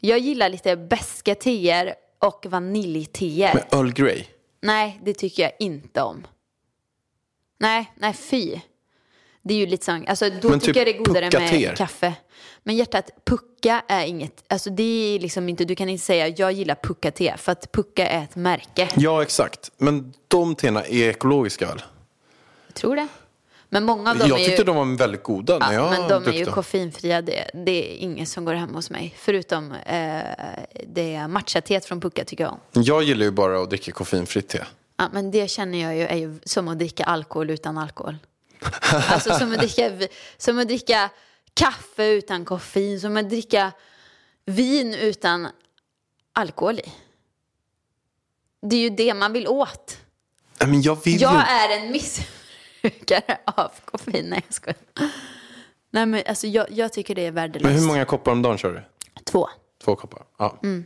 Jag 0.00 0.18
gillar 0.18 0.48
lite 0.48 0.76
beska 0.76 1.34
teer 1.34 1.94
och 2.18 2.46
vaniljteer. 2.48 3.54
Men 3.54 3.80
Earl 3.80 3.92
Grey? 3.92 4.24
Nej, 4.62 5.00
det 5.04 5.14
tycker 5.14 5.42
jag 5.42 5.52
inte 5.58 6.02
om. 6.02 6.26
Nej, 7.58 7.92
nej 7.96 8.12
fy. 8.12 8.60
Det 9.48 9.54
är 9.54 9.58
ju 9.58 9.66
lite 9.66 9.84
sån, 9.84 10.04
alltså 10.08 10.30
då 10.42 10.48
Men 10.48 10.60
tycker 10.60 10.72
typ 10.72 10.76
jag 10.76 10.86
det 10.86 10.94
är 11.00 11.04
godare 11.04 11.30
pucka-teer. 11.30 11.68
med 11.68 11.76
kaffe. 11.78 12.14
Men 12.62 12.76
hjärtat, 12.76 13.10
pucka 13.24 13.82
är 13.88 14.06
inget, 14.06 14.44
alltså 14.48 14.70
det 14.70 14.82
är 15.14 15.18
liksom 15.20 15.48
inte, 15.48 15.64
du 15.64 15.74
kan 15.74 15.88
inte 15.88 16.04
säga 16.04 16.28
jag 16.28 16.52
gillar 16.52 16.74
pucka-te 16.74 17.34
för 17.36 17.52
att 17.52 17.72
pucka 17.72 18.06
är 18.06 18.22
ett 18.24 18.36
märke. 18.36 18.88
Ja, 18.96 19.22
exakt. 19.22 19.70
Men 19.78 20.12
de 20.28 20.54
teerna 20.54 20.84
är 20.84 21.08
ekologiska 21.10 21.66
väl? 21.66 21.82
Jag 22.66 22.74
tror 22.74 22.96
det. 22.96 23.08
Men 23.68 23.84
många 23.84 24.10
av 24.10 24.18
dem 24.18 24.28
Jag 24.28 24.40
är 24.40 24.44
tyckte 24.44 24.62
ju... 24.62 24.66
de 24.66 24.76
var 24.76 24.98
väldigt 24.98 25.22
goda 25.22 25.58
när 25.58 25.72
Ja, 25.72 25.90
jag 25.90 25.90
men 25.90 26.08
de 26.24 26.30
är 26.30 26.38
ju 26.38 26.44
koffeinfria. 26.46 27.22
Det, 27.22 27.50
det 27.54 27.92
är 27.92 27.96
ingen 27.96 28.26
som 28.26 28.44
går 28.44 28.54
hem 28.54 28.74
hos 28.74 28.90
mig. 28.90 29.14
Förutom 29.18 29.72
eh, 29.72 30.20
det 30.86 31.28
matcha-teet 31.28 31.84
från 31.84 32.00
Pucka 32.00 32.24
tycker 32.24 32.44
jag 32.44 32.52
om. 32.52 32.82
Jag 32.82 33.02
gillar 33.02 33.24
ju 33.24 33.30
bara 33.30 33.62
att 33.62 33.70
dricka 33.70 33.92
koffeinfritt 33.92 34.48
te. 34.48 34.58
Ja, 34.96 35.08
men 35.12 35.30
det 35.30 35.50
känner 35.50 35.82
jag 35.82 35.96
ju 35.96 36.02
är 36.06 36.16
ju 36.16 36.38
som 36.44 36.68
att 36.68 36.78
dricka 36.78 37.04
alkohol 37.04 37.50
utan 37.50 37.78
alkohol. 37.78 38.16
Alltså 39.08 39.34
som 39.34 39.52
att 39.52 39.58
dricka, 39.58 39.92
som 40.36 40.58
att 40.58 40.68
dricka 40.68 41.10
kaffe 41.54 42.06
utan 42.06 42.44
koffein. 42.44 43.00
Som 43.00 43.16
att 43.16 43.30
dricka 43.30 43.72
vin 44.44 44.94
utan 44.94 45.48
alkohol 46.32 46.78
i. 46.78 46.92
Det 48.62 48.76
är 48.76 48.80
ju 48.80 48.90
det 48.90 49.14
man 49.14 49.32
vill 49.32 49.48
åt. 49.48 50.00
Men 50.58 50.82
jag 50.82 51.04
vill 51.04 51.14
ju... 51.14 51.20
Jag 51.20 51.48
är 51.50 51.80
en 51.80 51.92
missbrukare 51.92 53.38
av 53.44 53.72
koffein. 53.84 54.26
Nej, 54.30 54.42
jag 54.46 54.54
skojar. 54.54 54.76
Nej, 55.90 56.06
men 56.06 56.22
alltså 56.28 56.46
jag, 56.46 56.66
jag 56.70 56.92
tycker 56.92 57.14
det 57.14 57.26
är 57.26 57.30
värdelöst. 57.30 57.64
Men 57.64 57.80
hur 57.80 57.86
många 57.86 58.04
koppar 58.04 58.32
om 58.32 58.42
dagen 58.42 58.58
kör 58.58 58.72
du? 58.72 58.82
Två. 59.24 59.48
Två 59.84 59.96
koppar? 59.96 60.22
Ja. 60.38 60.58
Mm. 60.62 60.84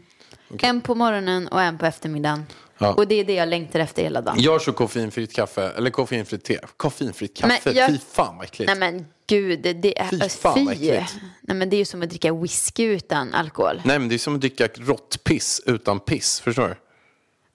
En 0.58 0.80
på 0.80 0.94
morgonen 0.94 1.48
och 1.48 1.62
en 1.62 1.78
på 1.78 1.86
eftermiddagen. 1.86 2.46
Ja. 2.82 2.94
Och 2.94 3.06
det 3.08 3.14
är 3.14 3.24
det 3.24 3.34
jag 3.34 3.48
längtar 3.48 3.80
efter 3.80 4.02
hela 4.02 4.20
dagen. 4.20 4.36
Jag 4.40 4.62
kör 4.62 4.72
koffeinfritt 4.72 5.34
kaffe, 5.34 5.62
eller 5.76 5.90
koffeinfritt 5.90 6.44
te. 6.44 6.58
Koffeinfritt 6.76 7.36
kaffe, 7.36 7.60
Men 7.64 7.74
jag- 7.76 7.90
fy 7.90 7.98
fan 8.12 8.36
vad 8.36 8.44
äckligt. 8.44 8.66
Nej 8.68 8.78
men 8.92 9.06
gud, 9.26 9.60
det- 9.82 10.00
är... 10.00 10.08
Fy 10.08 10.28
fan, 10.28 10.64
vad 10.64 10.74
äckligt. 10.74 11.14
Nej 11.40 11.56
men 11.56 11.70
det 11.70 11.76
är 11.76 11.78
ju 11.78 11.84
som 11.84 12.02
att 12.02 12.08
dricka 12.10 12.32
whisky 12.34 12.84
utan 12.84 13.34
alkohol. 13.34 13.80
Nej 13.84 13.98
men 13.98 14.08
det 14.08 14.14
är 14.14 14.18
som 14.18 14.34
att 14.34 14.40
dricka 14.40 14.68
råttpiss 14.74 15.62
utan 15.66 16.00
piss, 16.00 16.40
förstår 16.40 16.68
du? 16.68 16.74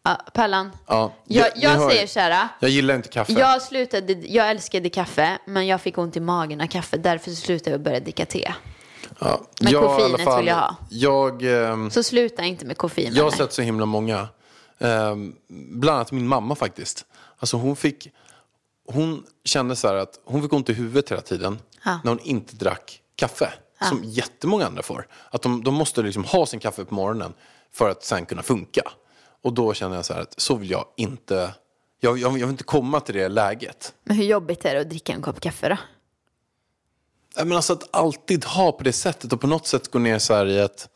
Ja, 0.04 0.22
Pallan. 0.34 0.72
Ja. 0.88 1.14
Jag, 1.26 1.48
jag 1.56 1.70
hör 1.70 1.90
säger 1.90 2.08
så 2.08 2.20
här. 2.20 2.48
Jag 2.60 2.70
gillar 2.70 2.96
inte 2.96 3.10
kaffe. 3.10 3.34
Jag 3.34 3.62
slutade, 3.62 4.14
jag 4.14 4.50
älskade 4.50 4.90
kaffe, 4.90 5.38
men 5.46 5.68
jag 5.68 5.82
fick 5.82 5.98
ont 5.98 6.16
i 6.18 6.20
magen 6.20 6.62
av 6.62 6.68
kaffe. 6.68 6.98
Därför 6.98 7.32
slutade 7.32 7.72
jag 7.72 7.82
börja 7.82 8.00
dricka 8.00 8.26
te. 8.26 8.54
ja. 9.20 9.42
Men 9.62 9.72
jag, 9.72 9.84
koffeinet 9.84 10.22
fall, 10.24 10.38
vill 10.40 10.48
jag 10.48 10.56
ha. 10.56 10.76
Jag, 10.90 11.44
ehm, 11.44 11.92
Så 11.92 12.04
sluta 12.04 12.44
inte 12.44 12.66
med 12.66 12.78
koffein. 12.78 13.14
jag 13.16 13.24
har 13.24 13.32
sett 13.32 13.54
så 13.54 13.62
himla 13.62 13.86
många. 13.86 14.28
Ehm, 14.80 15.36
bland 15.48 15.96
annat 15.96 16.12
min 16.12 16.28
mamma 16.28 16.56
faktiskt. 16.56 17.06
Alltså 17.38 17.58
hon 17.58 17.76
fick, 17.76 18.12
hon 18.88 19.26
kände 19.44 19.76
så 19.76 19.88
här 19.88 19.96
att 19.96 20.20
hon 20.26 20.42
fick 20.42 20.54
ont 20.54 20.70
i 20.70 20.74
huvudet 20.74 21.12
hela 21.12 21.22
tiden. 21.22 21.60
Ja. 21.86 22.00
När 22.04 22.12
hon 22.12 22.20
inte 22.20 22.56
drack 22.56 23.02
kaffe. 23.16 23.54
Som 23.82 24.04
jättemånga 24.04 24.66
andra 24.66 24.84
får. 24.84 25.08
Att 25.32 25.42
de, 25.42 25.64
de 25.64 25.74
måste 25.74 26.02
liksom 26.02 26.24
ha 26.24 26.46
sin 26.46 26.60
kaffe 26.60 26.86
på 26.86 26.96
morgonen 26.96 27.34
för 27.72 27.90
att 27.90 28.04
sen 28.04 28.26
kunna 28.26 28.44
funka. 28.44 28.82
Och 29.42 29.54
då 29.54 29.74
känner 29.74 29.96
jag 29.96 30.06
så 30.06 30.14
här 30.14 30.22
att 30.22 30.40
så 30.40 30.56
vill 30.56 30.70
jag 30.70 30.86
inte, 30.98 31.54
jag, 32.00 32.18
jag, 32.18 32.32
jag 32.32 32.46
vill 32.46 32.50
inte 32.50 32.64
komma 32.64 33.00
till 33.00 33.16
det 33.16 33.30
läget. 33.30 33.94
Men 34.04 34.18
hur 34.18 34.26
jobbigt 34.26 34.66
är 34.66 34.76
det 34.76 34.82
att 34.82 34.90
dricka 34.90 35.14
en 35.14 35.22
kopp 35.22 35.40
kaffe 35.40 35.70
då? 35.70 35.78
Men 37.44 37.52
alltså 37.52 37.74
att 37.74 37.96
alltid 37.96 38.46
ha 38.46 38.72
på 38.72 38.84
det 38.84 38.94
sättet 38.94 39.34
och 39.34 39.42
på 39.42 39.48
något 39.48 39.68
sätt 39.68 39.92
gå 39.92 40.00
ner 40.00 40.20
så 40.20 40.34
här 40.34 40.46
i 40.46 40.60
ett... 40.60 40.90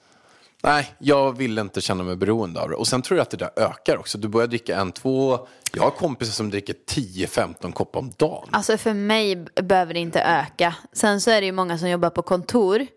Nej, 0.63 0.95
jag 0.99 1.37
vill 1.37 1.57
inte 1.57 1.81
känna 1.81 2.03
mig 2.03 2.15
beroende 2.15 2.61
av 2.61 2.69
det. 2.69 2.75
Och 2.75 2.87
sen 2.87 3.01
tror 3.01 3.17
jag 3.17 3.21
att 3.23 3.29
det 3.29 3.37
där 3.37 3.51
ökar 3.55 3.97
också. 3.97 4.17
Du 4.17 4.27
börjar 4.27 4.47
dricka 4.47 4.77
en, 4.77 4.91
två... 4.91 5.47
Jag 5.73 5.83
har 5.83 5.91
kompisar 5.91 6.31
som 6.31 6.49
dricker 6.49 6.75
10-15 6.89 7.71
koppar 7.71 7.99
om 7.99 8.11
dagen. 8.17 8.49
Alltså 8.51 8.77
för 8.77 8.93
mig 8.93 9.35
behöver 9.61 9.93
det 9.93 9.99
inte 9.99 10.21
öka. 10.21 10.75
Sen 10.93 11.21
så 11.21 11.31
är 11.31 11.41
det 11.41 11.45
ju 11.45 11.51
många 11.51 11.77
som 11.77 11.89
jobbar 11.89 12.09
på 12.09 12.21
kontor. 12.21 12.87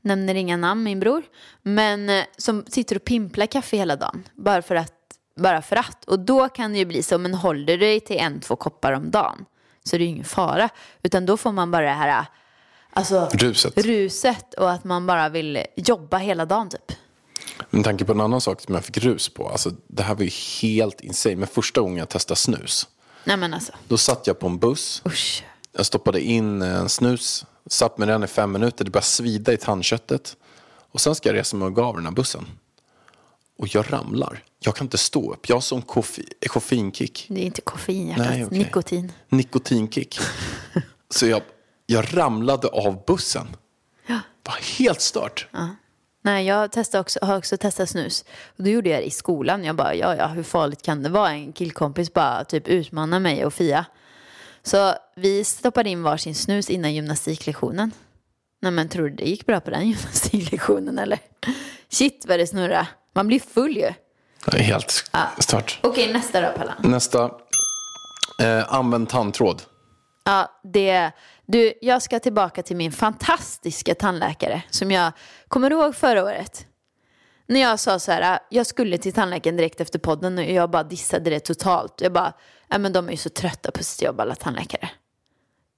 Nämner 0.00 0.34
inga 0.34 0.56
namn 0.56 0.82
min 0.82 1.00
bror. 1.00 1.22
Men 1.62 2.10
eh, 2.10 2.24
som 2.36 2.64
sitter 2.68 2.96
och 2.96 3.04
pimplar 3.04 3.46
kaffe 3.46 3.76
hela 3.76 3.96
dagen. 3.96 4.24
Bara 4.34 4.62
för 4.62 4.74
att. 4.74 4.92
Bara 5.36 5.62
för 5.62 5.76
att. 5.76 6.04
Och 6.04 6.18
då 6.18 6.48
kan 6.48 6.72
det 6.72 6.78
ju 6.78 6.84
bli 6.84 7.02
så. 7.02 7.18
Men 7.18 7.34
håller 7.34 7.66
du 7.66 7.76
dig 7.76 8.00
till 8.00 8.18
en, 8.18 8.40
två 8.40 8.56
koppar 8.56 8.92
om 8.92 9.10
dagen. 9.10 9.44
Så 9.84 9.96
är 9.96 9.98
det 9.98 10.04
ju 10.04 10.10
ingen 10.10 10.24
fara. 10.24 10.68
Utan 11.02 11.26
då 11.26 11.36
får 11.36 11.52
man 11.52 11.70
bara 11.70 11.86
det 11.86 11.92
här. 11.92 12.26
Alltså 12.92 13.28
Ruset. 13.32 13.78
ruset. 13.78 14.54
Och 14.54 14.70
att 14.70 14.84
man 14.84 15.06
bara 15.06 15.28
vill 15.28 15.64
jobba 15.76 16.18
hela 16.18 16.44
dagen 16.44 16.68
typ. 16.68 16.98
Med 17.70 17.84
tanke 17.84 18.04
på 18.04 18.12
en 18.12 18.20
annan 18.20 18.40
sak 18.40 18.60
som 18.60 18.74
jag 18.74 18.84
fick 18.84 18.98
rus 18.98 19.28
på. 19.28 19.48
Alltså, 19.48 19.70
det 19.86 20.02
här 20.02 20.14
var 20.14 20.22
ju 20.22 20.30
helt 20.62 21.00
insane. 21.00 21.36
Men 21.36 21.48
första 21.48 21.80
gången 21.80 21.96
jag 21.98 22.08
testade 22.08 22.38
snus. 22.40 22.88
Nej 23.24 23.36
men 23.36 23.54
alltså. 23.54 23.72
Då 23.88 23.98
satt 23.98 24.26
jag 24.26 24.38
på 24.38 24.46
en 24.46 24.58
buss. 24.58 25.02
Usch. 25.06 25.44
Jag 25.72 25.86
stoppade 25.86 26.20
in 26.20 26.62
en 26.62 26.88
snus. 26.88 27.44
Satt 27.66 27.98
med 27.98 28.08
den 28.08 28.24
i 28.24 28.26
fem 28.26 28.52
minuter. 28.52 28.84
Det 28.84 28.90
började 28.90 29.06
svida 29.06 29.52
i 29.52 29.56
tandköttet. 29.56 30.36
Och 30.92 31.00
sen 31.00 31.14
ska 31.14 31.28
jag 31.28 31.36
resa 31.36 31.56
mig 31.56 31.66
och 31.66 31.74
gå 31.74 31.82
av 31.84 31.94
den 31.96 32.04
här 32.04 32.12
bussen. 32.12 32.46
Och 33.58 33.74
jag 33.74 33.92
ramlar. 33.92 34.44
Jag 34.60 34.76
kan 34.76 34.84
inte 34.84 34.98
stå 34.98 35.32
upp. 35.32 35.48
Jag 35.48 35.56
har 35.56 35.60
sån 35.60 35.82
koffe- 35.82 36.48
koffeinkick. 36.48 37.26
Det 37.28 37.40
är 37.40 37.44
inte 37.44 37.60
koffein 37.60 38.08
hjärtat. 38.08 38.26
Nej, 38.30 38.44
okej. 38.46 38.58
Nikotin. 38.58 39.12
Nikotinkick. 39.28 40.18
Så 41.10 41.26
jag, 41.26 41.42
jag 41.86 42.16
ramlade 42.16 42.68
av 42.68 43.04
bussen. 43.06 43.46
Ja. 44.06 44.20
Det 44.42 44.50
var 44.50 44.58
helt 44.78 45.00
stört. 45.00 45.46
Nej, 46.28 46.46
jag 46.46 46.72
testade 46.72 47.00
också, 47.00 47.18
har 47.22 47.36
också 47.36 47.56
testat 47.56 47.88
snus. 47.88 48.24
Och 48.56 48.64
då 48.64 48.70
gjorde 48.70 48.90
jag 48.90 49.00
det 49.00 49.06
i 49.06 49.10
skolan. 49.10 49.64
Jag 49.64 49.76
bara, 49.76 49.94
ja, 49.94 50.16
ja, 50.16 50.26
hur 50.26 50.42
farligt 50.42 50.82
kan 50.82 51.02
det 51.02 51.08
vara? 51.08 51.30
En 51.30 51.52
killkompis 51.52 52.12
bara 52.12 52.44
typ 52.44 52.68
utmanar 52.68 53.20
mig 53.20 53.44
och 53.44 53.54
Fia. 53.54 53.84
Så 54.62 54.94
vi 55.16 55.44
stoppade 55.44 55.90
in 55.90 56.02
varsin 56.02 56.34
snus 56.34 56.70
innan 56.70 56.94
gymnastiklektionen. 56.94 57.92
Nej, 58.62 58.72
men 58.72 58.88
tror 58.88 59.08
du 59.08 59.14
det 59.14 59.24
gick 59.24 59.46
bra 59.46 59.60
på 59.60 59.70
den 59.70 59.88
gymnastiklektionen 59.88 60.98
eller? 60.98 61.18
Shit 61.88 62.24
vad 62.28 62.38
det 62.38 62.46
snurrar. 62.46 62.86
Man 63.14 63.26
blir 63.26 63.40
full 63.40 63.76
ju. 63.76 63.92
Helt 64.58 65.04
stört. 65.38 65.78
Okej, 65.82 66.12
nästa 66.12 66.40
då 66.40 66.52
Pallan. 66.56 66.76
Nästa. 66.82 67.30
Eh, 68.42 68.74
använd 68.74 69.08
tandtråd. 69.08 69.62
Ja, 70.24 70.60
det, 70.62 71.12
du, 71.50 71.72
jag 71.80 72.02
ska 72.02 72.20
tillbaka 72.20 72.62
till 72.62 72.76
min 72.76 72.92
fantastiska 72.92 73.94
tandläkare 73.94 74.62
som 74.70 74.90
jag 74.90 75.12
kommer 75.48 75.70
ihåg 75.70 75.96
förra 75.96 76.24
året. 76.24 76.66
När 77.46 77.60
jag 77.60 77.80
sa 77.80 77.98
så 77.98 78.12
här, 78.12 78.34
äh, 78.34 78.38
jag 78.50 78.66
skulle 78.66 78.98
till 78.98 79.12
tandläkaren 79.12 79.56
direkt 79.56 79.80
efter 79.80 79.98
podden 79.98 80.38
och 80.38 80.44
jag 80.44 80.70
bara 80.70 80.82
dissade 80.82 81.30
det 81.30 81.40
totalt. 81.40 82.00
Jag 82.00 82.12
bara, 82.12 82.32
ja 82.68 82.78
men 82.78 82.92
de 82.92 83.06
är 83.06 83.10
ju 83.10 83.16
så 83.16 83.28
trötta 83.28 83.70
på 83.70 83.84
sitt 83.84 84.02
jobb 84.02 84.20
alla 84.20 84.34
tandläkare. 84.34 84.90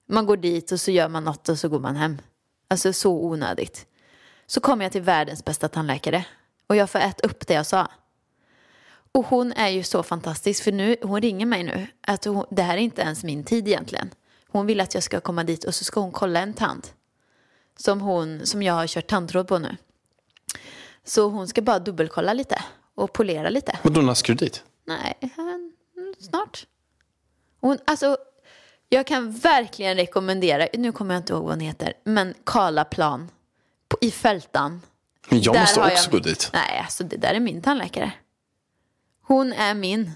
Man 0.09 0.27
går 0.27 0.37
dit 0.37 0.73
och 0.73 0.81
så 0.81 0.91
gör 0.91 1.09
man 1.09 1.25
något 1.25 1.49
och 1.49 1.59
så 1.59 1.69
går 1.69 1.81
man 1.81 1.97
hem. 1.97 2.19
Alltså 2.69 2.93
så 2.93 3.13
onödigt. 3.13 3.87
Så 4.47 4.61
kom 4.61 4.81
jag 4.81 4.93
till 4.93 5.03
världens 5.03 5.45
bästa 5.45 5.69
tandläkare 5.69 6.25
och 6.67 6.77
jag 6.77 6.91
får 6.91 6.99
äta 6.99 7.27
upp 7.27 7.47
det 7.47 7.55
jag 7.55 7.67
sa. 7.67 7.89
Och 9.13 9.27
hon 9.27 9.53
är 9.53 9.69
ju 9.69 9.83
så 9.83 10.03
fantastisk 10.03 10.65
för 10.65 10.73
nu, 10.73 10.97
hon 11.03 11.21
ringer 11.21 11.47
mig 11.47 11.63
nu. 11.63 11.87
Att 12.01 12.25
hon, 12.25 12.45
det 12.51 12.63
här 12.63 12.75
är 12.75 12.81
inte 12.81 13.03
ens 13.03 13.25
min 13.25 13.45
tid 13.45 13.69
egentligen. 13.69 14.11
Hon 14.51 14.67
vill 14.67 14.81
att 14.81 14.95
jag 14.95 15.03
ska 15.03 15.21
komma 15.21 15.45
dit 15.45 15.65
och 15.65 15.75
så 15.75 15.85
ska 15.85 16.01
hon 16.01 16.13
kolla 16.13 16.41
en 16.41 16.55
tand. 16.55 16.87
Som, 17.77 18.01
hon, 18.01 18.47
som 18.47 18.63
jag 18.63 18.75
har 18.75 18.87
kört 18.87 19.07
tandtråd 19.07 19.49
på 19.49 19.59
nu. 19.59 19.77
Så 21.05 21.29
hon 21.29 21.49
ska 21.49 21.63
bara 21.63 21.79
dubbelkolla 21.79 22.33
lite 22.33 22.65
och 22.95 23.13
polera 23.13 23.49
lite. 23.49 23.79
Vadå, 23.83 24.01
när 24.01 24.15
ska 24.15 24.33
du 24.33 24.37
dit? 24.37 24.65
Nej, 24.85 25.19
snart. 26.19 26.67
Hon, 27.61 27.79
alltså, 27.85 28.17
jag 28.89 29.07
kan 29.07 29.33
verkligen 29.33 29.97
rekommendera, 29.97 30.69
nu 30.75 30.93
kommer 30.93 31.15
jag 31.15 31.21
inte 31.21 31.33
ihåg 31.33 31.43
vad 31.43 31.53
hon 31.53 31.61
heter, 31.61 31.93
men 32.05 32.35
Karlaplan 32.45 33.31
på, 33.89 33.99
i 34.01 34.11
Fältan. 34.11 34.83
Men 35.29 35.43
jag 35.43 35.55
Där 35.55 35.61
måste 35.61 35.81
också 35.81 36.05
jag 36.05 36.13
gå 36.13 36.19
dit. 36.19 36.51
Nej, 36.53 36.81
alltså 36.85 37.05
det 37.05 37.17
där 37.17 37.35
är 37.35 37.41
min 37.41 37.63
tandläkare. 37.63 38.13
Hon 39.23 39.53
är 39.53 39.75
min. 39.75 40.13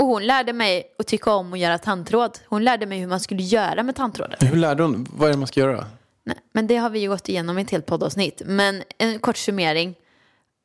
Och 0.00 0.06
hon 0.06 0.26
lärde 0.26 0.52
mig 0.52 0.94
att 0.98 1.06
tycka 1.06 1.32
om 1.32 1.52
att 1.52 1.58
göra 1.58 1.78
tandtråd. 1.78 2.38
Hon 2.46 2.64
lärde 2.64 2.86
mig 2.86 2.98
hur 2.98 3.06
man 3.06 3.20
skulle 3.20 3.42
göra 3.42 3.82
med 3.82 3.96
tandtråden. 3.96 4.36
Hur 4.40 4.56
lärde 4.56 4.82
hon? 4.82 5.08
Vad 5.10 5.28
är 5.28 5.32
det 5.32 5.38
man 5.38 5.46
ska 5.46 5.60
göra? 5.60 5.86
Nej, 6.24 6.36
men 6.52 6.66
det 6.66 6.76
har 6.76 6.90
vi 6.90 6.98
ju 6.98 7.08
gått 7.08 7.28
igenom 7.28 7.58
i 7.58 7.62
ett 7.62 7.70
helt 7.70 7.86
poddavsnitt. 7.86 8.42
Men 8.44 8.82
en 8.98 9.18
kort 9.18 9.36
summering. 9.36 9.94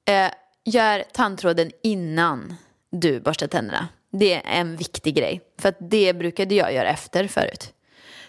Eh, 0.06 0.32
gör 0.66 1.04
tandtråden 1.14 1.72
innan 1.84 2.56
du 2.92 3.20
borstar 3.20 3.48
tänderna. 3.48 3.88
Det 4.12 4.34
är 4.34 4.42
en 4.46 4.78
viktig 4.78 5.16
grej. 5.16 5.42
För 5.60 5.70
att 5.70 5.78
det 5.80 6.14
brukade 6.14 6.56
jag 6.56 6.74
göra 6.74 6.90
efter 6.90 7.28
förut. 7.28 7.74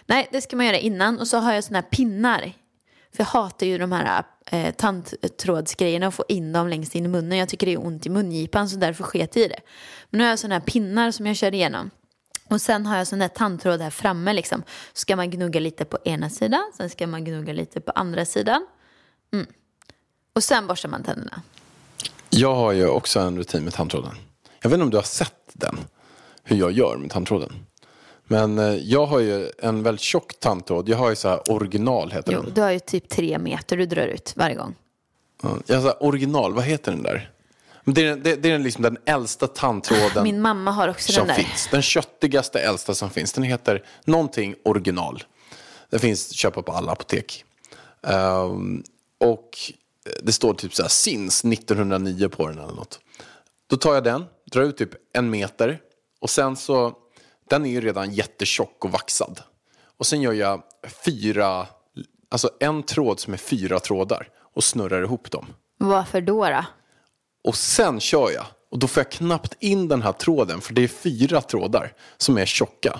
Nej, 0.05 0.27
det 0.31 0.41
ska 0.41 0.55
man 0.55 0.65
göra 0.65 0.77
innan. 0.77 1.19
Och 1.19 1.27
så 1.27 1.37
har 1.37 1.53
jag 1.53 1.63
såna 1.63 1.79
här 1.79 1.87
pinnar. 1.89 2.41
För 3.15 3.23
jag 3.23 3.25
hatar 3.25 3.67
ju 3.67 3.77
de 3.77 3.91
här 3.91 4.23
eh, 4.51 4.73
tandtrådsgrejerna 4.75 6.07
och 6.07 6.13
få 6.13 6.25
in 6.27 6.53
dem 6.53 6.67
längst 6.67 6.95
in 6.95 7.05
i 7.05 7.07
munnen. 7.07 7.37
Jag 7.37 7.49
tycker 7.49 7.67
det 7.67 7.73
är 7.73 7.85
ont 7.85 8.05
i 8.05 8.09
mungipan 8.09 8.69
så 8.69 8.77
därför 8.77 9.03
sket 9.03 9.35
jag 9.35 9.45
i 9.45 9.47
det. 9.47 9.59
Men 10.09 10.17
nu 10.17 10.23
har 10.23 10.29
jag 10.29 10.39
sådana 10.39 10.55
här 10.55 10.61
pinnar 10.61 11.11
som 11.11 11.25
jag 11.25 11.35
kör 11.35 11.53
igenom. 11.53 11.89
Och 12.49 12.61
sen 12.61 12.85
har 12.85 12.97
jag 12.97 13.07
sån 13.07 13.19
där 13.19 13.27
tandtråd 13.27 13.81
här 13.81 13.89
framme 13.89 14.33
liksom. 14.33 14.63
Så 14.93 14.99
ska 14.99 15.15
man 15.15 15.29
gnugga 15.29 15.59
lite 15.59 15.85
på 15.85 15.97
ena 16.05 16.29
sidan, 16.29 16.71
sen 16.77 16.89
ska 16.89 17.07
man 17.07 17.23
gnugga 17.23 17.53
lite 17.53 17.81
på 17.81 17.91
andra 17.91 18.25
sidan. 18.25 18.67
Mm. 19.33 19.47
Och 20.33 20.43
sen 20.43 20.67
borstar 20.67 20.89
man 20.89 21.03
tänderna. 21.03 21.41
Jag 22.29 22.55
har 22.55 22.71
ju 22.71 22.87
också 22.87 23.19
en 23.19 23.37
rutin 23.37 23.63
med 23.63 23.73
tandtråden. 23.73 24.15
Jag 24.61 24.69
vet 24.69 24.73
inte 24.73 24.83
om 24.83 24.89
du 24.89 24.97
har 24.97 25.03
sett 25.03 25.51
den. 25.53 25.79
Hur 26.43 26.57
jag 26.57 26.71
gör 26.71 26.97
med 26.97 27.11
tandtråden. 27.11 27.65
Men 28.27 28.59
eh, 28.59 28.75
jag 28.75 29.05
har 29.05 29.19
ju 29.19 29.49
en 29.59 29.83
väldigt 29.83 30.01
tjock 30.01 30.39
tandtråd. 30.39 30.89
Jag 30.89 30.97
har 30.97 31.09
ju 31.09 31.15
så 31.15 31.27
här 31.29 31.51
original 31.51 32.11
heter 32.11 32.33
Jo, 32.33 32.41
den. 32.41 32.53
du 32.53 32.61
har 32.61 32.71
ju 32.71 32.79
typ 32.79 33.09
tre 33.09 33.39
meter 33.39 33.77
du 33.77 33.85
drar 33.85 34.07
ut 34.07 34.33
varje 34.35 34.55
gång. 34.55 34.75
Ja, 35.43 35.57
Jag 35.65 35.81
har 35.81 36.03
original, 36.03 36.53
vad 36.53 36.63
heter 36.63 36.91
den 36.91 37.03
där? 37.03 37.31
Det 37.85 38.05
är, 38.07 38.15
det, 38.15 38.35
det 38.35 38.49
är 38.49 38.53
den 38.53 38.63
liksom 38.63 38.83
den 38.83 38.97
äldsta 39.05 39.47
tandtråden 39.47 40.23
Min 40.23 40.41
mamma 40.41 40.71
har 40.71 40.87
också 40.87 41.13
den 41.13 41.27
där. 41.27 41.33
finns. 41.35 41.67
Den 41.71 41.81
köttigaste 41.81 42.59
äldsta 42.59 42.93
som 42.95 43.09
finns. 43.09 43.33
Den 43.33 43.43
heter 43.43 43.83
någonting 44.05 44.55
original. 44.65 45.23
Den 45.89 45.99
finns 45.99 46.29
att 46.29 46.35
köpa 46.35 46.61
på 46.61 46.71
alla 46.71 46.91
apotek. 46.91 47.45
Ehm, 48.07 48.83
och 49.19 49.49
det 50.23 50.31
står 50.31 50.53
typ 50.53 50.75
så 50.75 50.81
här 50.81 50.89
SINS 50.89 51.43
1909 51.45 52.29
på 52.29 52.47
den 52.47 52.57
eller 52.59 52.73
något. 52.73 52.99
Då 53.69 53.77
tar 53.77 53.93
jag 53.93 54.03
den, 54.03 54.25
drar 54.51 54.61
ut 54.63 54.77
typ 54.77 54.89
en 55.13 55.29
meter 55.29 55.79
och 56.19 56.29
sen 56.29 56.55
så, 56.55 56.93
den 57.49 57.65
är 57.65 57.69
ju 57.69 57.81
redan 57.81 58.13
jättetjock 58.13 58.85
och 58.85 58.91
vaxad. 58.91 59.41
Och 59.97 60.05
sen 60.05 60.21
gör 60.21 60.33
jag 60.33 60.63
fyra, 61.05 61.67
alltså 62.29 62.49
en 62.59 62.83
tråd 62.83 63.19
som 63.19 63.33
är 63.33 63.37
fyra 63.37 63.79
trådar 63.79 64.29
och 64.53 64.63
snurrar 64.63 65.03
ihop 65.03 65.31
dem. 65.31 65.45
Varför 65.77 66.21
då? 66.21 66.45
då? 66.49 66.65
Och 67.43 67.55
sen 67.55 67.99
kör 67.99 68.31
jag. 68.31 68.45
Och 68.71 68.79
då 68.79 68.87
får 68.87 69.01
jag 69.01 69.11
knappt 69.11 69.55
in 69.59 69.87
den 69.87 70.01
här 70.01 70.11
tråden 70.11 70.61
för 70.61 70.73
det 70.73 70.83
är 70.83 70.87
fyra 70.87 71.41
trådar 71.41 71.93
som 72.17 72.37
är 72.37 72.45
tjocka. 72.45 72.99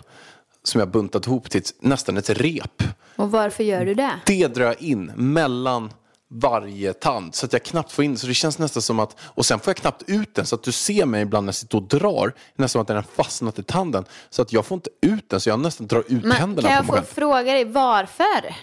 Som 0.63 0.79
jag 0.79 0.91
buntat 0.91 1.27
ihop 1.27 1.49
till 1.49 1.63
nästan 1.79 2.17
ett 2.17 2.29
rep. 2.29 2.83
Och 3.15 3.31
varför 3.31 3.63
gör 3.63 3.85
du 3.85 3.93
det? 3.93 4.19
Det 4.25 4.47
drar 4.47 4.65
jag 4.65 4.81
in 4.81 5.11
mellan 5.15 5.93
varje 6.29 6.93
tand 6.93 7.35
så 7.35 7.45
att 7.45 7.53
jag 7.53 7.63
knappt 7.63 7.91
får 7.91 8.05
in. 8.05 8.17
Så 8.17 8.27
det 8.27 8.33
känns 8.33 8.59
nästan 8.59 8.81
som 8.81 8.99
att, 8.99 9.15
och 9.21 9.45
sen 9.45 9.59
får 9.59 9.69
jag 9.71 9.77
knappt 9.77 10.03
ut 10.07 10.35
den 10.35 10.45
så 10.45 10.55
att 10.55 10.63
du 10.63 10.71
ser 10.71 11.05
mig 11.05 11.21
ibland 11.21 11.45
när 11.45 11.47
jag 11.49 11.55
sitter 11.55 11.77
och 11.77 11.83
drar. 11.83 12.33
Nästan 12.55 12.69
som 12.69 12.81
att 12.81 12.87
den 12.87 12.95
har 12.95 13.03
fastnat 13.23 13.59
i 13.59 13.63
tanden. 13.63 14.05
Så 14.29 14.41
att 14.41 14.53
jag 14.53 14.65
får 14.65 14.75
inte 14.75 14.89
ut 15.01 15.29
den 15.29 15.41
så 15.41 15.49
jag 15.49 15.59
nästan 15.59 15.87
drar 15.87 15.99
ut 15.99 16.23
Men 16.23 16.31
händerna 16.31 16.67
kan 16.69 16.77
på 16.77 16.77
jag 16.77 16.79
mig 16.79 16.87
få 16.87 16.93
själv. 16.93 17.15
fråga 17.15 17.53
dig 17.53 17.65
varför? 17.65 18.55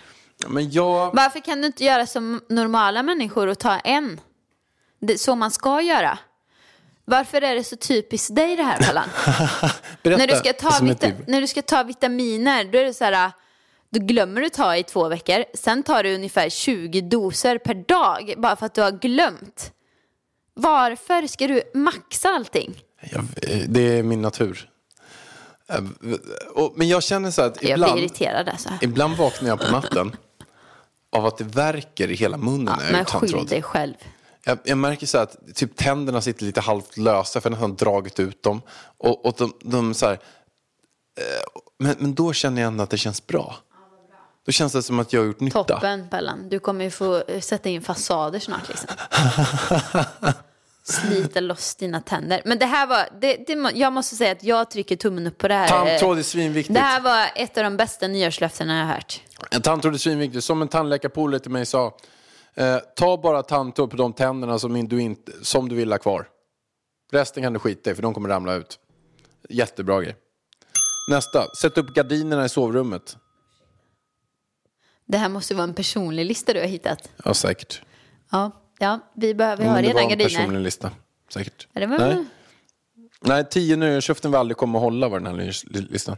Men 0.48 0.70
jag... 0.70 1.14
Varför 1.14 1.40
kan 1.40 1.60
du 1.60 1.66
inte 1.66 1.84
göra 1.84 2.06
som 2.06 2.40
normala 2.48 3.02
människor 3.02 3.46
och 3.46 3.58
ta 3.58 3.78
en? 3.78 4.20
Det 5.00 5.18
så 5.18 5.34
man 5.34 5.50
ska 5.50 5.80
göra. 5.80 6.18
Varför 7.04 7.42
är 7.42 7.54
det 7.54 7.64
så 7.64 7.76
typiskt 7.76 8.34
dig 8.36 8.56
det 8.56 8.62
här 8.62 8.78
Pallan? 8.86 9.08
När, 10.18 10.26
du 10.26 10.34
ska 10.36 10.52
ta 10.52 10.70
som 10.70 10.88
ett 10.90 11.02
vita- 11.02 11.06
liv. 11.06 11.24
när 11.28 11.40
du 11.40 11.46
ska 11.46 11.62
ta 11.62 11.82
vitaminer 11.82 12.64
då 12.64 12.78
är 12.78 12.84
det 12.84 12.94
så 12.94 13.04
här, 13.04 13.32
då 13.94 14.00
glömmer 14.00 14.40
du 14.40 14.48
ta 14.48 14.76
i 14.76 14.82
två 14.82 15.08
veckor. 15.08 15.44
Sen 15.54 15.82
tar 15.82 16.02
du 16.02 16.14
ungefär 16.14 16.48
20 16.48 17.00
doser 17.00 17.58
per 17.58 17.74
dag 17.74 18.34
bara 18.36 18.56
för 18.56 18.66
att 18.66 18.74
du 18.74 18.82
har 18.82 18.90
glömt. 18.90 19.72
Varför 20.54 21.26
ska 21.26 21.46
du 21.46 21.62
maxa 21.74 22.28
allting? 22.28 22.82
Jag, 23.12 23.24
det 23.68 23.80
är 23.98 24.02
min 24.02 24.22
natur. 24.22 24.70
Eh, 25.68 25.82
Men 26.76 26.88
jag 26.88 27.02
känner 27.02 27.30
så 27.30 27.42
att 27.42 27.62
Jag 27.62 27.70
ibland... 27.70 27.92
blir 27.92 28.02
irriterad 28.04 28.48
alltså. 28.48 28.68
Ibland 28.80 29.16
vaknar 29.16 29.48
jag 29.48 29.60
på 29.60 29.72
natten 29.72 30.16
av 31.12 31.26
att 31.26 31.38
det 31.38 31.44
värker 31.44 32.10
i 32.10 32.14
hela 32.14 32.36
munnen 32.36 32.74
Ja, 32.78 32.84
jag 32.84 32.92
men 32.92 33.04
skyll 33.04 33.46
dig 33.46 33.62
själv. 33.62 33.94
Jag, 34.44 34.58
jag 34.64 34.78
märker 34.78 35.06
så 35.06 35.18
att 35.18 35.36
typ 35.54 35.76
tänderna 35.76 36.20
sitter 36.20 36.44
lite 36.44 36.60
halvt 36.60 36.96
lösa 36.96 37.40
för 37.40 37.50
jag 37.50 37.56
har 37.56 37.68
nästan 37.68 37.86
dragit 37.86 38.20
ut 38.20 38.42
dem. 38.42 38.62
Och, 38.98 39.26
och 39.26 39.34
de, 39.38 39.52
de 39.60 39.94
så 39.94 40.06
här, 40.06 40.12
eh, 40.12 41.60
men, 41.78 41.96
men 41.98 42.14
då 42.14 42.32
känner 42.32 42.62
jag 42.62 42.68
ändå 42.68 42.84
att 42.84 42.90
det 42.90 42.98
känns 42.98 43.26
bra. 43.26 43.56
Då 44.46 44.52
känns 44.52 44.72
det 44.72 44.82
som 44.82 44.98
att 44.98 45.12
jag 45.12 45.20
har 45.20 45.26
gjort 45.26 45.40
nytta. 45.40 45.64
Toppen 45.64 46.08
Pellan, 46.08 46.48
du 46.48 46.58
kommer 46.58 46.84
ju 46.84 46.90
få 46.90 47.22
eh, 47.28 47.40
sätta 47.40 47.68
in 47.68 47.82
fasader 47.82 48.38
snart 48.38 48.68
liksom. 48.68 48.88
Slita 50.86 51.40
loss 51.40 51.74
dina 51.74 52.00
tänder. 52.00 52.42
Men 52.44 52.58
det 52.58 52.66
här 52.66 52.86
var, 52.86 53.08
det, 53.20 53.36
det, 53.46 53.72
jag 53.74 53.92
måste 53.92 54.16
säga 54.16 54.32
att 54.32 54.44
jag 54.44 54.70
trycker 54.70 54.96
tummen 54.96 55.26
upp 55.26 55.38
på 55.38 55.48
det 55.48 55.54
här. 55.54 55.68
Tandtråd 55.68 56.18
är 56.18 56.22
svinviktigt. 56.22 56.74
Det 56.74 56.80
här 56.80 57.00
var 57.00 57.30
ett 57.34 57.58
av 57.58 57.64
de 57.64 57.76
bästa 57.76 58.08
nyårslöftena 58.08 58.78
jag 58.78 58.86
har 58.86 58.94
hört. 58.94 59.20
En 59.50 59.62
tandtråd 59.62 59.94
är 59.94 59.98
svinviktigt. 59.98 60.44
Som 60.44 60.62
en 60.62 60.68
tandläkarpolare 60.68 61.40
till 61.40 61.50
mig 61.50 61.66
sa. 61.66 61.96
Eh, 62.54 62.78
ta 62.96 63.16
bara 63.16 63.42
tandtråd 63.42 63.90
på 63.90 63.96
de 63.96 64.12
tänderna 64.12 64.58
som, 64.58 64.88
du 64.88 65.00
inte, 65.00 65.32
som 65.42 65.68
du 65.68 65.74
vill 65.76 65.92
ha 65.92 65.98
kvar. 65.98 66.28
Resten 67.12 67.42
kan 67.42 67.52
du 67.52 67.58
skita 67.58 67.90
i 67.90 67.94
för 67.94 68.02
de 68.02 68.14
kommer 68.14 68.28
ramla 68.28 68.54
ut. 68.54 68.78
Jättebra 69.48 70.00
grej. 70.00 70.16
Nästa. 71.10 71.54
Sätt 71.60 71.78
upp 71.78 71.94
gardinerna 71.94 72.44
i 72.44 72.48
sovrummet. 72.48 73.16
Det 75.06 75.18
här 75.18 75.28
måste 75.28 75.54
vara 75.54 75.64
en 75.64 75.74
personlig 75.74 76.24
lista 76.26 76.52
du 76.52 76.60
har 76.60 76.66
hittat. 76.66 77.10
Ja, 77.24 77.34
säkert. 77.34 77.82
Ja, 78.30 78.50
ja 78.78 79.00
vi 79.14 79.34
behöver 79.34 79.64
ha 79.64 79.72
Men 79.72 79.82
det 79.82 79.88
redan 79.88 79.94
var 79.94 80.02
en 80.02 80.08
gardiner. 80.18 80.30
personlig 80.40 80.60
lista. 80.60 80.90
Säkert. 81.28 81.68
Ja, 81.72 81.80
det 81.80 81.86
var- 81.86 81.98
Nej. 81.98 82.24
Nej, 83.20 83.44
tio 83.50 83.76
nyårslöften 83.76 84.30
vi 84.30 84.36
aldrig 84.36 84.56
kommer 84.56 84.78
att 84.78 84.82
hålla 84.82 85.08
var 85.08 85.20
den 85.20 85.26
här 85.26 85.44
nyårslistan. 85.44 86.16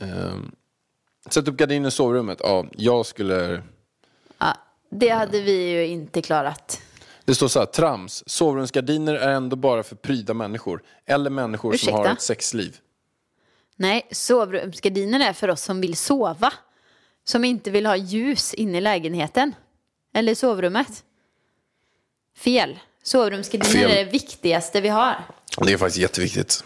Um, 0.00 0.52
sätt 1.30 1.48
upp 1.48 1.56
gardiner 1.56 1.88
i 1.88 1.90
sovrummet. 1.90 2.38
Ja, 2.42 2.66
jag 2.72 3.06
skulle... 3.06 3.62
Ja, 4.38 4.56
det 4.90 5.08
hade 5.08 5.40
vi 5.40 5.70
ju 5.70 5.86
inte 5.86 6.22
klarat. 6.22 6.80
Det 7.24 7.34
står 7.34 7.48
så 7.48 7.58
här, 7.58 7.66
trams. 7.66 8.22
Sovrumsgardiner 8.26 9.14
är 9.14 9.32
ändå 9.32 9.56
bara 9.56 9.82
för 9.82 9.96
pryda 9.96 10.34
människor. 10.34 10.82
Eller 11.06 11.30
människor 11.30 11.72
som 11.76 11.92
har 11.92 12.00
Ursäkta? 12.00 12.12
ett 12.16 12.22
sexliv. 12.22 12.76
Nej, 13.76 14.08
sovrumsgardiner 14.12 15.20
är 15.28 15.32
för 15.32 15.50
oss 15.50 15.62
som 15.62 15.80
vill 15.80 15.96
sova. 15.96 16.52
Som 17.24 17.44
inte 17.44 17.70
vill 17.70 17.86
ha 17.86 17.96
ljus 17.96 18.54
inne 18.54 18.78
i 18.78 18.80
lägenheten. 18.80 19.54
Eller 20.14 20.32
i 20.32 20.34
sovrummet. 20.34 21.04
Fel. 22.36 22.78
Sovrumsgardiner 23.02 23.88
är 23.88 24.04
det 24.04 24.10
viktigaste 24.10 24.80
vi 24.80 24.88
har. 24.88 25.24
Det 25.60 25.72
är 25.72 25.76
faktiskt 25.76 25.98
jätteviktigt. 25.98 26.64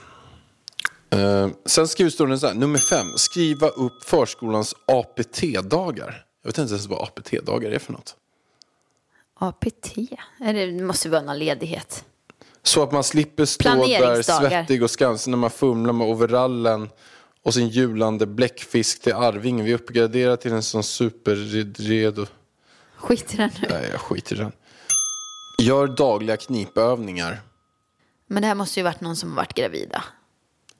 Uh, 1.15 1.49
sen 1.67 1.89
skriver 1.89 2.27
det 2.27 2.39
så 2.39 2.47
här, 2.47 2.55
nummer 2.55 2.79
fem. 2.79 3.07
Skriva 3.17 3.69
upp 3.69 4.05
förskolans 4.05 4.75
APT-dagar. 4.87 6.25
Jag 6.43 6.49
vet 6.49 6.59
inte 6.59 6.75
ens 6.75 6.87
vad 6.87 7.03
APT-dagar 7.03 7.71
är 7.71 7.79
för 7.79 7.93
något. 7.93 8.17
APT? 9.35 9.95
Det 10.39 10.83
måste 10.83 11.09
vara 11.09 11.23
någon 11.23 11.39
ledighet. 11.39 12.05
Så 12.63 12.83
att 12.83 12.93
man 12.93 13.05
slipper 13.05 13.45
stå 13.45 13.87
där 13.87 14.23
svettig 14.23 14.83
och 14.83 14.91
skansen 14.91 15.31
när 15.31 15.39
man 15.39 15.51
fumlar 15.51 15.93
med 15.93 16.07
overallen 16.07 16.89
och 17.43 17.55
sin 17.55 17.69
julande 17.69 18.27
bläckfisk 18.27 19.03
till 19.03 19.13
Arvingen. 19.15 19.65
Vi 19.65 19.75
uppgraderar 19.75 20.37
till 20.37 20.53
en 20.53 20.63
sån 20.63 20.85
superredo. 20.85 22.27
Skit 22.97 23.35
i 23.35 23.37
den 23.37 23.51
nu. 23.63 23.69
Nej, 23.71 23.89
jag 23.91 24.01
skiter 24.01 24.37
i 24.37 24.39
den. 24.39 24.53
Gör 25.59 25.87
dagliga 25.87 26.37
knipövningar. 26.37 27.41
Men 28.27 28.43
det 28.43 28.47
här 28.47 28.55
måste 28.55 28.81
ju 28.81 28.85
varit 28.85 29.01
någon 29.01 29.17
som 29.17 29.35
varit 29.35 29.55
gravida. 29.55 30.05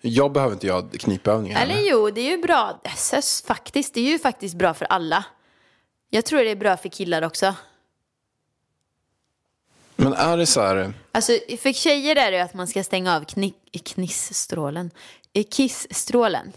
Jag 0.01 0.33
behöver 0.33 0.53
inte 0.55 0.67
göra 0.67 0.89
knipövningar. 0.99 1.63
Eller 1.63 1.91
jo, 1.91 2.11
det 2.11 2.21
är 2.21 2.31
ju 2.31 2.43
bra. 2.43 2.81
SS, 2.85 3.43
faktiskt, 3.47 3.95
det 3.95 4.01
är 4.01 4.05
ju 4.13 4.19
faktiskt 4.19 4.55
bra 4.55 4.75
för 4.75 4.85
alla. 4.85 5.25
Jag 6.11 6.25
tror 6.25 6.45
det 6.45 6.51
är 6.51 6.57
bra 6.57 6.77
för 6.77 6.89
killar 6.89 7.23
också. 7.23 7.55
Men 9.97 10.13
är 10.13 10.37
det 10.37 10.47
så 10.47 10.61
här... 10.61 10.93
Alltså 11.13 11.33
för 11.59 11.73
tjejer 11.73 12.17
är 12.17 12.31
det 12.31 12.37
ju 12.37 12.43
att 12.43 12.55
man 12.55 12.67
ska 12.67 12.85
stänga 12.85 13.17
av 13.17 13.25
kni- 13.25 13.83
knissstrålen. 13.85 14.91
Kissstrålen. 15.51 16.53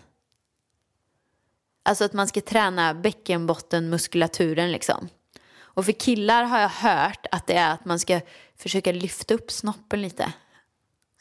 Alltså 1.83 2.03
att 2.03 2.13
man 2.13 2.27
ska 2.27 2.41
träna 2.41 2.93
bäckenbottenmuskulaturen 2.93 4.71
liksom. 4.71 5.09
Och 5.59 5.85
för 5.85 5.91
killar 5.91 6.43
har 6.43 6.59
jag 6.59 6.69
hört 6.69 7.25
att 7.31 7.47
det 7.47 7.53
är 7.53 7.73
att 7.73 7.85
man 7.85 7.99
ska 7.99 8.21
försöka 8.57 8.91
lyfta 8.91 9.33
upp 9.33 9.51
snoppen 9.51 10.01
lite. 10.01 10.33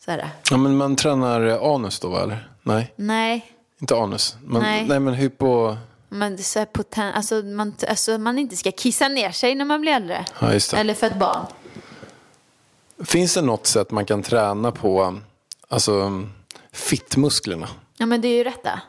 Så 0.04 0.10
här. 0.10 0.30
Ja, 0.50 0.56
men 0.56 0.76
man 0.76 0.96
tränar 0.96 1.46
eh, 1.46 1.62
anus 1.62 2.00
då, 2.00 2.08
va? 2.08 2.22
Eller? 2.22 2.50
Nej, 2.62 2.92
Nej, 2.96 3.52
inte 3.78 3.96
anus. 3.96 4.36
Man, 4.44 4.62
Nej. 4.62 4.86
nej. 4.88 5.00
men 5.00 5.14
hypo... 5.14 5.76
är 6.10 6.42
så 6.42 6.58
här 6.58 6.66
poten- 6.66 7.12
alltså, 7.12 7.34
man, 7.34 7.74
alltså 7.88 8.18
man 8.18 8.38
inte 8.38 8.56
ska 8.56 8.72
kissa 8.72 9.08
ner 9.08 9.30
sig 9.30 9.54
när 9.54 9.64
man 9.64 9.80
blir 9.80 9.92
äldre. 9.92 10.24
Ja, 10.40 10.52
just 10.52 10.70
det. 10.70 10.76
Eller 10.76 10.94
för 10.94 11.06
ett 11.06 11.18
barn. 11.18 11.46
Finns 13.04 13.34
det 13.34 13.42
något 13.42 13.66
sätt 13.66 13.90
man 13.90 14.06
kan 14.06 14.22
träna 14.22 14.72
på 14.72 15.20
alltså, 15.68 16.22
fittmusklerna? 16.72 17.68
Ja 17.96 18.06
men 18.06 18.20
det 18.20 18.28
är 18.28 18.36
ju 18.36 18.44
rätta. 18.44 18.80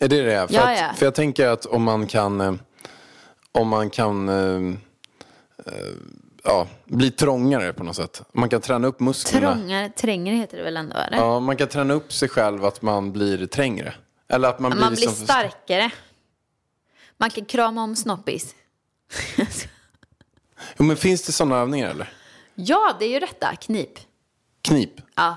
Är 0.00 0.08
det 0.08 0.22
det? 0.22 0.48
För, 0.48 0.54
Ja, 0.54 0.72
att, 0.72 0.78
ja. 0.78 0.92
för 0.96 1.06
jag 1.06 1.14
tänker 1.14 1.48
att 1.48 1.66
om 1.66 1.82
man 1.82 2.06
kan, 2.06 2.40
eh, 2.40 2.54
om 3.52 3.68
man 3.68 3.90
kan 3.90 4.28
eh, 4.28 4.74
eh, 5.66 5.72
ja, 6.44 6.66
bli 6.84 7.10
trångare 7.10 7.72
på 7.72 7.84
något 7.84 7.96
sätt. 7.96 8.22
Man 8.32 8.48
kan 8.48 8.60
träna 8.60 8.86
upp 8.88 9.00
musklerna. 9.00 9.52
Trångare, 9.54 9.88
trängre 9.88 10.34
heter 10.34 10.56
det 10.56 10.62
väl 10.64 10.76
ändå? 10.76 10.96
Eller? 10.96 11.16
Ja, 11.18 11.40
man 11.40 11.56
kan 11.56 11.68
träna 11.68 11.94
upp 11.94 12.12
sig 12.12 12.28
själv 12.28 12.64
att 12.64 12.82
man 12.82 13.12
blir 13.12 13.46
trängre. 13.46 13.94
Eller 14.28 14.48
att 14.48 14.58
man 14.60 14.70
blir, 14.70 14.80
Man 14.80 14.92
blir 14.92 15.00
liksom- 15.06 15.24
starkare. 15.26 15.90
Man 17.18 17.30
kan 17.30 17.44
krama 17.44 17.82
om 17.82 17.96
snoppis. 17.96 18.54
Jo, 20.78 20.84
men 20.84 20.96
finns 20.96 21.22
det 21.22 21.32
sådana 21.32 21.56
övningar 21.56 21.90
eller? 21.90 22.12
ja, 22.54 22.96
det 22.98 23.04
är 23.04 23.08
ju 23.08 23.20
rätta. 23.20 23.56
Knip. 23.56 23.90
Knip? 24.62 24.90
Ja. 25.16 25.36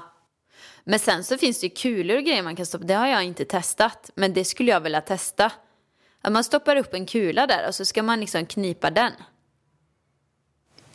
Men 0.89 0.99
sen 0.99 1.23
så 1.23 1.37
finns 1.37 1.59
det 1.59 1.67
ju 1.67 1.73
kulor 1.75 2.17
och 2.17 2.23
grejer 2.23 2.43
man 2.43 2.55
kan 2.55 2.65
stoppa. 2.65 2.85
Det 2.85 2.93
har 2.93 3.07
jag 3.07 3.23
inte 3.23 3.45
testat. 3.45 4.11
Men 4.15 4.33
det 4.33 4.45
skulle 4.45 4.71
jag 4.71 4.79
vilja 4.81 5.01
testa. 5.01 5.51
Att 6.21 6.31
man 6.31 6.43
stoppar 6.43 6.75
upp 6.75 6.93
en 6.93 7.05
kula 7.05 7.47
där 7.47 7.67
och 7.67 7.75
så 7.75 7.85
ska 7.85 8.03
man 8.03 8.19
liksom 8.19 8.45
knipa 8.45 8.89
den. 8.89 9.11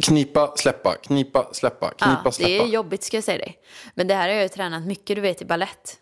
Knipa, 0.03 0.53
släppa, 0.57 0.95
knipa, 0.97 1.49
släppa, 1.53 1.89
knipa, 1.91 2.21
Ja, 2.25 2.33
släppa. 2.33 2.49
det 2.49 2.59
är 2.59 2.67
jobbigt 2.67 3.03
ska 3.05 3.17
jag 3.17 3.25
säga 3.25 3.39
dig. 3.39 3.59
Men 3.95 4.07
det 4.07 4.15
här 4.15 4.29
har 4.29 4.35
jag 4.35 4.43
ju 4.43 4.49
tränat 4.49 4.83
mycket, 4.87 5.17
du 5.17 5.21
vet, 5.23 5.43
i 5.43 5.45
ballett. 5.45 5.97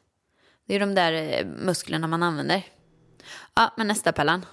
Det 0.68 0.74
är 0.74 0.80
de 0.80 0.94
där 0.94 1.12
eh, 1.12 1.44
musklerna 1.46 2.06
man 2.06 2.22
använder. 2.22 2.62
Ja, 3.54 3.74
men 3.76 3.86
nästa 3.88 4.12
Pellan. 4.12 4.46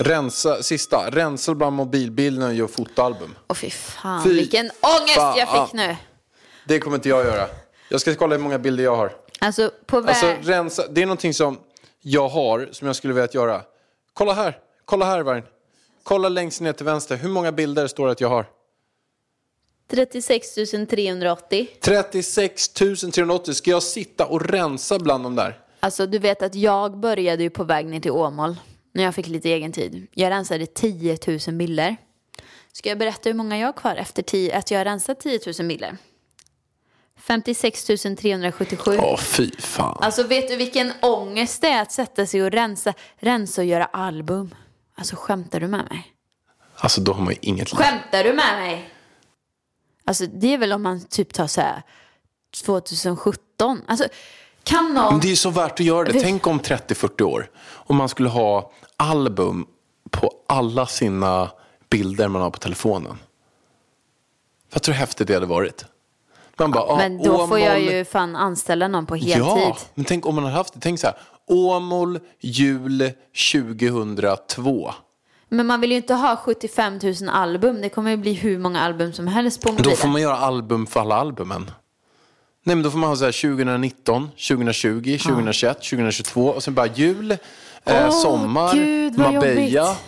Rensa, 0.00 0.62
sista, 0.62 1.10
rensa 1.10 1.54
bland 1.54 1.76
mobilbilderna 1.76 2.46
och 2.46 2.54
gör 2.54 2.66
fotoalbum. 2.66 3.34
Åh 3.48 3.54
fy 3.56 3.70
fan, 3.70 4.24
Fy 4.24 4.32
vilken 4.34 4.70
ångest 5.00 5.16
jag 5.36 5.48
fan. 5.48 5.66
fick 5.66 5.74
nu. 5.74 5.96
Det 6.66 6.78
kommer 6.78 6.96
inte 6.96 7.08
jag 7.08 7.24
göra. 7.24 7.46
Jag 7.94 8.00
ska 8.00 8.14
kolla 8.14 8.36
hur 8.36 8.42
många 8.42 8.58
bilder 8.58 8.84
jag 8.84 8.96
har. 8.96 9.12
Alltså 9.38 9.70
på 9.86 10.00
väg... 10.00 10.08
Alltså 10.08 10.50
rensa, 10.50 10.88
det 10.88 11.02
är 11.02 11.06
någonting 11.06 11.34
som 11.34 11.58
jag 12.00 12.28
har 12.28 12.68
som 12.72 12.86
jag 12.86 12.96
skulle 12.96 13.14
vilja 13.14 13.28
göra. 13.32 13.62
Kolla 14.12 14.32
här, 14.32 14.58
kolla 14.84 15.04
här 15.04 15.22
Vargen. 15.22 15.44
Kolla 16.02 16.28
längst 16.28 16.60
ner 16.60 16.72
till 16.72 16.86
vänster. 16.86 17.16
Hur 17.16 17.28
många 17.28 17.52
bilder 17.52 17.86
står 17.86 18.06
det 18.06 18.12
att 18.12 18.20
jag 18.20 18.28
har? 18.28 18.46
36 19.90 20.54
380. 20.90 21.68
36 21.80 22.68
380. 22.68 23.54
Ska 23.54 23.70
jag 23.70 23.82
sitta 23.82 24.26
och 24.26 24.46
rensa 24.48 24.98
bland 24.98 25.24
de 25.24 25.34
där? 25.36 25.58
Alltså 25.80 26.06
du 26.06 26.18
vet 26.18 26.42
att 26.42 26.54
jag 26.54 26.98
började 26.98 27.42
ju 27.42 27.50
på 27.50 27.64
väg 27.64 27.86
ner 27.86 28.00
till 28.00 28.10
Åmål 28.10 28.56
när 28.92 29.04
jag 29.04 29.14
fick 29.14 29.26
lite 29.26 29.48
egen 29.48 29.72
tid. 29.72 30.06
Jag 30.14 30.30
rensade 30.30 30.66
10 30.66 31.18
000 31.26 31.38
bilder. 31.56 31.96
Ska 32.72 32.88
jag 32.88 32.98
berätta 32.98 33.28
hur 33.28 33.34
många 33.34 33.58
jag 33.58 33.68
har 33.68 33.72
kvar 33.72 33.96
efter 33.96 34.54
att 34.56 34.70
jag 34.70 34.78
har 34.80 34.84
rensat 34.84 35.20
10 35.20 35.40
000 35.58 35.68
bilder? 35.68 35.96
56 37.26 37.84
377. 37.84 38.98
Åh 38.98 39.16
fy 39.18 39.50
fan. 39.58 39.98
Alltså 40.00 40.22
vet 40.22 40.48
du 40.48 40.56
vilken 40.56 40.92
ångest 41.02 41.60
det 41.60 41.68
är 41.68 41.82
att 41.82 41.92
sätta 41.92 42.26
sig 42.26 42.42
och 42.42 42.50
rensa, 42.50 42.94
rensa 43.16 43.60
och 43.60 43.66
göra 43.66 43.84
album? 43.84 44.54
Alltså 44.94 45.16
skämtar 45.16 45.60
du 45.60 45.68
med 45.68 45.86
mig? 45.90 46.14
Alltså 46.76 47.00
då 47.00 47.12
har 47.12 47.22
man 47.22 47.32
ju 47.32 47.38
inget 47.42 47.72
liv. 47.72 47.78
Skämtar 47.78 48.24
du 48.24 48.32
med 48.32 48.56
mig? 48.56 48.90
Alltså 50.04 50.26
det 50.26 50.54
är 50.54 50.58
väl 50.58 50.72
om 50.72 50.82
man 50.82 51.04
typ 51.04 51.32
tar 51.32 51.46
så 51.46 51.60
här 51.60 51.82
2017. 52.64 53.82
Alltså 53.86 54.08
kan 54.62 54.94
någon... 54.94 55.12
Men 55.12 55.20
det 55.20 55.26
är 55.26 55.30
ju 55.30 55.36
så 55.36 55.50
värt 55.50 55.72
att 55.72 55.86
göra 55.86 56.04
det. 56.04 56.20
Tänk 56.20 56.46
om 56.46 56.60
30-40 56.60 57.22
år. 57.22 57.50
Om 57.66 57.96
man 57.96 58.08
skulle 58.08 58.28
ha 58.28 58.72
album 58.96 59.66
på 60.10 60.32
alla 60.48 60.86
sina 60.86 61.50
bilder 61.90 62.28
man 62.28 62.42
har 62.42 62.50
på 62.50 62.58
telefonen. 62.58 63.18
Vad 64.72 64.82
tror 64.82 64.92
du 64.92 64.96
hur 64.96 65.00
häftigt 65.00 65.28
det 65.28 65.34
hade 65.34 65.46
varit? 65.46 65.84
Man 66.58 66.70
bara, 66.70 66.84
ah, 66.84 66.96
Men 66.96 67.22
då 67.22 67.46
får 67.46 67.58
jag 67.58 67.76
Åmål- 67.78 67.92
ju 67.92 68.04
fan 68.04 68.36
anställa 68.36 68.88
någon 68.88 69.06
på 69.06 69.14
heltid. 69.16 69.38
Ja, 69.42 69.76
men 69.94 70.04
tänk 70.04 70.26
om 70.26 70.34
man 70.34 70.44
hade 70.44 70.56
haft 70.56 70.74
det. 70.74 70.80
Tänk 70.82 71.00
så 71.00 71.06
här. 71.06 71.16
Åmål, 71.48 72.18
jul 72.40 73.12
2002. 73.52 74.92
Men 75.48 75.66
man 75.66 75.80
vill 75.80 75.90
ju 75.90 75.96
inte 75.96 76.14
ha 76.14 76.36
75 76.36 76.98
000 77.02 77.14
album. 77.28 77.80
Det 77.82 77.88
kommer 77.88 78.10
ju 78.10 78.16
bli 78.16 78.32
hur 78.32 78.58
många 78.58 78.80
album 78.80 79.12
som 79.12 79.26
helst 79.26 79.60
på 79.62 79.68
Då 79.68 79.72
mobilen. 79.74 79.96
får 79.96 80.08
man 80.08 80.22
göra 80.22 80.36
album 80.36 80.86
för 80.86 81.00
alla 81.00 81.14
albumen. 81.16 81.70
Nej 82.66 82.76
men 82.76 82.82
då 82.82 82.90
får 82.90 82.98
man 82.98 83.08
ha 83.08 83.16
så 83.16 83.24
här 83.24 83.32
2019, 83.32 84.30
2020, 84.48 85.18
2021, 85.18 85.82
2022 85.82 86.46
och 86.48 86.62
sen 86.62 86.74
bara 86.74 86.86
jul, 86.86 87.30
eh, 87.30 87.36
Åh, 87.84 88.10
sommar, 88.10 88.74
Gud, 88.74 89.18
Marbella. 89.18 89.60
jobbigt. 89.60 89.98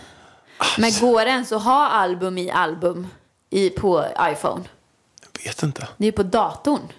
Men 0.78 0.90
går 1.00 1.24
det 1.24 1.30
ens 1.30 1.52
att 1.52 1.62
ha 1.64 1.88
album 1.88 2.38
i 2.38 2.50
album 2.50 3.06
i, 3.50 3.70
på 3.70 4.04
iPhone? 4.32 4.64
Vet 5.46 5.62
inte. 5.62 5.88
Det 5.96 6.06
är 6.06 6.12
på 6.12 6.22
datorn. 6.22 6.92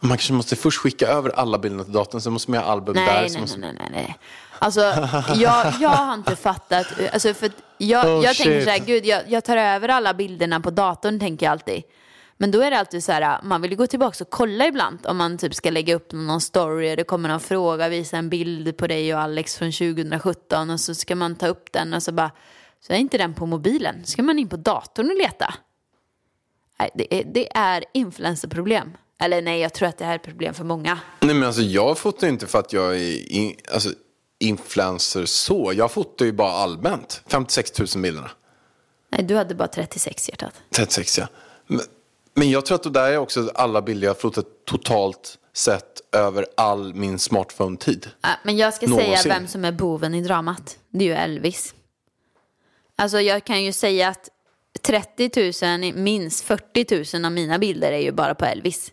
Man 0.00 0.10
kanske 0.10 0.32
måste 0.32 0.56
först 0.56 0.78
skicka 0.78 1.06
över 1.08 1.30
alla 1.30 1.58
bilderna 1.58 1.84
till 1.84 1.92
datorn, 1.92 2.20
sen 2.20 2.32
måste 2.32 2.50
man 2.50 2.60
göra 2.60 2.70
album 2.70 2.94
där. 2.94 3.04
Nej, 3.04 3.28
så 3.28 3.34
nej, 3.34 3.40
måste... 3.40 3.58
nej, 3.58 3.72
nej, 3.78 3.90
nej. 3.92 4.18
Alltså, 4.58 4.80
jag, 5.34 5.72
jag 5.80 5.88
har 5.88 6.14
inte 6.14 6.36
fattat. 6.36 6.86
Alltså, 7.12 7.34
för 7.34 7.50
jag, 7.78 8.06
Oh, 8.06 8.24
jag 8.24 8.36
tänker 8.36 8.64
så 8.64 8.70
här, 8.70 8.78
gud, 8.78 9.06
jag, 9.06 9.22
jag 9.28 9.44
tar 9.44 9.56
över 9.56 9.88
alla 9.88 10.14
bilderna 10.14 10.60
på 10.60 10.70
datorn, 10.70 11.20
tänker 11.20 11.46
jag 11.46 11.52
alltid. 11.52 11.82
Men 12.36 12.50
då 12.50 12.60
är 12.60 12.70
det 12.70 12.78
alltid 12.78 13.04
så 13.04 13.12
här, 13.12 13.40
man 13.42 13.62
vill 13.62 13.70
ju 13.70 13.76
gå 13.76 13.86
tillbaka 13.86 14.24
och 14.24 14.30
kolla 14.30 14.66
ibland 14.66 14.98
om 15.06 15.16
man 15.16 15.38
typ 15.38 15.54
ska 15.54 15.70
lägga 15.70 15.94
upp 15.94 16.12
någon 16.12 16.40
story 16.40 16.92
och 16.92 16.96
det 16.96 17.04
kommer 17.04 17.28
någon 17.28 17.40
fråga, 17.40 17.88
visa 17.88 18.16
en 18.16 18.28
bild 18.28 18.76
på 18.76 18.86
dig 18.86 19.14
och 19.14 19.20
Alex 19.20 19.56
från 19.56 19.72
2017 19.72 20.70
och 20.70 20.80
så 20.80 20.94
ska 20.94 21.16
man 21.16 21.36
ta 21.36 21.46
upp 21.46 21.72
den 21.72 21.94
och 21.94 22.02
så 22.02 22.12
bara, 22.12 22.30
så 22.86 22.92
är 22.92 22.96
inte 22.96 23.18
den 23.18 23.34
på 23.34 23.46
mobilen, 23.46 24.04
ska 24.04 24.22
man 24.22 24.38
in 24.38 24.48
på 24.48 24.56
datorn 24.56 25.10
och 25.10 25.16
leta. 25.16 25.54
Nej, 26.80 26.90
det 26.94 27.14
är, 27.20 27.24
det 27.24 27.56
är 27.56 27.84
influencerproblem. 27.94 28.96
Eller 29.22 29.42
nej, 29.42 29.60
jag 29.60 29.72
tror 29.72 29.88
att 29.88 29.98
det 29.98 30.04
här 30.04 30.12
är 30.12 30.16
ett 30.16 30.24
problem 30.24 30.54
för 30.54 30.64
många. 30.64 30.98
Nej 31.20 31.34
men 31.34 31.46
alltså 31.46 31.62
jag 31.62 31.98
fotar 31.98 32.28
inte 32.28 32.46
för 32.46 32.58
att 32.58 32.72
jag 32.72 32.96
är 32.96 33.32
in, 33.32 33.56
alltså, 33.72 33.90
influencer 34.38 35.24
så. 35.24 35.72
Jag 35.74 35.90
fotar 35.90 36.24
ju 36.24 36.32
bara 36.32 36.50
allmänt. 36.50 37.22
56 37.26 37.78
000 37.78 38.02
bilderna. 38.02 38.30
Nej, 39.12 39.22
du 39.22 39.36
hade 39.36 39.54
bara 39.54 39.68
36 39.68 40.28
hjärtat. 40.28 40.54
36 40.70 41.18
ja. 41.18 41.26
Men, 41.66 41.80
men 42.34 42.50
jag 42.50 42.66
tror 42.66 42.74
att 42.74 42.82
det 42.82 42.90
där 42.90 43.12
är 43.12 43.16
också 43.16 43.50
alla 43.54 43.82
bilder 43.82 44.06
jag 44.06 44.14
har 44.14 44.20
fotat 44.20 44.46
totalt 44.66 45.38
sett 45.52 46.14
över 46.14 46.46
all 46.56 46.94
min 46.94 47.18
smartphone-tid. 47.18 48.08
Ja, 48.20 48.28
men 48.44 48.56
jag 48.56 48.74
ska 48.74 48.86
Någonsin. 48.86 49.16
säga 49.16 49.34
vem 49.34 49.46
som 49.46 49.64
är 49.64 49.72
boven 49.72 50.14
i 50.14 50.22
dramat. 50.22 50.78
Det 50.90 51.04
är 51.04 51.08
ju 51.08 51.14
Elvis. 51.14 51.74
Alltså 52.96 53.20
jag 53.20 53.44
kan 53.44 53.64
ju 53.64 53.72
säga 53.72 54.08
att 54.08 54.28
30 54.82 55.82
000, 55.82 55.94
minst 55.94 56.44
40 56.44 57.16
000 57.16 57.24
av 57.24 57.32
mina 57.32 57.58
bilder 57.58 57.92
är 57.92 57.98
ju 57.98 58.12
bara 58.12 58.34
på 58.34 58.44
Elvis. 58.44 58.92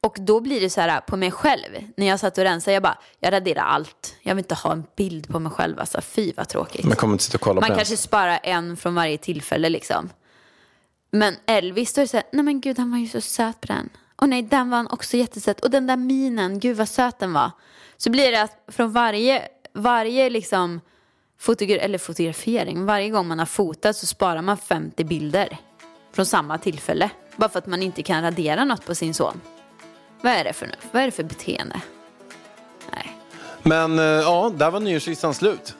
Och 0.00 0.16
då 0.20 0.40
blir 0.40 0.60
det 0.60 0.70
så 0.70 0.80
här 0.80 1.00
på 1.00 1.16
mig 1.16 1.30
själv. 1.30 1.68
När 1.96 2.06
jag 2.06 2.20
satt 2.20 2.38
och 2.38 2.44
rensade, 2.44 2.74
jag 2.74 2.82
bara, 2.82 2.98
jag 3.20 3.32
raderar 3.32 3.62
allt. 3.62 4.16
Jag 4.22 4.34
vill 4.34 4.44
inte 4.44 4.54
ha 4.54 4.72
en 4.72 4.84
bild 4.96 5.28
på 5.28 5.38
mig 5.38 5.52
själv. 5.52 5.80
Alltså 5.80 6.00
fy 6.00 6.32
vad 6.36 6.48
tråkigt. 6.48 6.84
Man 6.84 6.96
kommer 6.96 7.14
inte 7.14 7.24
sitta 7.24 7.36
och 7.36 7.40
kolla 7.40 7.60
Man 7.60 7.70
på 7.70 7.76
kanske 7.76 7.92
den. 7.92 7.98
sparar 7.98 8.40
en 8.42 8.76
från 8.76 8.94
varje 8.94 9.18
tillfälle 9.18 9.68
liksom. 9.68 10.10
Men 11.10 11.36
Elvis, 11.46 11.94
då 11.94 12.00
är 12.00 12.04
det 12.04 12.08
så 12.08 12.16
här, 12.16 12.26
nej 12.32 12.44
men 12.44 12.60
gud 12.60 12.78
han 12.78 12.90
var 12.90 12.98
ju 12.98 13.08
så 13.08 13.20
söt 13.20 13.60
på 13.60 13.66
den. 13.66 13.88
Och 14.16 14.28
nej, 14.28 14.42
den 14.42 14.70
var 14.70 14.76
han 14.76 14.86
också 14.86 15.16
jättesöt. 15.16 15.60
Och 15.60 15.70
den 15.70 15.86
där 15.86 15.96
minen, 15.96 16.60
gud 16.60 16.76
vad 16.76 16.88
söt 16.88 17.18
den 17.18 17.32
var. 17.32 17.50
Så 17.96 18.10
blir 18.10 18.32
det 18.32 18.42
att 18.42 18.64
från 18.68 18.92
varje, 18.92 19.48
varje 19.74 20.30
liksom 20.30 20.80
fotogra- 21.42 21.80
eller 21.80 21.98
fotografering, 21.98 22.84
varje 22.84 23.10
gång 23.10 23.28
man 23.28 23.38
har 23.38 23.46
fotat 23.46 23.96
så 23.96 24.06
sparar 24.06 24.42
man 24.42 24.56
50 24.56 25.04
bilder 25.04 25.58
från 26.12 26.26
samma 26.26 26.58
tillfälle. 26.58 27.10
Bara 27.36 27.48
för 27.48 27.58
att 27.58 27.66
man 27.66 27.82
inte 27.82 28.02
kan 28.02 28.22
radera 28.22 28.64
något 28.64 28.86
på 28.86 28.94
sin 28.94 29.14
son. 29.14 29.40
Vad 30.20 30.32
är 30.32 30.44
det 30.44 30.52
för, 30.52 30.74
vad 30.92 31.02
är 31.02 31.06
det 31.06 31.12
för 31.12 31.22
beteende? 31.22 31.80
Nej. 32.92 33.16
Men 33.62 33.98
eh, 33.98 34.04
ja, 34.04 34.52
där 34.56 34.70
var 34.70 34.80
nyårslistan 34.80 35.34
slut. 35.34 35.74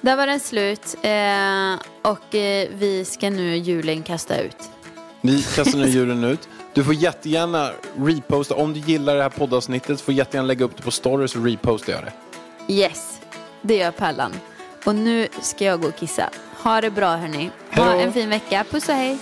Där 0.00 0.16
var 0.16 0.26
den 0.26 0.40
slut 0.40 0.96
eh, 1.02 2.10
och 2.12 2.34
eh, 2.34 2.68
vi 2.72 3.04
ska 3.04 3.30
nu 3.30 3.56
julen 3.56 4.02
kasta 4.02 4.40
ut. 4.40 4.56
Vi 5.20 5.42
kastar 5.42 5.78
nu 5.78 5.88
julen 5.88 6.24
ut. 6.24 6.48
Du 6.74 6.84
får 6.84 6.94
jättegärna 6.94 7.70
reposta. 7.96 8.54
Om 8.54 8.72
du 8.72 8.80
gillar 8.80 9.16
det 9.16 9.22
här 9.22 9.30
poddavsnittet 9.30 10.00
får 10.00 10.14
jättegärna 10.14 10.46
lägga 10.46 10.64
upp 10.64 10.76
det 10.76 10.82
på 10.82 10.90
stories 10.90 11.36
och 11.36 11.44
reposta 11.44 11.92
jag 11.92 12.00
det. 12.04 12.12
Yes, 12.72 13.20
det 13.62 13.76
gör 13.76 13.90
Pallan. 13.90 14.32
Och 14.84 14.94
nu 14.94 15.28
ska 15.40 15.64
jag 15.64 15.80
gå 15.80 15.88
och 15.88 15.96
kissa. 15.96 16.30
Ha 16.62 16.80
det 16.80 16.90
bra 16.90 17.16
hörni. 17.16 17.50
Ha 17.70 17.94
en 17.94 18.12
fin 18.12 18.28
vecka. 18.30 18.64
Puss 18.70 18.88
och 18.88 18.94
hej. 18.94 19.18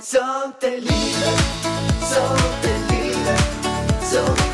Sånt 0.00 0.62
är 0.62 0.70
livet, 0.70 1.40
sånt 2.00 2.64
är 2.64 2.94
livet 2.94 4.53